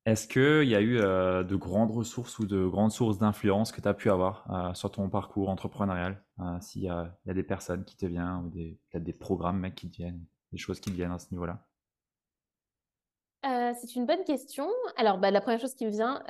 [0.07, 3.88] Est-ce qu'il y a eu de grandes ressources ou de grandes sources d'influence que tu
[3.88, 6.22] as pu avoir sur ton parcours entrepreneurial
[6.61, 9.97] S'il y, a des personnes qui te viennent ou peut-être des programmes mec, qui te
[9.97, 11.66] viennent, des choses qui te viennent à ce niveau-là?
[13.42, 14.66] C'est une bonne question.
[14.97, 16.22] Alors, bah, la première chose qui me vient,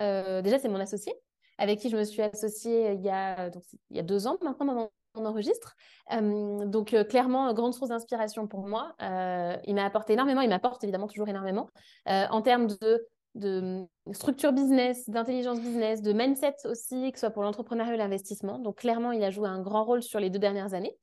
[0.42, 1.12] déjà, c'est mon associé
[1.58, 4.38] avec qui je me suis associée il y a, donc, il y a deux ans
[4.42, 5.76] maintenant, on enregistre.
[6.12, 8.94] Euh, donc, euh, clairement, grande source d'inspiration pour moi.
[9.02, 11.68] Euh, il m'a apporté énormément, il m'apporte évidemment toujours énormément
[12.06, 17.42] en termes de, de structure business, d'intelligence business, de mindset aussi, que ce soit pour
[17.42, 18.58] l'entrepreneuriat et l'investissement.
[18.58, 20.96] Donc, clairement, il a joué un grand rôle sur les deux dernières années.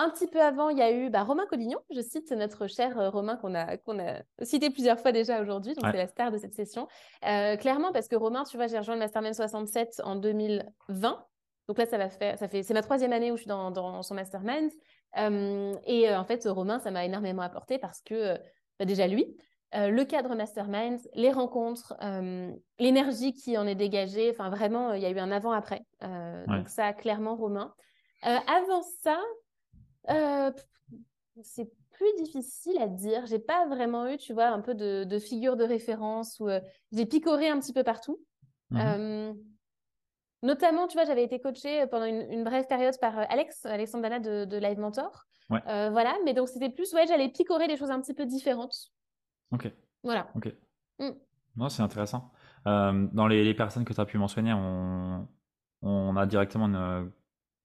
[0.00, 1.80] Un petit peu avant, il y a eu bah, Romain Collignon.
[1.90, 5.74] Je cite notre cher euh, Romain qu'on a, qu'on a cité plusieurs fois déjà aujourd'hui.
[5.74, 6.86] Donc, c'est la star de cette session.
[7.26, 11.26] Euh, clairement, parce que Romain, tu vois, j'ai rejoint le Mastermind 67 en 2020.
[11.66, 14.02] Donc là, ça va faire, ça fait, c'est ma troisième année où je suis dans,
[14.02, 14.70] son Mastermind.
[15.18, 18.38] Euh, et en fait, Romain, ça m'a énormément apporté parce que
[18.78, 19.36] bah, déjà lui,
[19.74, 21.94] le cadre Mastermind, les rencontres,
[22.78, 24.30] l'énergie qui en est dégagée.
[24.30, 25.82] Enfin, vraiment, il y a eu un avant-après.
[26.46, 27.74] Donc ça, clairement, Romain.
[28.22, 29.18] avant ça,
[30.10, 30.50] euh,
[31.42, 33.26] c'est plus difficile à dire.
[33.26, 36.60] J'ai pas vraiment eu, tu vois, un peu de, de figure de référence où euh,
[36.92, 38.20] j'ai picoré un petit peu partout.
[38.70, 39.32] Mmh euh,
[40.42, 44.56] notamment, tu vois, j'avais été coachée pendant une, brève période par Alex, Alexandre Dana de,
[44.56, 45.24] Live Mentor.
[45.48, 48.92] voilà, mais donc c'était plus, ouais, j'allais picorer des choses un petit peu différentes.
[49.50, 49.72] Ok.
[50.04, 50.30] Voilà.
[50.36, 50.54] Ok.
[51.00, 51.10] Mmh.
[51.56, 52.30] Non, c'est intéressant.
[52.64, 55.26] dans les, les, personnes que tu as pu mentionner, on,
[55.82, 57.10] on a directement une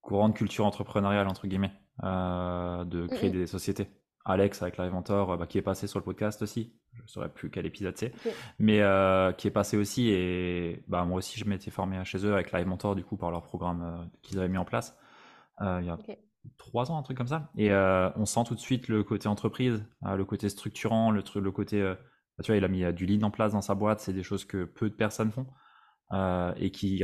[0.04, 1.74] grande culture entrepreneuriale, entre guillemets.
[2.02, 3.88] Euh, de créer des sociétés.
[4.26, 6.74] Alex avec l'Inventor, euh, bah, qui est passé sur le podcast aussi.
[6.94, 8.14] Je ne saurais plus quel épisode c'est,
[8.58, 10.10] mais euh, qui est passé aussi.
[10.10, 13.44] Et bah, moi aussi, je m'étais formé chez eux avec l'Inventor, du coup, par leur
[13.44, 14.98] programme qu'ils avaient mis en place
[15.60, 15.98] il y a
[16.58, 17.52] trois ans, un truc comme ça.
[17.56, 21.82] Et on sent tout de suite le côté entreprise, le côté structurant, le, le côté.
[21.82, 24.00] Bah, tu vois, il a mis du lead en place dans sa boîte.
[24.00, 25.48] C'est des choses que peu de personnes font
[26.58, 27.04] et qui,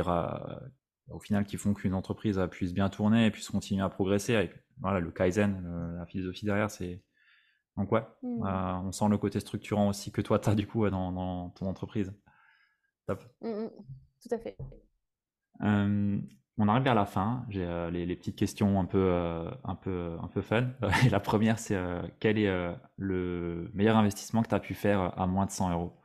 [1.10, 4.52] au final, qui font qu'une entreprise puisse bien tourner et puisse continuer à progresser avec
[4.80, 7.02] voilà, le Kaizen, la philosophie derrière, c'est.
[7.76, 8.46] Donc, ouais, mmh.
[8.46, 11.50] euh, on sent le côté structurant aussi que toi, tu as du coup dans, dans
[11.50, 12.12] ton entreprise.
[13.06, 13.24] Top.
[13.40, 13.70] Mmh, mmh.
[14.22, 14.56] tout à fait.
[15.60, 17.46] on arrive vers la fin.
[17.48, 20.70] J'ai euh, les, petites questions un peu, euh, un peu, un peu fun.
[21.06, 21.78] Et la première, c'est
[22.18, 25.99] quel est le meilleur investissement que tu as pu faire à moins de 100 euros?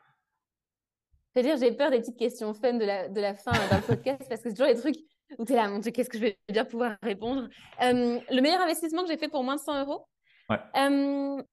[1.35, 4.23] C'est-à-dire, j'ai peur des petites questions fun de la, de la fin dans le podcast
[4.29, 4.95] parce que c'est toujours les trucs
[5.37, 7.49] où tu es là, mon Dieu, qu'est-ce que je vais bien pouvoir répondre
[7.81, 10.07] euh, Le meilleur investissement que j'ai fait pour moins de 100 euros
[10.49, 10.59] ouais.
[10.77, 11.43] Euh,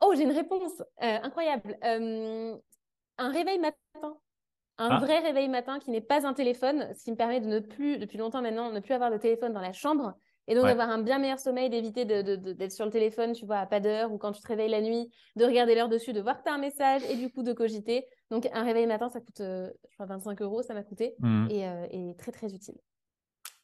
[0.00, 1.76] oh, j'ai une réponse euh, incroyable.
[1.82, 3.76] un réveil matin.
[4.78, 4.98] Un ah.
[5.00, 7.98] vrai réveil matin qui n'est pas un téléphone, ce qui me permet de ne plus,
[7.98, 10.14] depuis longtemps maintenant, ne plus avoir de téléphone dans la chambre
[10.48, 13.66] et donc d'avoir un bien meilleur sommeil, d'éviter d'être sur le téléphone, tu vois, à
[13.66, 16.38] pas d'heure ou quand tu te réveilles la nuit, de regarder l'heure dessus, de voir
[16.38, 18.06] que tu as un message et du coup de cogiter.
[18.30, 21.48] Donc un réveil matin, ça coûte, je crois, 25 euros, ça m'a coûté mmh.
[21.50, 22.76] et, et, très très utile.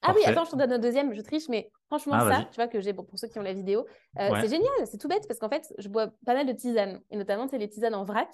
[0.03, 2.57] Ah oui, attends, je te donne un deuxième, je triche, mais franchement, ah, ça, tu
[2.57, 3.87] vois, que j'ai pour ceux qui ont la vidéo,
[4.19, 7.01] euh, c'est génial, c'est tout bête parce qu'en fait, je bois pas mal de tisanes,
[7.11, 8.29] et notamment, c'est les tisanes en vrac,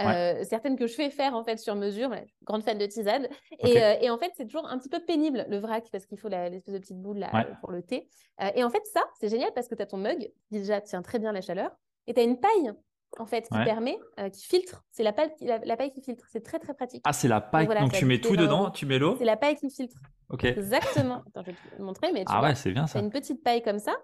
[0.00, 2.10] euh, certaines que je fais faire en fait sur mesure,
[2.42, 3.28] grande fan de tisanes.
[3.60, 6.18] Et, euh, et, en fait, c'est toujours un petit peu pénible le vrac parce qu'il
[6.18, 8.08] faut l'espèce de petite boule là pour le thé.
[8.54, 11.02] et en fait, ça, c'est génial parce que tu as ton mug qui déjà tient
[11.02, 11.70] très bien la chaleur,
[12.08, 12.72] et tu as une paille
[13.18, 13.98] en fait, qui permet,
[14.32, 14.84] qui filtre.
[14.90, 16.24] C'est la paille, la, paille qui filtre.
[16.30, 17.02] C'est très, très pratique.
[17.04, 17.66] Ah, c'est la paille.
[17.66, 19.16] Donc, tu mets tout dedans, tu mets l'eau.
[19.18, 19.96] C'est la paille qui filtre.
[20.28, 20.44] Ok.
[20.44, 21.22] Exactement.
[21.28, 22.98] Attends, je vais te montrer, mais tu ah ouais, c'est bien ça.
[23.00, 23.94] une petite paille comme ça.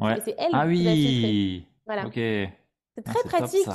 [0.00, 1.66] Oui, c'est elle ah oui.
[1.84, 2.06] Voilà.
[2.06, 2.14] Ok.
[2.14, 3.68] C'est très pratique.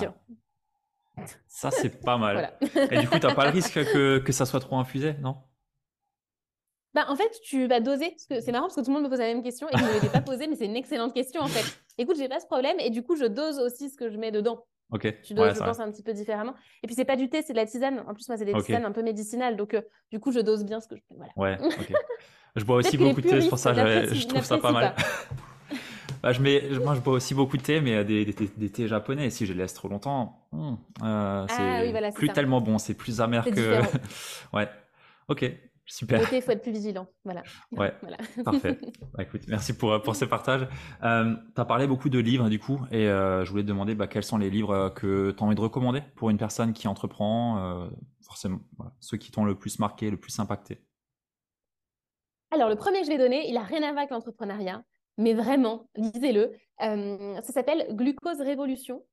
[1.47, 2.53] Ça, c'est pas mal.
[2.91, 5.37] Et du coup, tu n'as pas le risque que, que ça soit trop infusé, non?
[6.93, 8.15] Bah, en fait, tu vas doser.
[8.17, 10.01] C'est marrant parce que tout le monde me pose la même question et je ne
[10.01, 11.79] l'ai pas posée, mais c'est une excellente question en fait.
[11.97, 14.31] Écoute, j'ai pas ce problème et du coup, je dose aussi ce que je mets
[14.31, 14.65] dedans.
[14.91, 15.21] Ok.
[15.23, 16.53] Tu doses, je pense, un petit peu différemment.
[16.83, 18.03] Et puis, c'est pas du thé, c'est de la tisane.
[18.07, 19.55] En plus, moi, c'est des tisanes un peu médicinales.
[19.55, 19.81] Donc, euh,
[20.11, 21.01] du coup, je dose bien ce que je.
[21.15, 21.31] Voilà.
[21.37, 21.93] Ouais, ok.
[22.57, 24.95] Je bois aussi beaucoup de thé, c'est pour ça je, je trouve ça pas mal.
[26.21, 28.87] Bah, je mets, moi, je bois aussi beaucoup de thé, mais euh, des, des, thés
[28.87, 29.31] japonais.
[29.31, 32.77] Si je les laisse trop longtemps, hmm, euh, ah c'est plus tellement bon.
[32.77, 33.81] C'est plus amer que.
[34.53, 34.69] ouais.
[35.29, 35.51] Ok.
[35.91, 36.33] Super.
[36.33, 37.07] il faut être plus vigilant.
[37.23, 37.43] Voilà.
[37.71, 37.93] Ouais.
[38.43, 38.77] Parfait.
[39.13, 40.67] Bah, écoute, merci pour, pour ce partage.
[41.03, 44.07] Euh, tu as parlé beaucoup de livres, du coup, et je voulais te demander bah,
[44.07, 47.89] quels sont les livres que tu as envie de recommander pour une personne qui entreprend,
[48.21, 48.59] forcément,
[48.99, 50.81] ceux qui t'ont le plus marqué, le plus impacté?
[52.51, 54.83] Alors, le premier que je vais donner, il n'a rien à voir avec l'entrepreneuriat
[55.17, 56.53] mais vraiment, lisez-le.
[56.81, 59.03] Euh, ça s'appelle Glucose Révolution.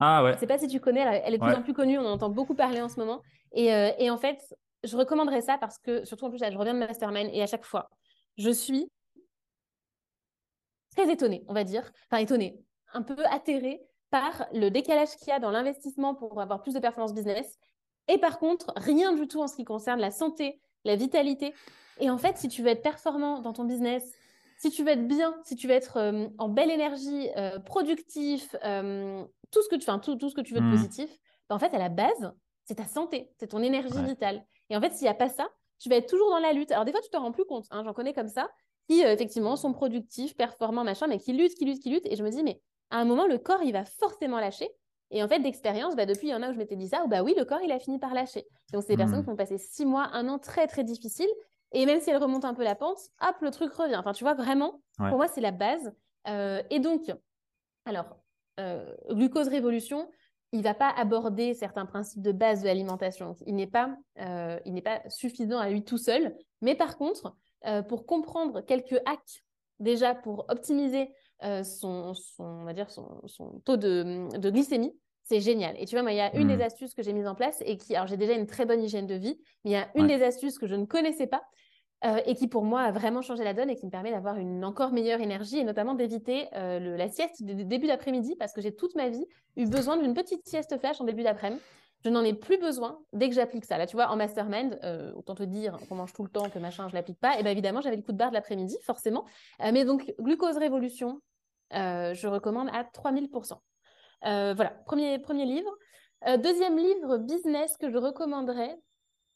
[0.00, 0.30] Ah ouais.
[0.30, 2.04] Je ne sais pas si tu connais, elle est de plus en plus connue, on
[2.04, 3.22] en entend beaucoup parler en ce moment.
[3.52, 4.38] Et, euh, et en fait,
[4.84, 7.64] je recommanderais ça parce que, surtout en plus, je reviens de Mastermind et à chaque
[7.64, 7.90] fois,
[8.36, 8.90] je suis
[10.96, 11.90] très étonnée, on va dire.
[12.10, 12.58] Enfin, étonnée,
[12.92, 16.80] un peu atterrée par le décalage qu'il y a dans l'investissement pour avoir plus de
[16.80, 17.58] performance business.
[18.08, 21.54] Et par contre, rien du tout en ce qui concerne la santé, la vitalité.
[21.98, 24.12] Et en fait, si tu veux être performant dans ton business,
[24.58, 28.54] si tu veux être bien, si tu veux être euh, en belle énergie, euh, productif,
[28.64, 30.70] euh, tout, ce que tu, tout, tout ce que tu veux de mmh.
[30.70, 31.10] positif,
[31.48, 32.32] bah, en fait, à la base,
[32.64, 34.44] c'est ta santé, c'est ton énergie vitale.
[34.70, 35.48] Et en fait, s'il n'y a pas ça,
[35.78, 36.72] tu vas être toujours dans la lutte.
[36.72, 37.66] Alors, des fois, tu te rends plus compte.
[37.70, 38.50] Hein, j'en connais comme ça,
[38.88, 42.06] qui, effectivement, sont productifs, performants, machin, mais qui luttent, qui luttent, qui luttent.
[42.06, 42.60] Et je me dis, mais
[42.90, 44.70] à un moment, le corps, il va forcément lâcher.
[45.10, 47.04] Et en fait, d'expérience, bah, depuis, il y en a où je m'étais dit ça,
[47.04, 48.44] où bah oui, le corps, il a fini par lâcher.
[48.72, 49.24] Donc, c'est des personnes mmh.
[49.24, 51.28] qui ont passé six mois, un an très, très difficile.
[51.72, 53.96] Et même si elle remonte un peu la pente, hop, le truc revient.
[53.96, 55.92] Enfin, tu vois, vraiment, pour moi, c'est la base.
[56.28, 57.12] Euh, et donc,
[57.84, 58.16] alors,
[58.58, 60.08] euh, glucose révolution,
[60.56, 63.36] il ne va pas aborder certains principes de base de l'alimentation.
[63.46, 66.34] Il n'est pas, euh, il n'est pas suffisant à lui tout seul.
[66.62, 67.36] Mais par contre,
[67.88, 69.44] pour comprendre quelques hacks,
[69.80, 71.10] déjà pour optimiser
[71.42, 74.94] son, son, on va dire son, son taux de, de glycémie,
[75.24, 75.74] c'est génial.
[75.78, 76.62] Et tu vois, moi, il y a une des mmh.
[76.62, 79.06] astuces que j'ai mises en place et qui, alors j'ai déjà une très bonne hygiène
[79.06, 81.42] de vie, mais il y a une des astuces que je ne connaissais pas
[82.06, 84.36] euh, et qui, pour moi, a vraiment changé la donne et qui me permet d'avoir
[84.36, 88.60] une encore meilleure énergie et notamment d'éviter euh, la sieste du début d'après-midi parce que
[88.60, 89.26] j'ai toute ma vie
[89.56, 91.60] eu besoin d'une petite sieste flash en début d'après-midi.
[92.04, 93.76] Je n'en ai plus besoin dès que j'applique ça.
[93.76, 96.58] Là, tu vois, en mastermind, euh, autant te dire qu'on mange tout le temps, que
[96.60, 97.40] machin, je l'applique pas.
[97.40, 99.24] Et bien évidemment, j'avais le coup de barre de l'après-midi, forcément.
[99.60, 101.20] mais donc, glucose révolution,
[101.72, 103.54] je recommande à 3000%.
[104.26, 105.70] Euh, voilà, premier, premier livre.
[106.38, 108.76] Deuxième livre, business, que je recommanderais.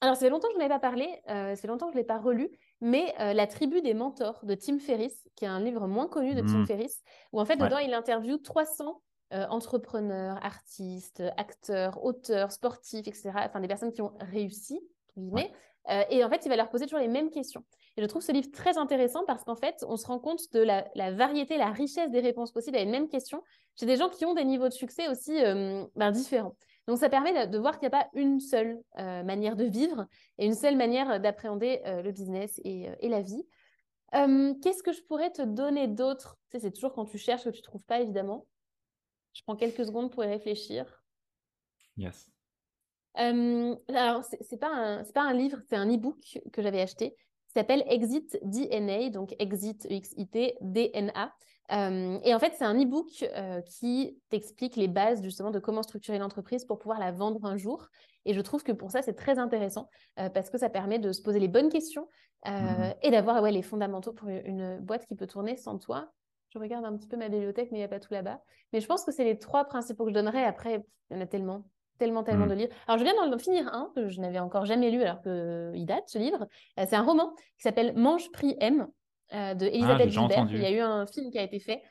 [0.00, 1.92] Alors, ça fait longtemps que je n'en ai pas parlé, euh, ça fait longtemps que
[1.92, 5.48] je ne l'ai pas relu, mais La tribu des mentors de Tim Ferriss, qui est
[5.48, 6.66] un livre moins connu de Tim mmh.
[6.66, 13.30] Ferriss, où en fait, dedans, il interviewe 300 entrepreneurs, artistes, acteurs, auteurs, sportifs, etc.
[13.34, 14.80] Enfin, des personnes qui ont réussi,
[16.08, 17.62] et en fait, il va leur poser toujours les mêmes questions.
[17.96, 20.60] Et je trouve ce livre très intéressant parce qu'en fait, on se rend compte de
[20.60, 23.42] la, variété, la richesse des réponses possibles à une même question
[23.78, 26.54] chez des gens qui ont des niveaux de succès aussi euh, ben, différents.
[26.90, 30.06] Donc, ça permet de, voir qu'il n'y a pas une seule euh, manière de vivre
[30.38, 33.46] et une seule manière d'appréhender euh, le business et, la vie.
[34.12, 36.36] Qu'est-ce que je pourrais te donner d'autre?
[36.50, 38.46] Tu sais, C'est toujours quand tu cherches que tu ne trouves pas, évidemment.
[39.34, 41.04] Je prends quelques secondes pour y réfléchir.
[41.96, 42.28] Yes.
[43.14, 47.14] alors, ce n'est pas, un, pas un livre, c'est un e-book que j'avais acheté
[47.52, 51.34] s'appelle Exit DNA, donc Exit EXIT DNA.
[51.72, 55.82] Euh, et en fait, c'est un e-book euh, qui t'explique les bases justement de comment
[55.82, 57.88] structurer l'entreprise pour pouvoir la vendre un jour.
[58.24, 61.12] Et je trouve que pour ça, c'est très intéressant euh, parce que ça permet de
[61.12, 62.06] se poser les bonnes questions
[62.46, 66.10] mmh et d'avoir ouais, les fondamentaux pour une boîte qui peut tourner sans toi.
[66.48, 68.40] Je regarde un petit peu ma bibliothèque, mais il n'y a pas tout là-bas.
[68.72, 70.44] Mais je pense que c'est les trois principaux que je donnerais.
[70.44, 71.64] Après, il y en a tellement
[71.98, 72.48] tellement, tellement mmh.
[72.48, 72.74] de livres.
[72.88, 76.04] Alors, je viens d'en finir un que je n'avais encore jamais lu alors qu'il date,
[76.06, 76.48] ce livre.
[76.78, 78.88] C'est un roman qui s'appelle Mange, Prix, M
[79.34, 80.46] euh, de Elisabeth ah, Gilbert.
[80.50, 81.82] Il y a eu un film qui a été fait.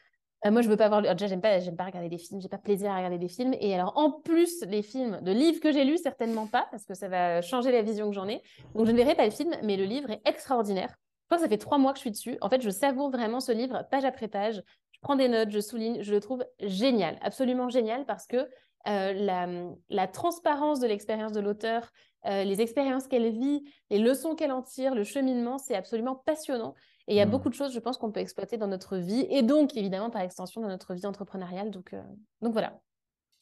[0.45, 1.02] Euh, moi, je veux pas voir.
[1.02, 2.41] Déjà, j'aime pas, j'aime pas regarder des films.
[2.41, 3.53] J'ai pas plaisir à regarder des films.
[3.60, 6.94] Et alors, en plus, les films de livres que j'ai lus, certainement pas, parce que
[6.94, 8.41] ça va changer la vision que j'en ai.
[8.76, 10.95] Donc, je ne verrai pas le film, mais le livre est extraordinaire.
[11.24, 12.38] Je crois que ça fait trois mois que je suis dessus.
[12.41, 14.64] En fait, je savoure vraiment ce livre, page après page.
[14.91, 16.02] Je prends des notes, je souligne.
[16.02, 18.48] Je le trouve génial, absolument génial, parce que
[18.88, 21.91] euh, la, transparence de l'expérience de l'auteur,
[22.26, 26.76] euh, les expériences qu'elle vit, les leçons qu'elle en tire, le cheminement, c'est absolument passionnant.
[27.10, 27.30] Et il y a mmh.
[27.30, 30.22] beaucoup de choses, je pense, qu'on peut exploiter dans notre vie et donc, évidemment, par
[30.22, 31.72] extension, dans notre vie entrepreneuriale.
[31.72, 32.02] Donc, euh,
[32.41, 32.80] donc voilà.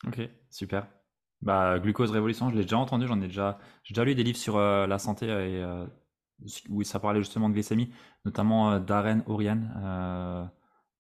[0.08, 0.20] Ok,
[0.50, 0.88] super.
[1.42, 4.38] Bah, Glucose Révolution, je l'ai déjà entendu, j'en ai déjà, j'ai déjà lu des livres
[4.40, 5.64] sur la santé et
[6.70, 7.94] où ça parlait justement de glycémie,
[8.26, 9.60] notamment Darren Orian.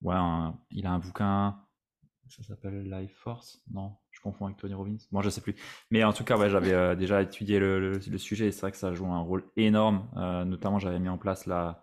[0.02, 0.16] ouais,
[0.70, 1.58] il a un bouquin
[2.30, 4.98] ça s'appelle Life Force Non, je confonds avec Tony Robbins.
[5.12, 5.56] Bon, je sais plus.
[5.92, 8.78] Mais en tout cas, ouais, j'avais euh, déjà étudié le, sujet et c'est vrai que
[8.78, 10.08] ça joue un rôle énorme.
[10.18, 11.74] Euh, notamment, j'avais mis en place la, euh,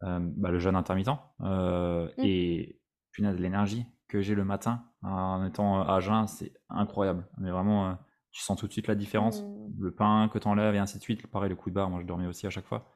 [0.00, 1.08] bah, le jeûne intermittent
[1.38, 2.06] mmh.
[2.18, 2.80] et
[3.12, 7.26] punaise, l'énergie que j'ai le matin en étant à jeun, c'est incroyable.
[7.38, 7.98] Mais vraiment,
[8.30, 9.42] tu sens tout de suite la différence.
[9.42, 9.72] Mmh.
[9.80, 11.26] Le pain que tu enlèves et ainsi de suite.
[11.26, 12.86] Pareil, le coup de barre, moi je dormais aussi à chaque fois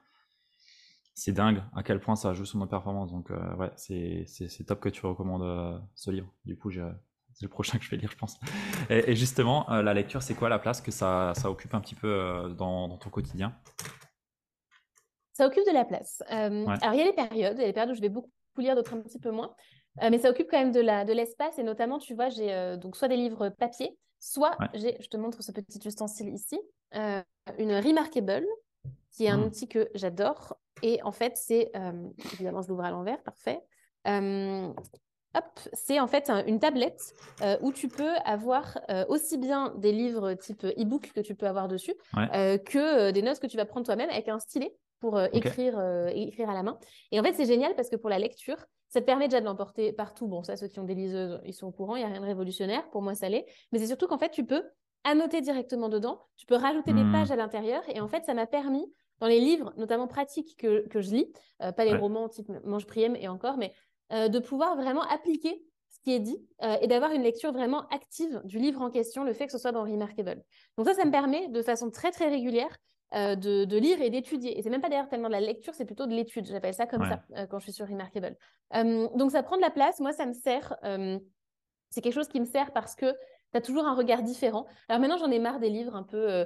[1.13, 3.11] c'est dingue à quel point ça joue sur nos performances.
[3.11, 6.27] Donc, euh, ouais, c'est top que tu recommandes euh, ce livre.
[6.45, 6.81] Du coup, c'est
[7.41, 8.39] le prochain que je vais lire, je pense.
[8.89, 11.95] Et, justement, euh, la lecture, c'est quoi la place que ça, ça occupe un petit
[11.95, 13.53] peu dans, ton quotidien?
[15.41, 16.21] Ça occupe de la place.
[16.27, 18.29] Alors, il y a des périodes, il y a des périodes où je vais beaucoup
[18.59, 19.55] lire, d'autres un petit peu moins.
[19.99, 20.79] mais ça occupe quand même de
[21.13, 21.55] l'espace.
[21.55, 25.17] De et notamment, tu vois, j'ai donc soit des livres papier, soit j'ai, je te
[25.17, 26.61] montre ce petit ustensile ici,
[26.93, 28.45] une Remarkable
[29.09, 29.45] qui est un mmh.
[29.45, 30.57] outil que j'adore.
[30.83, 31.91] Et en fait, c'est, euh,
[32.33, 33.61] évidemment, je l'ouvre à l'envers, parfait.
[34.07, 34.67] Euh,
[35.35, 38.77] hop, c'est en fait une tablette euh, où tu peux avoir
[39.09, 43.47] aussi bien des livres type e-book que tu peux avoir dessus que des notes que
[43.47, 45.77] tu vas prendre toi-même avec un stylet pour écrire,
[46.13, 46.77] écrire à la main.
[47.11, 48.57] Et en fait, c'est génial parce que pour la lecture,
[48.87, 50.27] ça te permet déjà de l'emporter partout.
[50.27, 52.21] Bon, ça, ceux qui ont des liseuses, ils sont au courant, il n'y a rien
[52.21, 52.89] de révolutionnaire.
[52.91, 53.45] Pour moi, ça l'est.
[53.71, 54.63] Mais c'est surtout qu'en fait, tu peux
[55.03, 56.21] annoter directement dedans.
[56.37, 57.11] Tu peux rajouter des mmh.
[57.11, 57.83] pages à l'intérieur.
[57.89, 58.85] Et en fait, ça m'a permis
[59.21, 62.85] dans les livres, notamment pratiques que, que je lis, euh, pas les romans type Mange
[62.85, 63.73] Priem et encore, mais
[64.11, 67.87] euh, de pouvoir vraiment appliquer ce qui est dit euh, et d'avoir une lecture vraiment
[67.89, 70.43] active du livre en question, le fait que ce soit dans Remarkable.
[70.77, 72.75] Donc ça, ça me permet de façon très très régulière
[73.13, 74.57] de, de, lire et d'étudier.
[74.57, 76.45] Et c'est même pas d'ailleurs tellement de la lecture, c'est plutôt de l'étude.
[76.45, 78.37] J'appelle ça comme ça quand je suis sur Remarkable.
[78.73, 79.99] donc ça prend de la place.
[79.99, 80.75] Moi, ça me sert.
[81.89, 83.11] c'est quelque chose qui me sert parce que
[83.51, 84.65] tu as toujours un regard différent.
[84.87, 86.45] Alors maintenant, j'en ai marre des livres un peu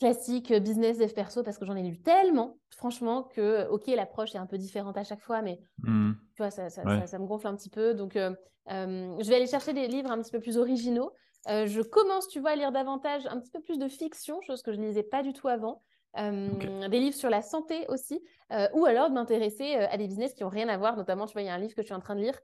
[0.00, 4.34] classique euh, business dev perso parce que j'en ai lu tellement, franchement, que, ok, l'approche
[4.34, 6.12] est un peu différente à chaque fois, mais mmh.
[6.34, 7.94] tu vois, ça, ça, ça, me gonfle un petit peu.
[7.94, 8.30] Donc, euh,
[8.70, 11.12] euh, je vais aller chercher des livres un petit peu plus originaux.
[11.46, 14.72] Je commence, tu vois, à lire davantage un petit peu plus de fiction, chose que
[14.72, 15.82] je ne lisais pas du tout avant.
[16.16, 18.22] Euh, des livres sur la santé aussi,
[18.52, 20.96] euh, ou alors de m'intéresser euh, à des business qui n'ont rien à voir.
[20.96, 22.38] Notamment, tu vois, il y a un livre que je suis en train de lire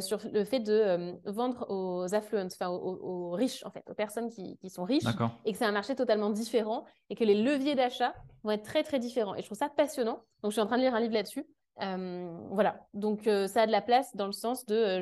[0.00, 4.56] sur le fait de vendre aux affluents, enfin aux, riches, en fait, aux personnes qui,
[4.58, 5.04] qui sont riches,
[5.44, 8.84] et que c'est un marché totalement différent et que les leviers d'achat vont être très,
[8.84, 9.34] très différents.
[9.34, 10.22] Et je trouve ça passionnant.
[10.42, 11.46] Donc, je suis en train de lire un livre là-dessus.
[11.78, 12.86] voilà.
[12.94, 15.00] Donc, ça a de la place dans le sens de.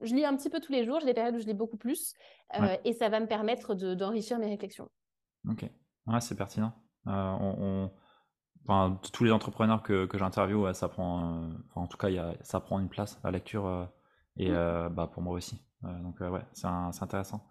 [0.00, 1.76] Je lis un petit peu tous les jours, j'ai des périodes où je lis beaucoup
[1.76, 2.14] plus,
[2.84, 4.88] et ça va me permettre d'enrichir mes réflexions.
[5.48, 5.64] Ok,
[6.06, 6.72] ouais, c'est pertinent.
[7.08, 7.90] Euh, on,
[9.12, 12.58] tous les entrepreneurs que, que j'interviewe, ça prend, euh, en tout cas, y a, ça
[12.58, 13.84] prend une place, la lecture, euh,
[14.36, 14.88] et mmh.
[14.90, 15.62] bah, pour moi aussi.
[15.82, 17.46] donc, ouais, c'est intéressant.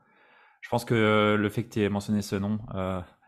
[0.61, 2.59] Je pense que le fait que tu aies mentionné ce nom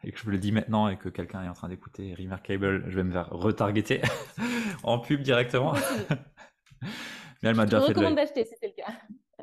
[0.04, 2.96] et que je le dis maintenant et que quelqu'un est en train d'écouter Remarkable, je
[2.96, 4.02] vais me faire retargeter
[4.84, 5.74] en pub directement.
[7.42, 7.88] mais elle m'a déjà fait.
[7.88, 8.92] recommande d'acheter si c'est le cas.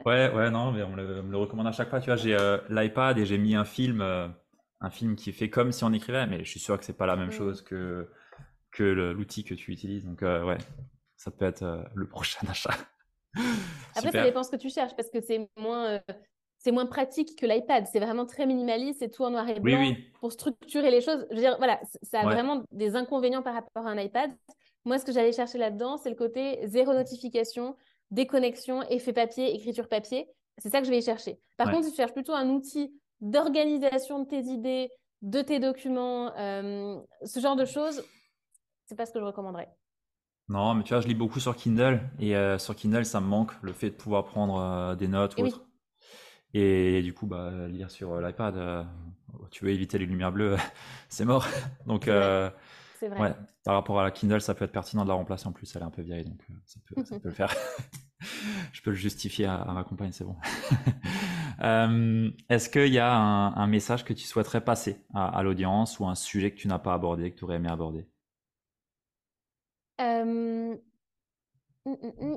[0.05, 2.01] ouais, ouais, non, mais on me, le, on me, le, recommande à chaque fois.
[2.01, 2.37] Tu vois, j'ai
[2.69, 4.03] l'iPad et j'ai mis un film
[4.85, 7.07] un film qui fait comme si on écrivait, mais je suis sûr que c'est pas
[7.07, 7.33] la même mm.
[7.33, 8.09] chose que,
[8.71, 10.05] que l'outil que tu utilises.
[10.05, 10.59] Donc, euh, ouais,
[11.17, 12.75] ça peut être euh, le prochain achat.
[13.97, 16.01] Après, ça dépend ce que tu cherches parce que c'est moins, euh,
[16.59, 17.87] c'est moins pratique que l'iPad.
[17.91, 21.27] C'est vraiment très minimaliste, c'est tout en noir et blanc pour structurer les choses.
[21.31, 24.31] Je veux dire, voilà, ça a vraiment des inconvénients par rapport à un iPad.
[24.85, 27.77] Moi, ce que j'allais chercher là-dedans, c'est le côté zéro notification,
[28.11, 30.29] déconnexion, effet papier, écriture papier.
[30.59, 31.41] C'est ça que je vais y chercher.
[31.57, 34.91] Par contre, si tu cherches plutôt un outil d'organisation de tes idées,
[35.23, 38.05] de tes documents, euh, ce genre de choses,
[38.87, 39.69] c'est pas ce que je recommanderais.
[40.49, 43.27] Non, mais tu vois, je lis beaucoup sur Kindle et euh, sur Kindle, ça me
[43.27, 45.65] manque le fait de pouvoir prendre euh, des notes ou autre.
[46.53, 48.87] Et du coup, bah, lire sur l'iPad,
[49.51, 50.57] tu veux éviter les lumières bleues,
[51.09, 51.47] c'est mort.
[51.87, 52.09] Donc,
[53.05, 53.35] c'est vrai.
[53.65, 55.47] par rapport à la Kindle, ça peut être pertinent de la remplacer.
[55.47, 57.55] En plus, elle est un peu vieille, donc ça peut, le faire.
[58.73, 60.37] je peux le justifier à ma compagne, c'est bon.
[61.63, 66.17] Euh, est-ce qu'il y a un, message que tu souhaiterais passer à, l'audience ou un
[66.17, 68.09] sujet que tu n'as pas abordé, que tu aurais aimé aborder?
[70.01, 70.77] Euh,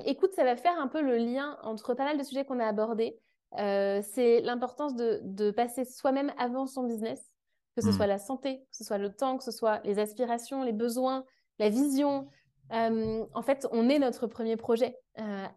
[0.04, 2.66] Écoute, ça va faire un peu le lien entre pas mal de sujets qu'on a
[2.66, 3.18] abordés.
[3.58, 7.32] Euh, c'est l'importance de, passer soi-même avant son business,
[7.78, 7.96] que ce hmm.
[7.96, 11.24] soit la santé, que ce soit le temps, que ce soit les aspirations, les besoins,
[11.60, 12.26] la vision.
[12.70, 14.96] en fait, on est notre premier projet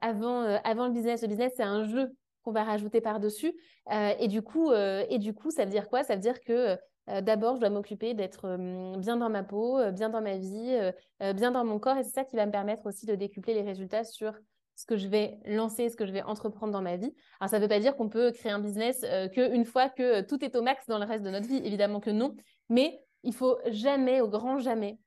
[0.01, 1.23] avant, avant le business.
[1.23, 2.11] Le business, c'est un jeu
[2.43, 3.53] qu'on va rajouter par-dessus.
[3.91, 6.03] Euh, et, du coup, euh, et du coup, ça veut dire quoi?
[6.03, 6.77] Ça veut dire que
[7.09, 8.57] euh, d'abord, je dois m'occuper d'être
[8.97, 11.97] bien dans ma peau, bien dans ma vie, bien dans mon corps.
[11.97, 14.33] Et c'est ça qui va me permettre aussi de décupler les résultats sur
[14.75, 17.13] ce que je vais lancer, ce que je vais entreprendre dans ma vie.
[17.39, 20.43] Alors, ça ne veut pas dire qu'on peut créer un business qu'une fois que tout
[20.43, 21.61] est au max dans le reste de notre vie.
[21.63, 22.35] Évidemment que non.
[22.69, 24.97] Mais il faut jamais, au grand jamais,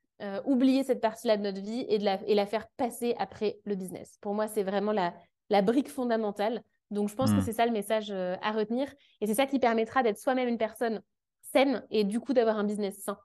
[0.45, 3.75] oublier cette partie-là de notre vie et, de la, et la faire passer après le
[3.75, 4.17] business.
[4.21, 5.13] Pour moi, c'est vraiment la,
[5.49, 6.63] la brique fondamentale.
[6.91, 7.41] Donc, je pense que Hmm.
[7.41, 8.87] c'est ça le message euh, à retenir.
[9.19, 11.01] Et c'est ça qui permettra d'être soi-même une personne
[11.41, 13.17] saine et du coup d'avoir un business sain.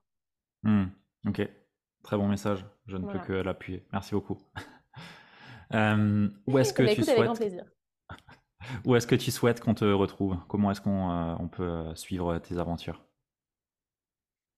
[0.62, 0.86] Hmm.
[1.26, 1.42] Ok,
[2.02, 2.64] très bon message.
[2.86, 3.20] Je ne Voilà.
[3.20, 3.86] peux que l'appuyer.
[3.92, 4.38] Merci beaucoup.
[5.74, 7.64] Euh, où est-ce que Bah, tu écoute, avec grand souhaites, plaisir.
[8.84, 10.36] où est-ce que tu souhaites qu'on te retrouve?
[10.48, 13.05] Comment est-ce qu'on euh, on peut euh, suivre tes aventures?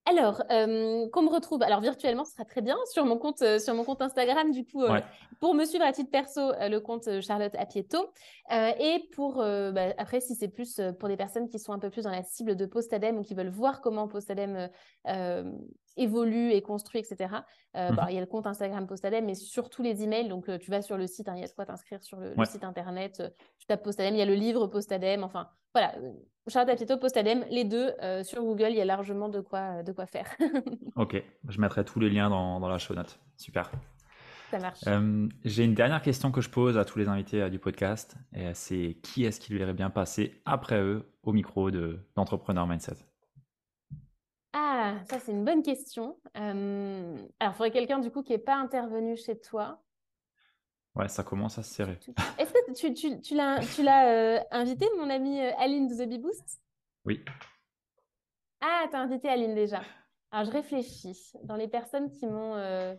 [0.05, 3.61] Alors, euh, qu'on me retrouve, alors virtuellement, ce sera très bien sur mon compte, euh,
[3.61, 5.05] sur mon compte Instagram, du coup, euh, Ouais.
[5.39, 8.13] pour me suivre à titre perso, le compte Charlotte Apieto.
[8.51, 12.03] Et pour, bah, après, si c'est plus pour des personnes qui sont un peu plus
[12.03, 14.69] dans la cible de Postadem ou qui veulent voir comment Postadem
[15.97, 17.35] évolue et construit, etc.,
[17.77, 17.97] euh, Mhm.
[17.97, 20.29] bah, il y a le compte Instagram Postadem, mais surtout les emails.
[20.29, 22.19] Donc, euh, tu vas sur le site, hein, il y a de quoi t'inscrire sur
[22.19, 23.21] le, site internet.
[23.21, 25.25] euh, tu tapes Postadem, il y a le livre Postadem.
[25.25, 25.95] Enfin, voilà.
[26.49, 27.93] Charlotte Apieto, Postadem, les deux
[28.25, 30.27] sur Google, il y a largement de quoi, de quoi faire.
[30.97, 33.19] Ok, je mettrai tous les liens dans, dans la show note.
[33.37, 33.71] Super.
[34.51, 34.81] Ça marche.
[35.45, 38.17] J'ai une dernière question que je pose à tous les invités du podcast,
[38.53, 42.97] c'est qui est-ce qui lui irait bien passer après eux au micro de d'Entrepreneur Mindset?
[44.55, 46.19] Ah, ça, c'est une bonne question.
[46.37, 49.81] Euh, alors, il faudrait quelqu'un, du coup, qui n'est pas intervenu chez toi.
[50.95, 51.99] Ouais, ça commence à se serrer.
[52.39, 56.19] Est-ce que tu, tu, tu l'as, euh, invité, mon amie euh, Aline de The Bee
[56.19, 56.61] Boost?
[57.07, 57.25] Oui.
[58.61, 59.81] Ah, t'as invité Aline déjà.
[60.31, 61.33] Alors, je réfléchis.
[61.45, 62.57] Dans les personnes qui m'ont...
[62.57, 62.95] euh,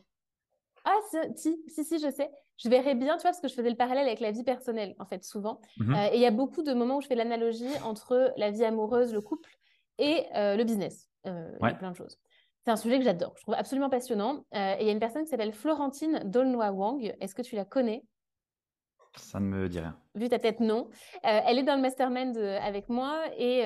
[0.85, 0.97] Ah,
[1.35, 2.31] si, si, si, je sais.
[2.57, 4.95] Je verrais bien, tu vois, parce que je faisais le parallèle avec la vie personnelle,
[4.97, 5.61] en fait, souvent.
[5.77, 5.93] Mhm.
[5.93, 8.65] Euh, et il y a beaucoup de moments où je fais l'analogie entre la vie
[8.65, 9.55] amoureuse, le couple
[9.99, 11.11] et le business.
[11.28, 11.72] Euh, Ouais.
[11.72, 12.18] a plein de choses.
[12.66, 14.45] C'est un sujet que j'adore, je trouve absolument passionnant.
[14.56, 17.16] Euh, et il y a une personne qui s'appelle Florentine Dolnoy Wang.
[17.20, 18.06] Est-ce que tu la connais?
[19.16, 19.95] Ça ne me dit rien.
[20.16, 20.90] Vu ta tête, non.
[21.26, 23.22] Euh, elle est dans le mastermind euh, avec moi.
[23.38, 23.64] Et,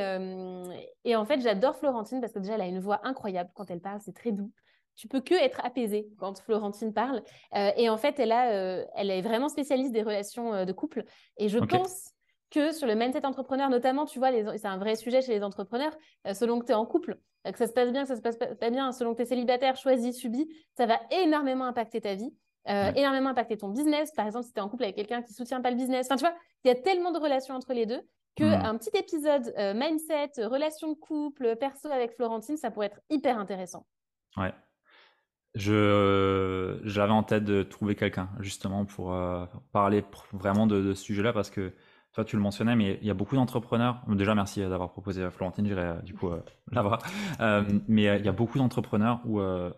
[1.05, 3.79] et en fait, j'adore Florentine parce que déjà, elle a une voix incroyable quand elle
[3.79, 4.01] parle.
[4.01, 4.51] C'est très doux.
[4.95, 7.21] Tu peux que être apaisé quand Florentine parle.
[7.55, 10.73] Euh, et en fait, elle, a, euh, elle est vraiment spécialiste des relations euh, de
[10.73, 11.05] couple.
[11.37, 12.13] Et je pense
[12.49, 15.95] que sur le mindset entrepreneur, notamment, tu vois, c'est un vrai sujet chez les entrepreneurs,
[16.33, 17.19] selon que tu es en couple,
[17.51, 19.23] que ça se passe bien, que ça se passe pas, pas bien, selon que tu
[19.23, 22.33] es célibataire, choisi, subi, ça va énormément impacter ta vie,
[22.67, 22.93] euh, Ouais.
[22.99, 24.11] énormément impacter ton business.
[24.11, 26.15] Par exemple, si tu es en couple avec quelqu'un qui soutient pas le business, enfin,
[26.17, 28.01] tu vois, il y a tellement de relations entre les deux
[28.35, 28.65] que Hmm.
[28.65, 33.39] un petit épisode euh, mindset, relation de couple, perso avec Florentine, ça pourrait être hyper
[33.39, 33.87] intéressant.
[34.37, 34.53] Ouais.
[35.55, 40.93] Je, j'avais en tête de trouver quelqu'un justement pour euh, parler pr- vraiment de, de
[40.93, 41.73] ce sujet-là parce que
[42.17, 44.01] toi tu le mentionnais, mais il y a beaucoup d'entrepreneurs.
[44.07, 46.41] Déjà merci euh, d'avoir proposé à Florentine, j'irai euh, du coup euh,
[46.71, 46.99] la voir.
[47.41, 49.71] Euh, mais euh, il y a beaucoup d'entrepreneurs où euh,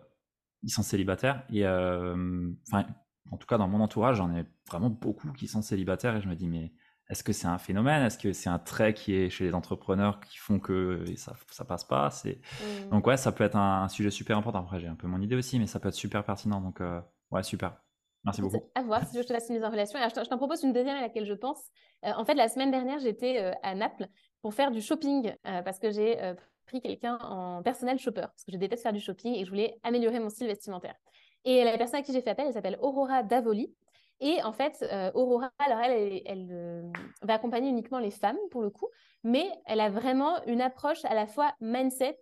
[0.62, 2.86] ils sont célibataires et euh, enfin
[3.30, 6.28] en tout cas dans mon entourage j'en ai vraiment beaucoup qui sont célibataires et je
[6.28, 6.72] me dis mais
[7.10, 8.04] est-ce que c'est un phénomène?
[8.04, 11.64] Est-ce que c'est un trait qui est chez les entrepreneurs qui font que ça ça
[11.66, 12.10] passe pas?
[12.10, 12.88] C'est Hmm.
[12.90, 14.60] donc ouais, ça peut être un, un sujet super important.
[14.60, 16.60] Après, j'ai un peu mon idée aussi, mais ça peut être super pertinent.
[16.60, 17.00] Donc euh,
[17.32, 17.72] ouais, super.
[18.24, 18.62] Merci beaucoup.
[18.74, 19.98] À voir si je te laisse une mise en relation.
[19.98, 21.62] Je t'en- propose une deuxième à laquelle je pense.
[22.04, 24.06] Euh, en fait, la semaine dernière, j'étais euh, à Naples
[24.42, 26.18] pour faire du shopping euh, parce que j'ai
[26.66, 29.78] pris quelqu'un en personnel shopper parce que je déteste faire du shopping et je voulais
[29.82, 30.94] améliorer mon style vestimentaire.
[31.44, 33.74] Et la personne à qui j'ai fait appel, elle s'appelle Aurora Davoli.
[34.20, 34.84] Et en fait,
[35.14, 36.92] Aurora, alors elle, elle,
[37.22, 38.88] va accompagner uniquement les femmes pour le coup,
[39.24, 42.18] mais elle a vraiment une approche à la fois mindset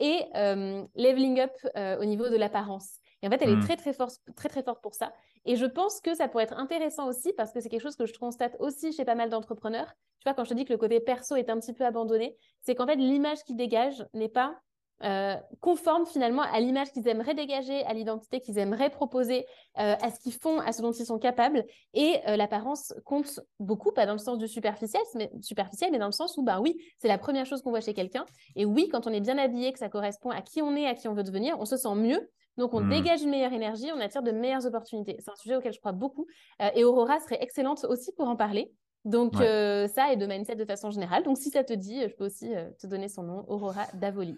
[0.00, 3.00] et leveling up au niveau de l'apparence.
[3.22, 3.60] Et en fait, elle Hmm.
[3.60, 5.12] est très très forte, très très forte pour ça.
[5.44, 8.06] Et je pense que ça pourrait être intéressant aussi parce que c'est quelque chose que
[8.06, 9.92] je constate aussi chez pas mal d'entrepreneurs.
[10.20, 12.36] Tu vois, quand je te dis que le côté perso est un petit peu abandonné,
[12.62, 14.56] c'est qu'en fait, l'image qu'ils dégagent n'est pas
[15.02, 19.46] euh, conforme finalement à l'image qu'ils aimeraient dégager, à l'identité qu'ils aimeraient proposer,
[19.78, 21.64] euh, à ce qu'ils font, à ce dont ils sont capables.
[21.94, 26.04] Et euh, l'apparence compte beaucoup, pas dans le sens du superficiel, mais, superficiel, mais dans
[26.06, 28.26] le sens où, ben oui, c'est la première chose qu'on voit chez quelqu'un.
[28.56, 30.94] Et oui, quand on est bien habillé, que ça correspond à qui on est, à
[30.94, 32.28] qui on veut devenir, on se sent mieux.
[32.60, 32.90] Donc, on Hmm.
[32.90, 35.16] dégage une meilleure énergie, on attire de meilleures opportunités.
[35.18, 36.26] C'est un sujet auquel je crois beaucoup.
[36.60, 38.72] Euh, et Aurora serait excellente aussi pour en parler.
[39.04, 39.46] Donc, Ouais.
[39.48, 41.22] euh, ça et de mindset de façon générale.
[41.24, 44.36] Donc, si ça te dit, je peux aussi euh, te donner son nom, Aurora Davoli.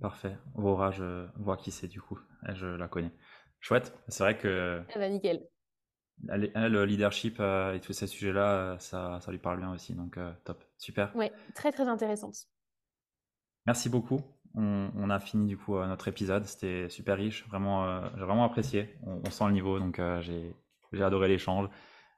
[0.00, 0.36] Parfait.
[0.56, 2.18] Aurora, je vois qui c'est du coup.
[2.52, 3.12] Je la connais.
[3.60, 3.94] Chouette.
[4.08, 5.46] C'est vrai que Ah bah, nickel.
[6.28, 9.94] elle, le leadership et tous ces sujets-là, ça, ça lui parle bien aussi.
[9.94, 10.62] Donc top.
[10.76, 11.14] Super.
[11.16, 12.34] Ouais, très, très intéressante.
[13.64, 14.20] Merci beaucoup.
[14.54, 16.44] On, on a fini du coup euh, notre épisode.
[16.44, 17.46] C'était super riche.
[17.48, 18.96] Vraiment, euh, j'ai vraiment apprécié.
[19.02, 19.78] On, on sent le niveau.
[19.78, 21.68] Donc euh, j'ai adoré l'échange.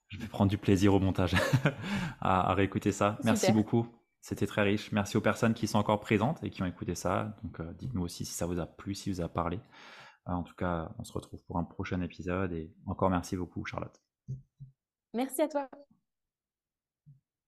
[0.08, 1.34] Je vais prendre du plaisir au montage
[2.20, 3.18] à, à réécouter ça.
[3.24, 3.86] Merci beaucoup.
[4.20, 4.90] C'était très riche.
[4.90, 7.36] Merci aux personnes qui sont encore présentes et qui ont écouté ça.
[7.44, 9.60] Donc euh, dites-nous aussi si ça vous a plu, si vous a parlé.
[10.24, 14.02] En tout cas, on se retrouve pour un prochain épisode et encore merci beaucoup Charlotte.
[15.14, 15.68] Merci à toi.